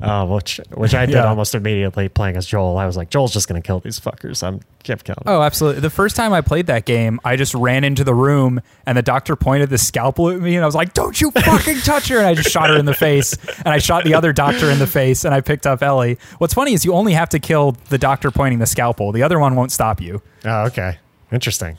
[0.00, 1.26] Uh, which which I did Yeah.
[1.28, 2.78] almost immediately playing as Joel.
[2.78, 4.42] I was like, Joel's just gonna kill these fuckers.
[4.42, 5.22] I'm kept killing.
[5.24, 5.34] them.
[5.34, 5.80] Oh, absolutely.
[5.82, 9.02] The first time I played that game, I just ran into the room and the
[9.02, 12.18] doctor pointed the scalpel at me and I was like, "Don't you fucking touch her!"
[12.18, 14.78] And I just shot her in the face and I shot the other doctor in
[14.78, 16.18] the face and I picked up Ellie.
[16.38, 19.12] What's funny is you only have to kill the doctor pointing the scalpel.
[19.12, 20.22] The other one won't stop you.
[20.44, 20.98] Oh, okay,
[21.32, 21.78] interesting.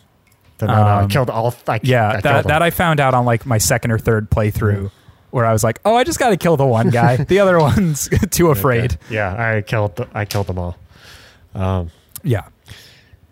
[0.57, 1.53] Then no, no, I Um, killed all.
[1.67, 4.89] I, Yeah, I that that I found out on like my second or third playthrough
[5.31, 7.17] where I was like, "Oh, I just got to kill the one guy.
[7.29, 9.15] the other one's too afraid." Okay.
[9.15, 9.95] Yeah, I killed.
[9.97, 10.77] The, I killed them all.
[12.23, 12.43] Yeah.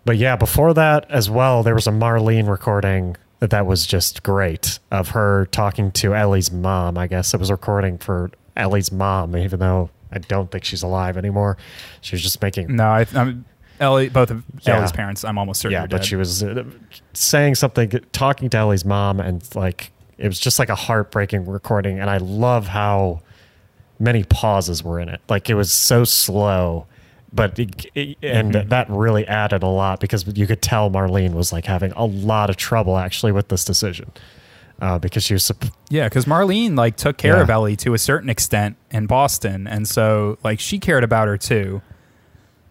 [0.04, 4.22] But yeah, before that as well, there was a Marlene recording that that was just
[4.22, 6.98] great of her talking to Ellie's mom.
[6.98, 11.16] I guess it was recording for Ellie's mom, even though I don't think she's alive
[11.16, 11.56] anymore.
[12.02, 13.46] She was just making No, I, I'm
[13.80, 14.08] Ellie.
[14.08, 14.76] Both of Yeah.
[14.78, 15.72] Ellie's parents, I'm almost certain.
[15.80, 16.64] yeah, but she was uh,
[17.12, 21.98] saying something, talking to Ellie's mom, and like it was just like a heartbreaking recording.
[21.98, 23.20] And I love how
[23.98, 25.20] many pauses were in it.
[25.28, 26.86] Like it was so slow,
[27.32, 28.68] but it, it- and Mm-hmm.
[28.68, 32.50] that really added a lot because you could tell Marlene was like having a lot
[32.50, 34.10] of trouble actually with this decision
[34.80, 35.42] uh, because she was.
[35.42, 37.42] supp- Yeah, because Marlene like took care Yeah.
[37.42, 41.36] of Ellie to a certain extent in Boston, and so like she cared about her
[41.38, 41.82] too.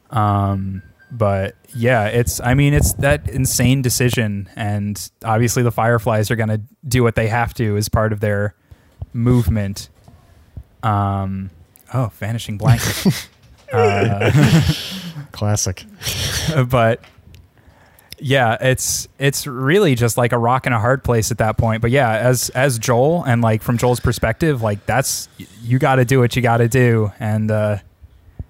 [0.09, 0.84] Um,
[1.14, 6.61] but yeah, it's I mean it's that insane decision, and obviously the Fireflies are gonna
[6.88, 8.56] do what they have to as part of their
[9.14, 9.90] movement.
[10.81, 11.52] Um,
[11.94, 13.30] oh, vanishing blanket.
[15.31, 15.84] Classic.
[16.68, 17.02] but
[18.19, 21.81] yeah, it's it's really just like a rock and a hard place at that point.
[21.81, 25.27] But yeah, as as Joel and like from Joel's perspective, like that's
[25.61, 27.77] you got to do what you got to do, and uh,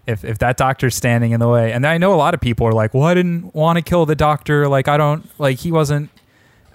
[0.05, 2.67] if if that doctor's standing in the way, and I know a lot of people
[2.67, 5.71] are like, well, I didn't want to kill the doctor, like I don't like he
[5.71, 6.09] wasn't.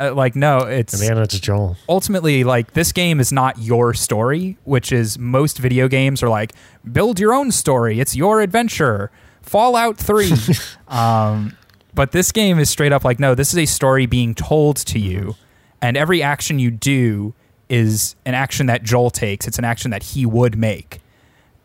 [0.01, 1.77] Uh, like no, it's end, it's Joel.
[1.89, 6.53] ultimately like this game is not your story which is most video games are like
[6.93, 7.99] build your own story.
[7.99, 9.11] It's your adventure.
[9.43, 10.31] Fallout 3
[10.89, 11.57] um,
[11.95, 15.01] but this game is straight up like no this is a story being told to
[15.01, 15.35] you
[15.83, 17.35] and every action you do
[17.69, 19.49] is an action that joel takes.
[19.49, 21.01] It's an action that he would make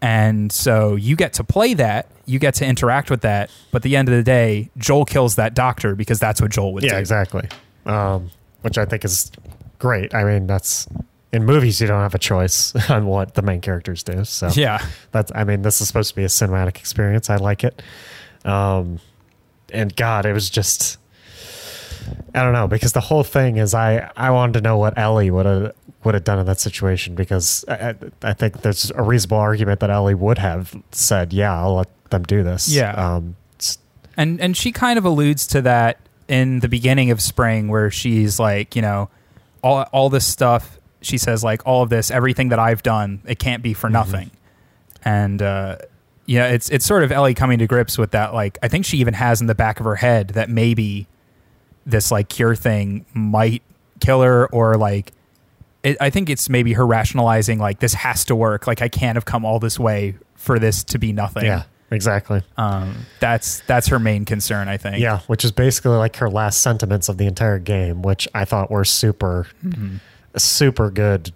[0.03, 3.83] and so you get to play that you get to interact with that but at
[3.83, 6.89] the end of the day joel kills that doctor because that's what joel would Yeah,
[6.89, 7.47] do Yeah, exactly.
[7.85, 8.29] Um,
[8.61, 9.31] which I think is
[9.79, 10.13] great.
[10.15, 10.87] I mean, that's
[11.33, 14.23] in movies you don't have a choice on what the main characters do.
[14.25, 17.29] So yeah that's I mean, this is supposed to be a cinematic experience.
[17.29, 17.81] I like it.
[18.45, 18.99] Um,
[19.71, 20.97] and God, it was just
[22.33, 25.31] I don't know because the whole thing is I I wanted to know what Ellie
[25.31, 29.37] would have would have done in that situation because I, I think there's a reasonable
[29.37, 32.69] argument that Ellie would have said, yeah, I'll let them do this.
[32.69, 32.91] Yeah.
[32.91, 33.35] Um,
[34.17, 38.39] and and she kind of alludes to that in the beginning of spring where she's
[38.39, 39.09] like you know
[39.61, 43.39] all all this stuff she says like all of this everything that i've done it
[43.39, 44.31] can't be for nothing
[45.03, 45.77] and uh
[46.25, 48.97] yeah it's it's sort of ellie coming to grips with that like i think she
[48.97, 51.07] even has in the back of her head that maybe
[51.85, 53.61] this like cure thing might
[53.99, 55.11] kill her or like
[55.83, 59.15] it, i think it's maybe her rationalizing like this has to work like i can't
[59.15, 62.41] have come all this way for this to be nothing yeah, exactly.
[62.57, 64.99] um, that's that's her main concern, I think.
[64.99, 68.69] Yeah, which is basically like her last sentiments of the entire game, which I thought
[68.69, 69.47] were super,
[70.35, 71.31] super good.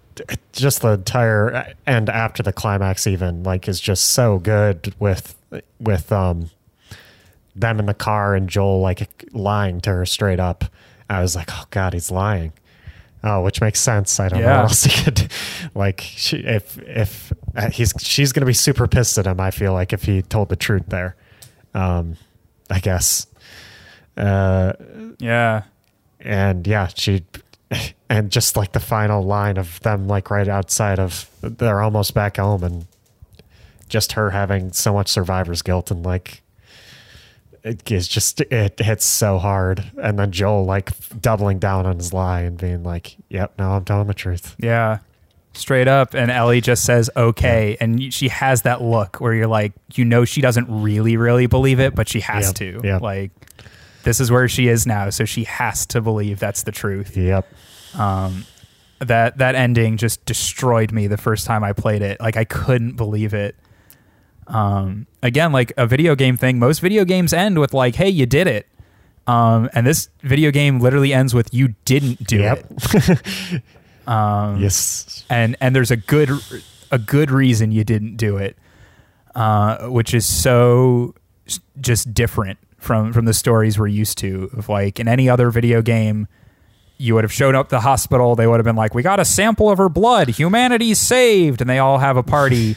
[0.52, 5.36] Just the entire end after the climax, even like, is just so good with
[5.80, 6.50] with um
[7.60, 10.64] them in the car and Joel like lying to her straight up.
[11.10, 12.52] I was like, oh god, he's lying.
[13.24, 14.20] Oh, which makes sense.
[14.20, 14.56] I don't know Yeah.
[14.62, 15.32] what else he could
[15.74, 16.00] like.
[16.02, 19.40] She, if if uh, he's she's gonna be super pissed at him.
[19.40, 21.16] I feel like if he told the truth there.
[21.74, 22.16] Um,
[22.70, 23.26] I guess.
[24.16, 24.72] Uh,
[25.18, 25.62] Yeah.
[26.20, 27.24] and yeah, she
[28.10, 32.36] and just like the final line of them like right outside of they're almost back
[32.36, 32.86] home and
[33.88, 36.42] just her having so much survivor's guilt and like
[37.68, 40.90] it is just it hits so hard and then Joel like
[41.20, 44.98] doubling down on his lie and being like, "Yep, no, I'm telling the truth." Yeah.
[45.54, 46.14] Straight up.
[46.14, 47.76] And Ellie just says, okay.
[47.80, 51.80] And she has that look where you're like, you know, she doesn't really, really believe
[51.80, 52.80] it, but she has Yep, to.
[52.86, 53.02] yep.
[53.02, 53.32] Like,
[54.04, 55.10] this is where she is now.
[55.10, 57.16] So she has to believe that's the truth.
[57.16, 57.48] Yep.
[57.98, 58.44] Um,
[59.00, 62.20] that, that ending just destroyed me the first time I played it.
[62.20, 63.56] Like, I couldn't believe it.
[64.48, 68.24] Um, again, like a video game thing, most video games end with, like, hey, you
[68.26, 68.66] did it.
[69.26, 72.66] Um, and this video game literally ends with, you didn't do Yep.
[72.94, 73.62] it.
[74.06, 75.22] Um, Yes.
[75.28, 76.30] and and there's a good
[76.90, 78.56] a good reason you didn't do it,
[79.34, 81.14] uh, which is so
[81.78, 84.48] just different from from the stories we're used to.
[84.56, 86.26] Of like in any other video game,
[86.96, 88.34] you would have shown up the hospital.
[88.34, 90.30] They would have been like, "We got a sample of her blood.
[90.30, 92.76] Humanity's saved," and they all have a party.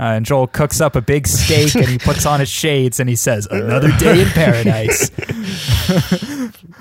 [0.00, 3.08] Uh, and Joel cooks up a big steak and he puts on his shades and
[3.08, 5.10] he says, "Another day in paradise."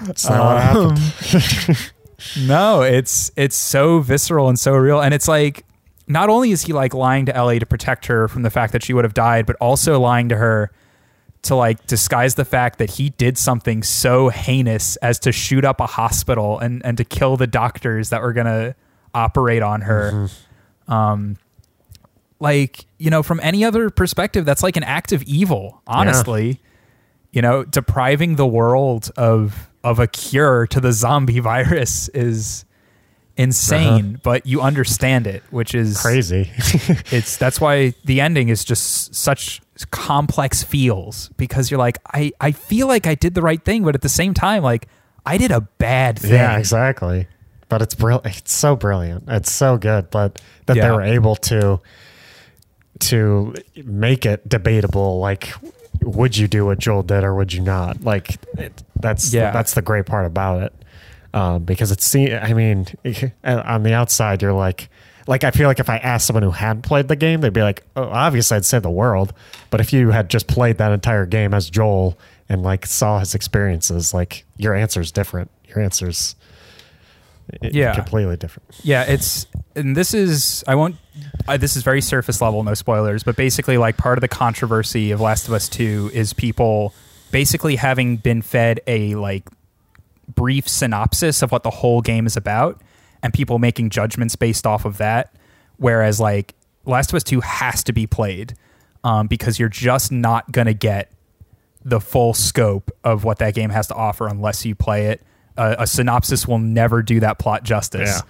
[0.06, 1.92] That's not what Um, happened.
[2.48, 5.66] No, it's it's so visceral and so real, and it's like
[6.08, 8.84] not only is he like lying to Ellie to protect her from the fact that
[8.84, 10.72] she would have died, but also lying to her
[11.44, 15.80] to like disguise the fact that he did something so heinous as to shoot up
[15.82, 18.76] a hospital and and to kill the doctors that were gonna
[19.14, 20.28] operate on her.
[20.88, 21.38] Um,
[22.42, 25.82] like you know, from any other perspective, that's like an act of evil.
[25.88, 26.60] Honestly,
[27.32, 32.66] you know, depriving the world of of a cure to the zombie virus is
[33.38, 34.18] insane, uh-huh.
[34.24, 36.52] but you understand it, which is Crazy.
[37.12, 39.62] It's that's why the ending is just such
[39.92, 43.96] complex feels because you're like, I I feel like I did the right thing, but
[43.96, 44.88] at the same time, like
[45.26, 46.34] I did a bad thing.
[46.34, 47.28] Yeah, exactly.
[47.70, 48.36] But it's brilliant.
[48.38, 49.26] It's so brilliant.
[49.30, 50.10] It's so good.
[50.10, 51.80] But that they were able to
[53.02, 53.54] to
[53.84, 55.20] make it debatable.
[55.20, 55.52] Like,
[56.02, 58.02] would you do what Joel did or would you not?
[58.04, 59.52] Like, it, that's Yeah.
[59.52, 60.74] that's the great part about it.
[61.34, 62.88] Um, because it's see, I mean,
[63.44, 64.90] on the outside, you're like.
[65.28, 67.62] Like I feel like if I asked someone who hadn't played the game, they'd be
[67.62, 69.34] like, "Oh, obviously I'd say the world."
[69.70, 72.18] But if you had just played that entire game as Joel
[72.50, 75.52] and like saw his experiences, like your answer's different.
[75.68, 76.36] Your answer's
[77.62, 77.94] Yeah.
[77.94, 78.68] completely different.
[78.84, 79.46] Yeah, it's
[79.76, 80.96] and this is I won't.
[81.48, 83.24] Uh, this is very surface level, no spoilers.
[83.24, 86.94] But basically, like part of the controversy of Last of Us Two is people
[87.32, 89.48] basically having been fed a like
[90.34, 92.82] brief synopsis of what the whole game is about,
[93.24, 95.34] and people making judgments based off of that.
[95.78, 96.54] Whereas, like
[96.86, 98.56] Last of Us Two has to be played
[99.04, 101.12] um, because you're just not gonna get
[101.84, 105.22] the full scope of what that game has to offer unless you play it.
[105.58, 108.22] Uh, a synopsis will never do that plot justice.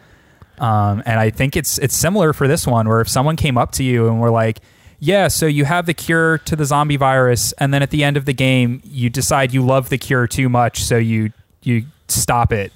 [0.62, 3.72] Um, and I think it's it's similar for this one, where if someone came up
[3.74, 4.60] to you and were like,
[5.00, 8.16] "Yeah, so you have the cure to the zombie virus," and then at the end
[8.16, 11.34] of the game, you decide you love the cure too much, so you
[11.64, 12.72] you stop it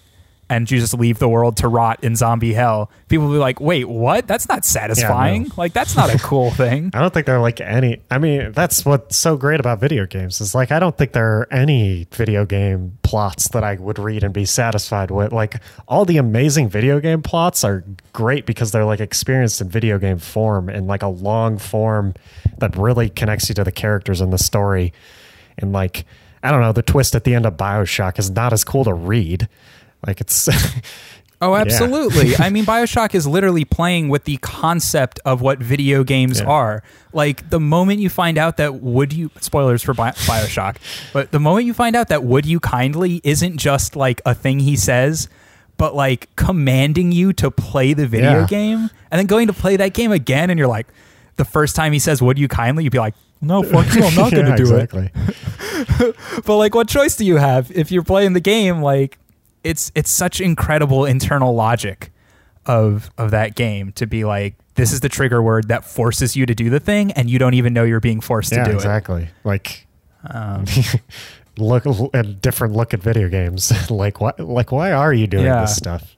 [0.49, 2.91] and you just leave the world to rot in zombie hell.
[3.07, 4.27] People will be like, "Wait, what?
[4.27, 5.43] That's not satisfying.
[5.43, 5.49] no.
[5.57, 8.01] Like that's not a cool thing." I don't think there are like any.
[8.11, 11.39] I mean, that's what's so great about video games is like I don't think there
[11.39, 15.31] are any video game plots that I would read and be satisfied with.
[15.31, 19.97] Like all the amazing video game plots are great because they're like experienced in video
[19.97, 22.13] game form and like a long form
[22.59, 24.93] that really connects you to the characters and the story.
[25.57, 26.05] And like
[26.43, 28.93] I don't know, the twist at the end of Bioshock is not as cool to
[28.93, 29.49] read.
[30.06, 30.48] Like it's
[31.41, 31.61] Oh, Yeah.
[31.61, 32.34] absolutely.
[32.40, 36.45] I mean, Bioshock is literally playing with the concept of what video games Yeah.
[36.48, 36.84] are.
[37.11, 40.77] Like the moment you find out that would you spoilers for Bi- Bioshock,
[41.11, 44.60] but the moment you find out that would you kindly isn't just like a thing
[44.61, 45.27] he says,
[45.77, 48.48] but like commanding you to play the video Yeah.
[48.48, 50.88] game and then going to play that game again, and you're like,
[51.36, 54.15] the first time he says would you kindly, you'd be like, no, fuck you, I'm
[54.15, 56.15] not going to Yeah, do it
[56.45, 59.18] but like what choice do you have if you're playing the game like
[59.65, 62.11] it's it's such incredible internal logic
[62.65, 66.45] of of that game to be like this is the trigger word that forces you
[66.45, 68.71] to do the thing and you don't even know you're being forced yeah, to do
[68.71, 68.75] it.
[68.75, 69.27] exactly.
[69.43, 69.87] Like
[70.29, 70.65] um,
[71.57, 73.71] look a different look at video games.
[73.91, 74.39] like what?
[74.39, 75.61] Like why are you doing Yeah.
[75.61, 76.15] this stuff?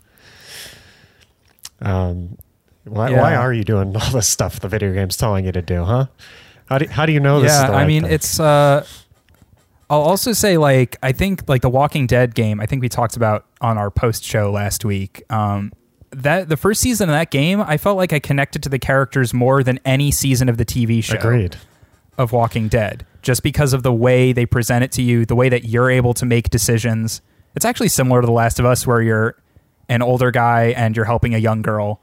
[1.82, 2.38] Um,
[2.86, 3.22] why Yeah.
[3.22, 5.84] why are you doing all this stuff the video game's telling you to do?
[5.84, 6.08] Huh?
[6.68, 7.52] How do how do you know this?
[7.52, 8.12] yeah i mean thing?
[8.12, 8.86] it's uh
[9.90, 13.16] i'll also say like i think like the walking dead game i think we talked
[13.16, 15.72] about on our post show last week um
[16.12, 19.34] that the first season of that game i felt like i connected to the characters
[19.34, 21.56] more than any season of the tv show agreed.
[22.18, 25.50] of Walking Dead just because of the way they present it to you, the way
[25.50, 27.22] that you're able to make decisions.
[27.58, 29.36] It's actually similar to The Last of Us, where you're
[29.90, 32.02] an older guy and you're helping a young girl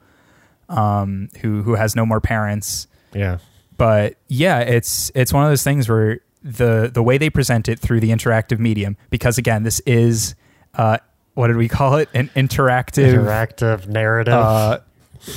[0.69, 2.85] um, who who has no more parents.
[3.11, 3.39] Yeah.
[3.75, 7.79] But yeah, it's it's one of those things where the the way they present it
[7.79, 10.35] through the interactive medium, because again, this is
[10.75, 10.99] uh,
[11.33, 12.07] what did we call it?
[12.13, 14.33] An interactive Interactive narrative.
[14.33, 14.79] uh,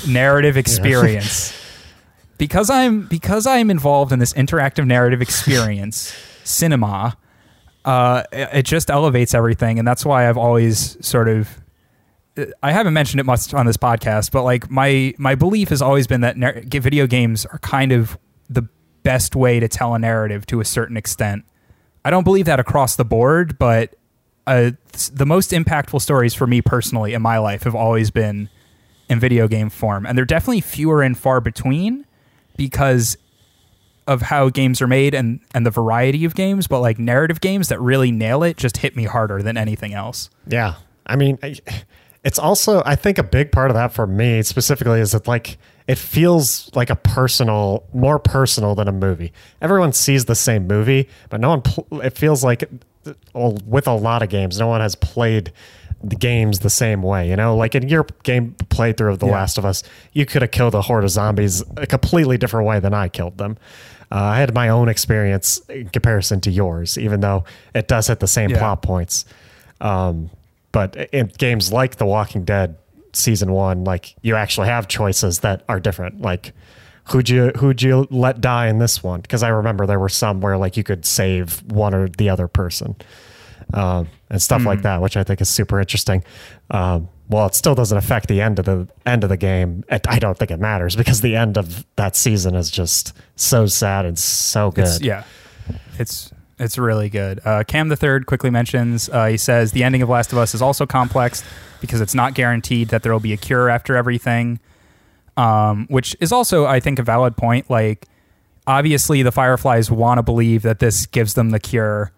[0.06, 1.58] narrative experience.
[2.38, 6.14] because I'm because I'm involved in this interactive narrative experience,
[6.44, 7.16] cinema.
[7.84, 11.48] Uh, it it just elevates everything, and that's why I've always sort of.
[12.62, 16.06] I haven't mentioned it much on this podcast, but like my my belief has always
[16.06, 18.16] been that nar- video games are kind of
[18.48, 18.68] the
[19.08, 21.42] best way to tell a narrative to a certain extent.
[22.04, 23.94] I don't believe that across the board, but
[24.46, 24.72] uh,
[25.10, 28.50] the most impactful stories for me personally in my life have always been
[29.08, 32.04] in video game form, and they're definitely fewer and far between
[32.58, 33.16] because
[34.06, 36.66] of how games are made and and the variety of games.
[36.66, 40.28] But like narrative games that really nail it just hit me harder than anything else.
[40.46, 40.74] Yeah.
[41.06, 41.38] I mean,
[42.24, 45.56] it's also, I think a big part of that for me specifically is that, like,
[45.88, 49.32] it feels like a personal, more personal than a movie.
[49.60, 52.62] Everyone sees the same movie, but no one, pl- it feels like
[53.34, 55.50] uh, with a lot of games, no one has played
[56.04, 57.28] the games the same way.
[57.28, 59.32] You know, like in your game playthrough of The Yeah.
[59.32, 59.82] Last of Us,
[60.12, 63.38] you could have killed a horde of zombies a completely different way than I killed
[63.38, 63.56] them.
[64.12, 67.44] Uh, I had my own experience in comparison to yours, even though
[67.74, 68.58] it does hit the same Yeah.
[68.58, 69.24] plot points.
[69.80, 70.30] Um,
[70.70, 72.76] but in games like The Walking Dead
[73.12, 76.20] season one, like you actually have choices that are different.
[76.20, 76.52] Like
[77.10, 79.20] who'd you who'd you let die in this one?
[79.20, 82.48] Because I remember there were some where like you could save one or the other
[82.48, 82.96] person.
[83.74, 86.24] Um, and stuff like that, which I think is super interesting.
[86.70, 89.84] Um, well, it still doesn't affect the end of the end of the game.
[89.90, 94.06] I don't think it matters because the end of that season is just so sad
[94.06, 94.86] and so good.
[94.86, 95.24] It's, yeah,
[95.98, 97.40] it's it's really good.
[97.44, 100.54] Uh, Cam the Third quickly mentions uh, he says the ending of Last of Us
[100.54, 101.42] is also complex
[101.80, 104.60] because it's not guaranteed that there will be a cure after everything,
[105.36, 107.70] um, which is also I think a valid point.
[107.70, 108.06] Like
[108.66, 112.12] obviously the Fireflies want to believe that this gives them the cure.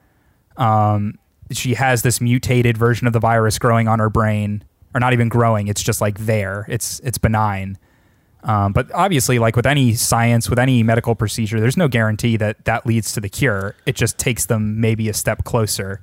[0.56, 1.18] Um,
[1.52, 4.62] she has this mutated version of the virus growing on her brain,
[4.94, 5.68] or not even growing.
[5.68, 6.66] It's just like there.
[6.68, 7.78] It's it's benign.
[8.42, 12.64] Um, but obviously, like with any science, with any medical procedure, there's no guarantee that
[12.64, 13.74] that leads to the cure.
[13.86, 16.00] It just takes them maybe a step closer.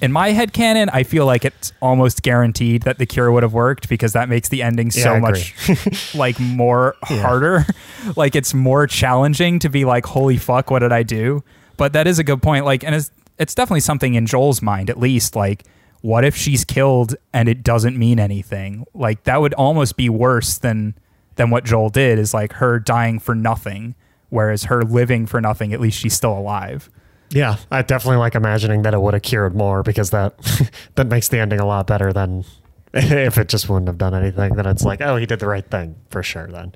[0.00, 3.52] In my head canon, I feel like it's almost guaranteed that the cure would have
[3.52, 7.20] worked because that makes the ending Yeah, so I much like more Yeah.
[7.20, 7.66] harder.
[8.16, 11.42] like it's more challenging to be like, holy fuck, what did I do?
[11.76, 12.64] But that is a good point.
[12.64, 15.34] Like, and it's it's definitely something in Joel's mind, at least.
[15.36, 15.64] Like,
[16.00, 18.84] what if she's killed and it doesn't mean anything?
[18.94, 20.94] Like that would almost be worse than
[21.38, 22.18] than what Joel did.
[22.18, 23.94] Is like her dying for nothing,
[24.28, 25.72] whereas her living for nothing.
[25.72, 26.90] At least she's still alive.
[27.30, 31.28] Yeah, I definitely like imagining that it would have cured more because that that makes
[31.28, 32.44] the ending a lot better than
[32.94, 34.54] if it just wouldn't have done anything.
[34.54, 36.46] Then it's like, oh, he did the right thing for sure.
[36.46, 36.74] Then,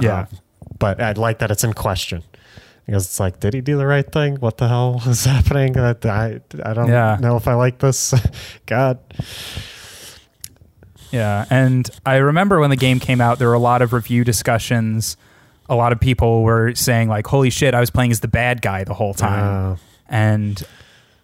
[0.00, 0.12] Yeah.
[0.20, 0.26] Uh,
[0.78, 2.24] but I'd like that it's in question
[2.84, 4.36] because it's like, did he do the right thing?
[4.36, 5.78] What the hell is happening?
[5.78, 7.16] I I, I don't Yeah.
[7.20, 8.12] know if I like this.
[8.66, 8.98] God,
[11.14, 14.24] Yeah, and I remember when the game came out, there were a lot of review
[14.24, 15.16] discussions.
[15.68, 18.60] A lot of people were saying like, "Holy shit, I was playing as the bad
[18.60, 19.78] guy the whole time,"
[20.08, 20.60] and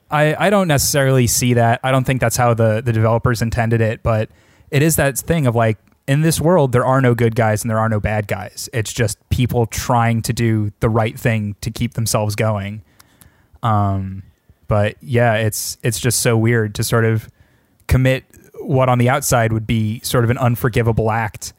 [0.08, 1.80] I I don't necessarily see that.
[1.82, 4.30] I don't think that's how the the developers intended it, but
[4.70, 5.76] it is that thing of like
[6.06, 8.68] in this world there are no good guys and there are no bad guys.
[8.72, 12.82] It's just people trying to do the right thing to keep themselves going.
[13.64, 14.22] Um,
[14.68, 17.28] but yeah, it's it's just so weird to sort of
[17.88, 18.24] commit
[18.70, 21.52] what on the outside would be sort of an unforgivable act,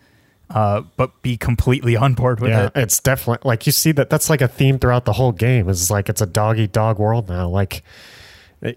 [0.49, 2.71] uh, but be completely on board with yeah, it.
[2.75, 5.67] it's definitely like you see that that's like a theme throughout the whole game.
[5.67, 7.49] Is like it's a dog eat dog world now.
[7.49, 7.83] Like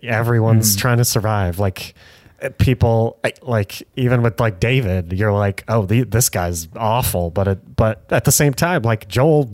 [0.03, 1.61] everyone's trying to survive.
[1.61, 1.95] Like
[2.59, 7.31] people like even with like David, you're like, oh, the, this guy's awful.
[7.31, 9.49] But it, but at the same time, like Joel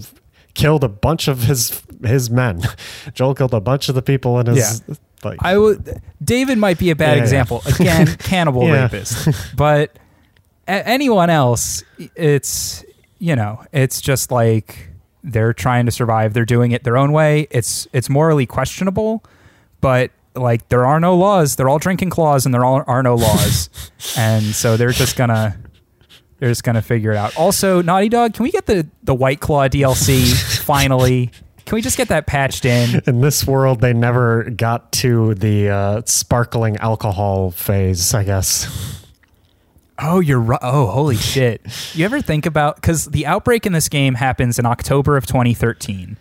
[0.55, 2.63] killed a bunch of his his men.
[3.15, 4.83] Joel killed a bunch of the people in his.
[5.25, 6.01] Like, I would.
[6.23, 7.23] David might be a bad Yeah, yeah.
[7.23, 7.63] example.
[7.67, 8.83] Again, cannibal Yeah.
[8.85, 9.29] rapist.
[9.57, 9.99] But
[10.67, 11.83] a- anyone else,
[12.17, 12.85] it's
[13.19, 14.89] you know, it's just like
[15.23, 16.33] they're trying to survive.
[16.33, 17.47] They're doing it their own way.
[17.51, 19.23] It's it's morally questionable,
[19.83, 21.57] but like there are no laws.
[21.57, 23.69] They're all drinking claws, and there all are no laws,
[24.17, 25.57] and so they're just gonna.
[26.39, 27.37] They're just gonna figure it out.
[27.37, 30.33] Also, Naughty Dog, can we get the the White Claw DLC
[30.65, 31.31] finally?
[31.71, 33.01] Can we just get that patched in?
[33.07, 38.13] in this world, they never got to the uh, sparkling alcohol phase.
[38.13, 39.07] I guess.
[39.97, 40.59] Oh, you're right.
[40.63, 41.63] Oh, holy shit.
[41.95, 46.17] You ever think about because the outbreak in this game happens in October of 2013.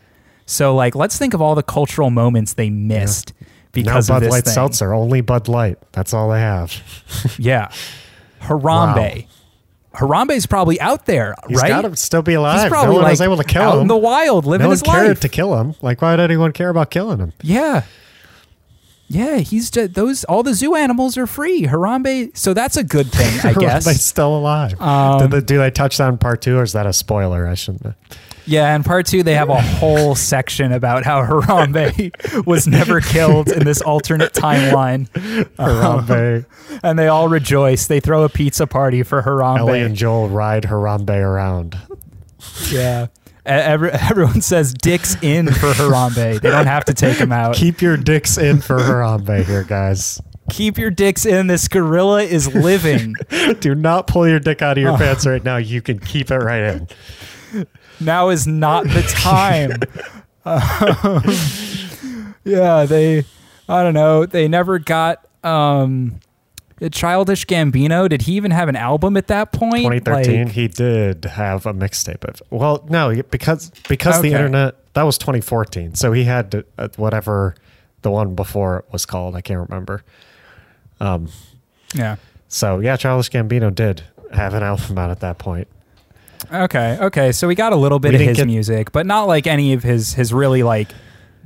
[0.46, 4.30] So like, let's think of all the cultural moments they missed Now because of Bud
[4.30, 4.54] Light thing.
[4.54, 5.80] seltzer, only Bud Light.
[5.94, 6.80] That's all they have.
[7.40, 7.72] Yeah,
[8.42, 9.26] Harambe.
[9.94, 11.70] Harambe's probably out there, He's right?
[11.70, 12.62] got to still be alive.
[12.62, 13.82] He's probably no one like was able to kill out him.
[13.82, 15.20] in the wild, living no one his cared life.
[15.22, 15.74] to kill him.
[15.82, 17.34] Like, why would anyone care about killing him?
[17.42, 17.84] Yeah.
[19.12, 21.64] Yeah, he's just, those all the zoo animals are free.
[21.64, 23.84] Harambe, so that's a good thing, I guess.
[23.86, 24.80] they still alive?
[24.80, 27.48] Um, Did they, do they touch that in part two, or is that a spoiler?
[27.48, 27.96] I shouldn't.
[28.50, 33.52] Yeah, in part two, they have a whole section about how Harambe was never killed
[33.52, 35.08] in this alternate timeline,
[35.58, 37.86] Harambe, um, and they all rejoice.
[37.86, 39.60] They throw a pizza party for Harambe.
[39.60, 41.78] Ellie and Joel ride Harambe around.
[42.72, 43.08] Yeah,
[43.46, 46.42] every, everyone says dicks in for Harambe.
[46.42, 47.54] They don't have to take him out.
[47.54, 50.20] Keep your dicks in for Harambe here, guys.
[50.50, 51.46] Keep your dicks in.
[51.46, 53.14] This gorilla is living.
[53.60, 54.98] Do not pull your dick out of your oh.
[54.98, 55.58] pants right now.
[55.58, 57.68] You can keep it right in.
[58.00, 59.72] Now is not the time.
[60.46, 63.26] Um, yeah, they,
[63.68, 66.20] I don't know, they never got um,
[66.82, 68.08] a Childish Gambino.
[68.10, 69.84] Did he even have an album at that point?
[69.84, 72.42] 2013, Like, he did have a mixtape of.
[72.50, 77.56] Well, no, because because the internet that was 2014, so he had to, uh, whatever
[78.02, 79.36] the one before it was called.
[79.36, 80.04] I can't remember.
[81.94, 82.16] yeah.
[82.48, 84.04] So yeah, Childish Gambino did
[84.34, 85.68] have an album out at that point.
[86.52, 86.98] Okay.
[87.02, 87.32] Okay.
[87.32, 89.74] So we got a little bit We of his get- music, but not like any
[89.74, 90.90] of his his really like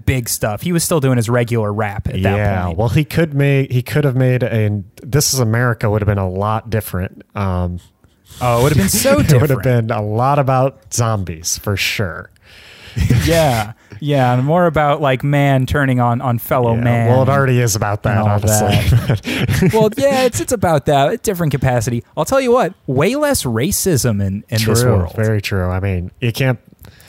[0.06, 0.62] big stuff.
[0.62, 2.78] He was still doing his regular rap at that yeah, point.
[2.78, 6.18] well, he could make he could have made a "This Is America" would have been
[6.18, 7.24] a lot different.
[7.36, 7.80] Um,
[8.42, 9.32] oh, it would have been so different.
[9.32, 12.30] it would have been a lot about zombies for sure.
[13.26, 13.74] yeah.
[14.06, 17.10] Yeah, and more about like man turning on on fellow Yeah, man.
[17.10, 19.70] Well, it already is about that, honestly.
[19.74, 22.04] well, yeah, it's it's about that, a different capacity.
[22.18, 25.16] I'll tell you what, way less racism in in true, this world.
[25.16, 25.70] very true.
[25.70, 26.60] I mean, you can't.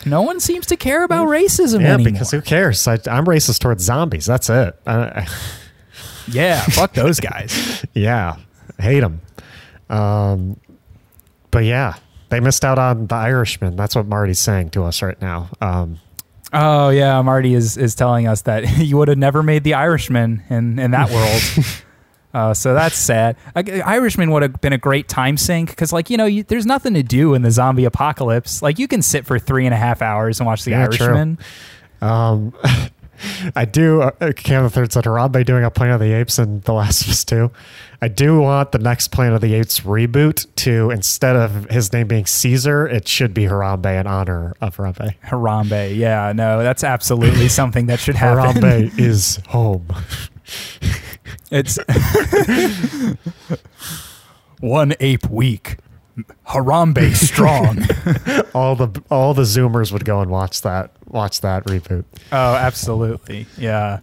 [0.07, 2.13] no one seems to care about racism Yeah, anymore.
[2.13, 2.87] because who cares?
[2.87, 4.27] I, I'm racist towards zombies.
[4.27, 4.79] That's it.
[4.87, 5.29] I, I,
[6.29, 7.85] yeah, fuck those guys.
[7.93, 8.37] yeah,
[8.79, 9.21] hate them.
[9.91, 10.61] Um,
[11.51, 11.95] but yeah,
[12.29, 13.75] they missed out on the Irishman.
[13.75, 15.51] That's what Marty's saying to us right now.
[15.61, 15.99] Um,
[16.55, 20.43] Oh yeah, Marty is is telling us that you would have never made the Irishman
[20.49, 21.67] in in that world.
[22.35, 23.37] Uh, so that's sad.
[23.55, 26.95] Irishman would have been a great time sink because, like, you know, you, there's nothing
[26.95, 28.61] to do in the zombie apocalypse.
[28.61, 31.07] Like, you can sit for three and a half hours and watch The Yeah, true.
[31.07, 31.39] Irishman.
[32.01, 32.53] Um,
[33.57, 34.03] I do.
[34.03, 37.03] Uh, Cam the Third said Harambe doing a Planet of the Apes and The Last
[37.03, 37.51] of Us Two.
[38.01, 42.07] I do want the next Planet of the Apes reboot to instead of his name
[42.07, 45.15] being Caesar, it should be Harambe in honor of Harambe.
[45.25, 45.97] Harambe.
[45.97, 48.63] Yeah, no, that's absolutely something that should happen.
[48.63, 49.87] Harambe is home.
[51.51, 51.79] It's
[54.61, 55.77] one ape weak,
[56.47, 57.79] Harambe strong.
[58.55, 62.05] All the all the Zoomers would go and watch that watch that reboot.
[62.31, 63.47] oh, absolutely.
[63.59, 63.99] Yeah.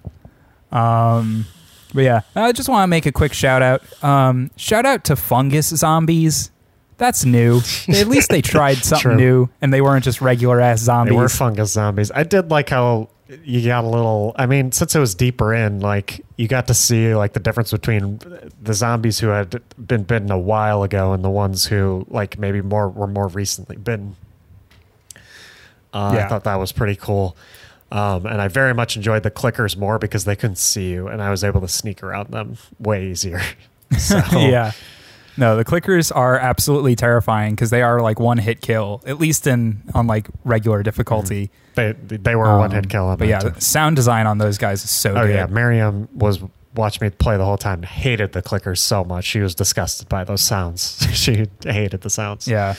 [0.72, 1.46] Um,
[1.94, 3.82] but yeah, I just want to make a quick shout out.
[4.04, 6.52] Um, shout out to fungus zombies.
[6.98, 7.62] That's new.
[7.90, 11.12] At least they tried something new, and they weren't just regular ass zombies.
[11.14, 12.12] They were fungus zombies.
[12.12, 13.10] I did like how
[13.44, 14.34] you got a little.
[14.36, 17.72] I mean, since it was deeper in, like you got to see like the difference
[17.72, 18.20] between
[18.62, 22.62] the zombies who had been bitten a while ago and the ones who like maybe
[22.62, 24.16] more were more recently bitten.
[25.94, 27.36] Uh, I thought that was pretty cool.
[27.92, 31.22] Um, and I very much enjoyed the clickers more because they couldn't see you, and
[31.22, 33.42] I was able to sneak around them way easier.
[34.00, 34.72] So yeah.
[35.38, 39.48] No, the clickers are absolutely terrifying because they are like one hit kill, at least
[39.48, 41.50] in on like regular difficulty.
[41.76, 43.06] they they were a one hit Um, kill.
[43.08, 43.50] on But yeah, too.
[43.52, 45.36] the sound design on those guys is so Oh good.
[45.36, 46.40] yeah, Miriam was
[46.76, 47.84] watching me play the whole time.
[47.84, 49.26] Hated the clickers so much.
[49.26, 51.06] She was disgusted by those sounds.
[51.14, 52.48] she hated the sounds.
[52.48, 52.76] Yeah.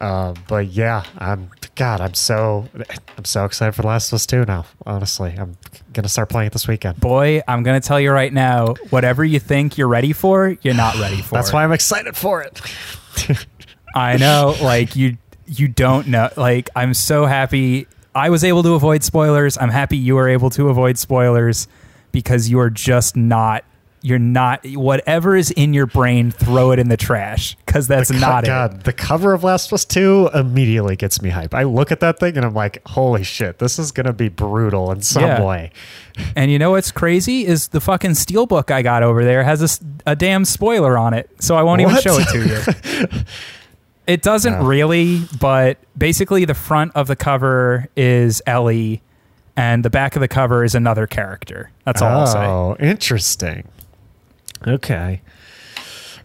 [0.00, 2.00] Uh, but yeah, I'm God.
[2.00, 2.68] I'm so
[3.16, 4.66] I'm so excited for The Last of Us Two now.
[4.84, 5.56] Honestly, I'm
[5.92, 7.00] gonna start playing it this weekend.
[7.00, 10.98] Boy, I'm gonna tell you right now, whatever you think you're ready for, you're not
[10.98, 11.34] ready for.
[11.34, 12.60] That's why I'm excited for it.
[13.94, 16.30] I know, like you you don't know.
[16.36, 19.58] Like I'm so happy I was able to avoid spoilers.
[19.58, 21.68] I'm happy you were able to avoid spoilers
[22.12, 23.62] because you are just not
[24.06, 28.18] you're not whatever is in your brain, throw it in the trash because that's co-
[28.18, 28.84] not it.
[28.84, 31.52] The cover of Last of Us Two immediately gets me hype.
[31.54, 34.92] I look at that thing and I'm like, holy shit, this is gonna be brutal
[34.92, 35.42] in some Yeah.
[35.42, 35.70] way.
[36.34, 40.16] And you know what's crazy is the fucking steelbook I got over there has a
[40.16, 43.22] damn spoiler on it, so I won't even show it to you.
[44.06, 44.64] it doesn't Oh.
[44.64, 49.02] really, but basically the front of the cover is Ellie,
[49.56, 51.70] and the back of the cover is another character.
[51.84, 52.38] That's all I'll say.
[52.46, 53.68] Oh, interesting.
[54.66, 55.20] Okay.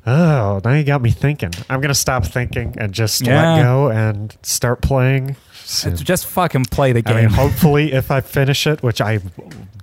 [0.06, 1.52] Oh, now you got me thinking.
[1.70, 3.54] I'm gonna stop thinking and just Yeah.
[3.56, 5.36] let go and start playing.
[5.64, 5.96] soon.
[5.96, 7.16] Just fucking play the I game.
[7.16, 9.32] mean, hopefully, if I finish it, which I'm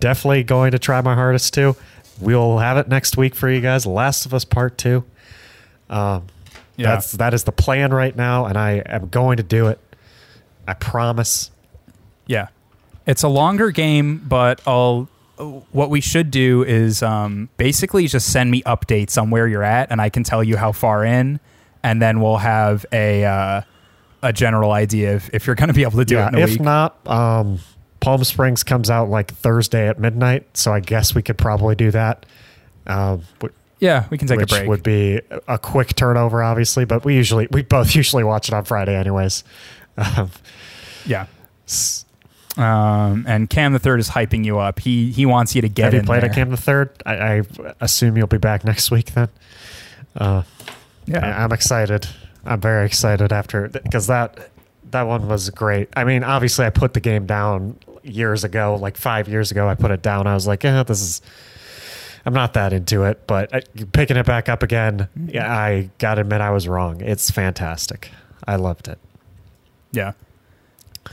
[0.00, 1.76] definitely going to try my hardest to,
[2.20, 3.86] we'll have it next week for you guys.
[3.86, 5.04] Last of Us Part Two.
[5.88, 6.24] Um,
[6.76, 6.92] Yeah.
[6.94, 9.78] That's that is the plan right now, and I am going to do it.
[10.66, 11.50] I promise.
[12.26, 12.48] Yeah.
[13.06, 15.08] It's a longer game, but I'll
[15.72, 19.90] what we should do is um, basically just send me updates on where you're at
[19.90, 21.40] and I can tell you how far in
[21.82, 23.60] and then we'll have a uh,
[24.22, 26.26] a general idea if, if you're going to be able to do yeah.
[26.26, 26.60] it in a If week.
[26.60, 27.60] not, um,
[28.00, 31.90] Palm Springs comes out like Thursday at midnight, so I guess we could probably do
[31.92, 32.26] that.
[32.86, 33.46] Um, wh-
[33.78, 34.68] yeah, we can take a break.
[34.68, 38.64] would be a quick turnover, obviously, but we usually we both usually watch it on
[38.64, 39.44] Friday, anyways.
[39.96, 40.30] Um,
[41.06, 41.26] yeah.
[41.66, 42.04] s-
[42.58, 44.80] Um, and Cam the Third is hyping you up.
[44.80, 46.30] He he wants you to get have you played there.
[46.30, 46.90] at Cam the Third?
[47.06, 47.42] I, I
[47.80, 49.28] assume you'll be back next week then.
[50.16, 50.42] Uh,
[51.06, 51.24] Yeah.
[51.24, 52.06] I- I'm excited.
[52.44, 54.50] I'm very excited after because that
[54.90, 55.88] that one was great.
[55.96, 59.68] I mean, obviously, I put the game down years ago, like five years ago.
[59.68, 60.26] I put it down.
[60.26, 61.22] I was like, yeah, this is.
[62.26, 63.60] I'm not that into it, but uh,
[63.92, 67.00] picking it back up again, yeah, I gotta admit I was wrong.
[67.00, 68.10] It's fantastic.
[68.46, 68.98] I loved it.
[69.92, 70.12] Yeah.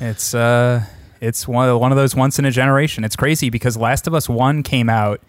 [0.02, 0.84] It's uh
[1.22, 3.04] it's one of, one of those once in a generation.
[3.04, 5.22] It's crazy because Last of Us 1 came out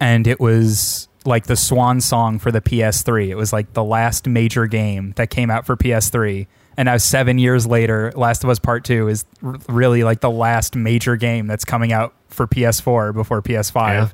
[0.00, 3.28] and it was like the swan song for the PS3.
[3.28, 6.46] It was like the last major game that came out for PS3.
[6.76, 10.30] And now 7 years later, Last of Us Part 2 is r- really like the
[10.30, 14.12] last major game that's coming out for PS4 before PS5.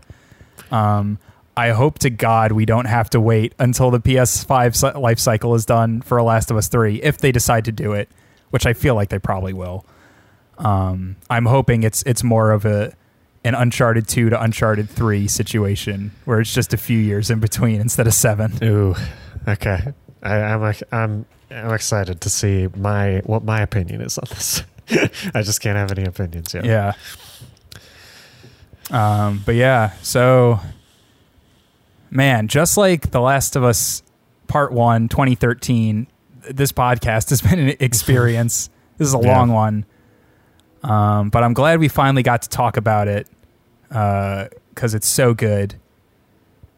[0.71, 1.19] Um
[1.55, 5.67] I hope to God we don't have to wait until the PS5 life cycle is
[5.67, 8.09] done for A Last of Us 3 if they decide to do it,
[8.51, 9.85] which I feel like they probably will.
[10.63, 12.95] Um, I'm hoping it's it's more of a
[13.45, 17.81] an Uncharted 2 to Uncharted 3 situation where it's just a few years in between
[17.81, 18.59] instead of 7.
[18.63, 18.95] Ooh,
[19.49, 19.93] okay.
[20.23, 24.63] I, I'm I'm I'm excited to see my what my opinion is on this.
[25.35, 26.65] I just can't have any opinions yet.
[26.65, 26.93] Yeah.
[28.91, 30.61] Um, but yeah, so
[32.11, 34.03] man, just like The Last of Us
[34.49, 36.07] Part 1 2013,
[36.51, 38.69] this podcast has been an experience.
[38.99, 39.37] this is a Yeah.
[39.39, 39.87] long one.
[40.83, 43.29] Um, but I'm glad we finally got to talk about it
[43.89, 45.77] because it's so good.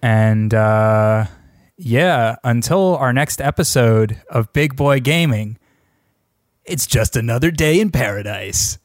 [0.02, 1.26] And uh,
[1.78, 5.59] yeah, until our next episode of Big Boy Gaming,
[6.64, 8.78] it's just another day in paradise.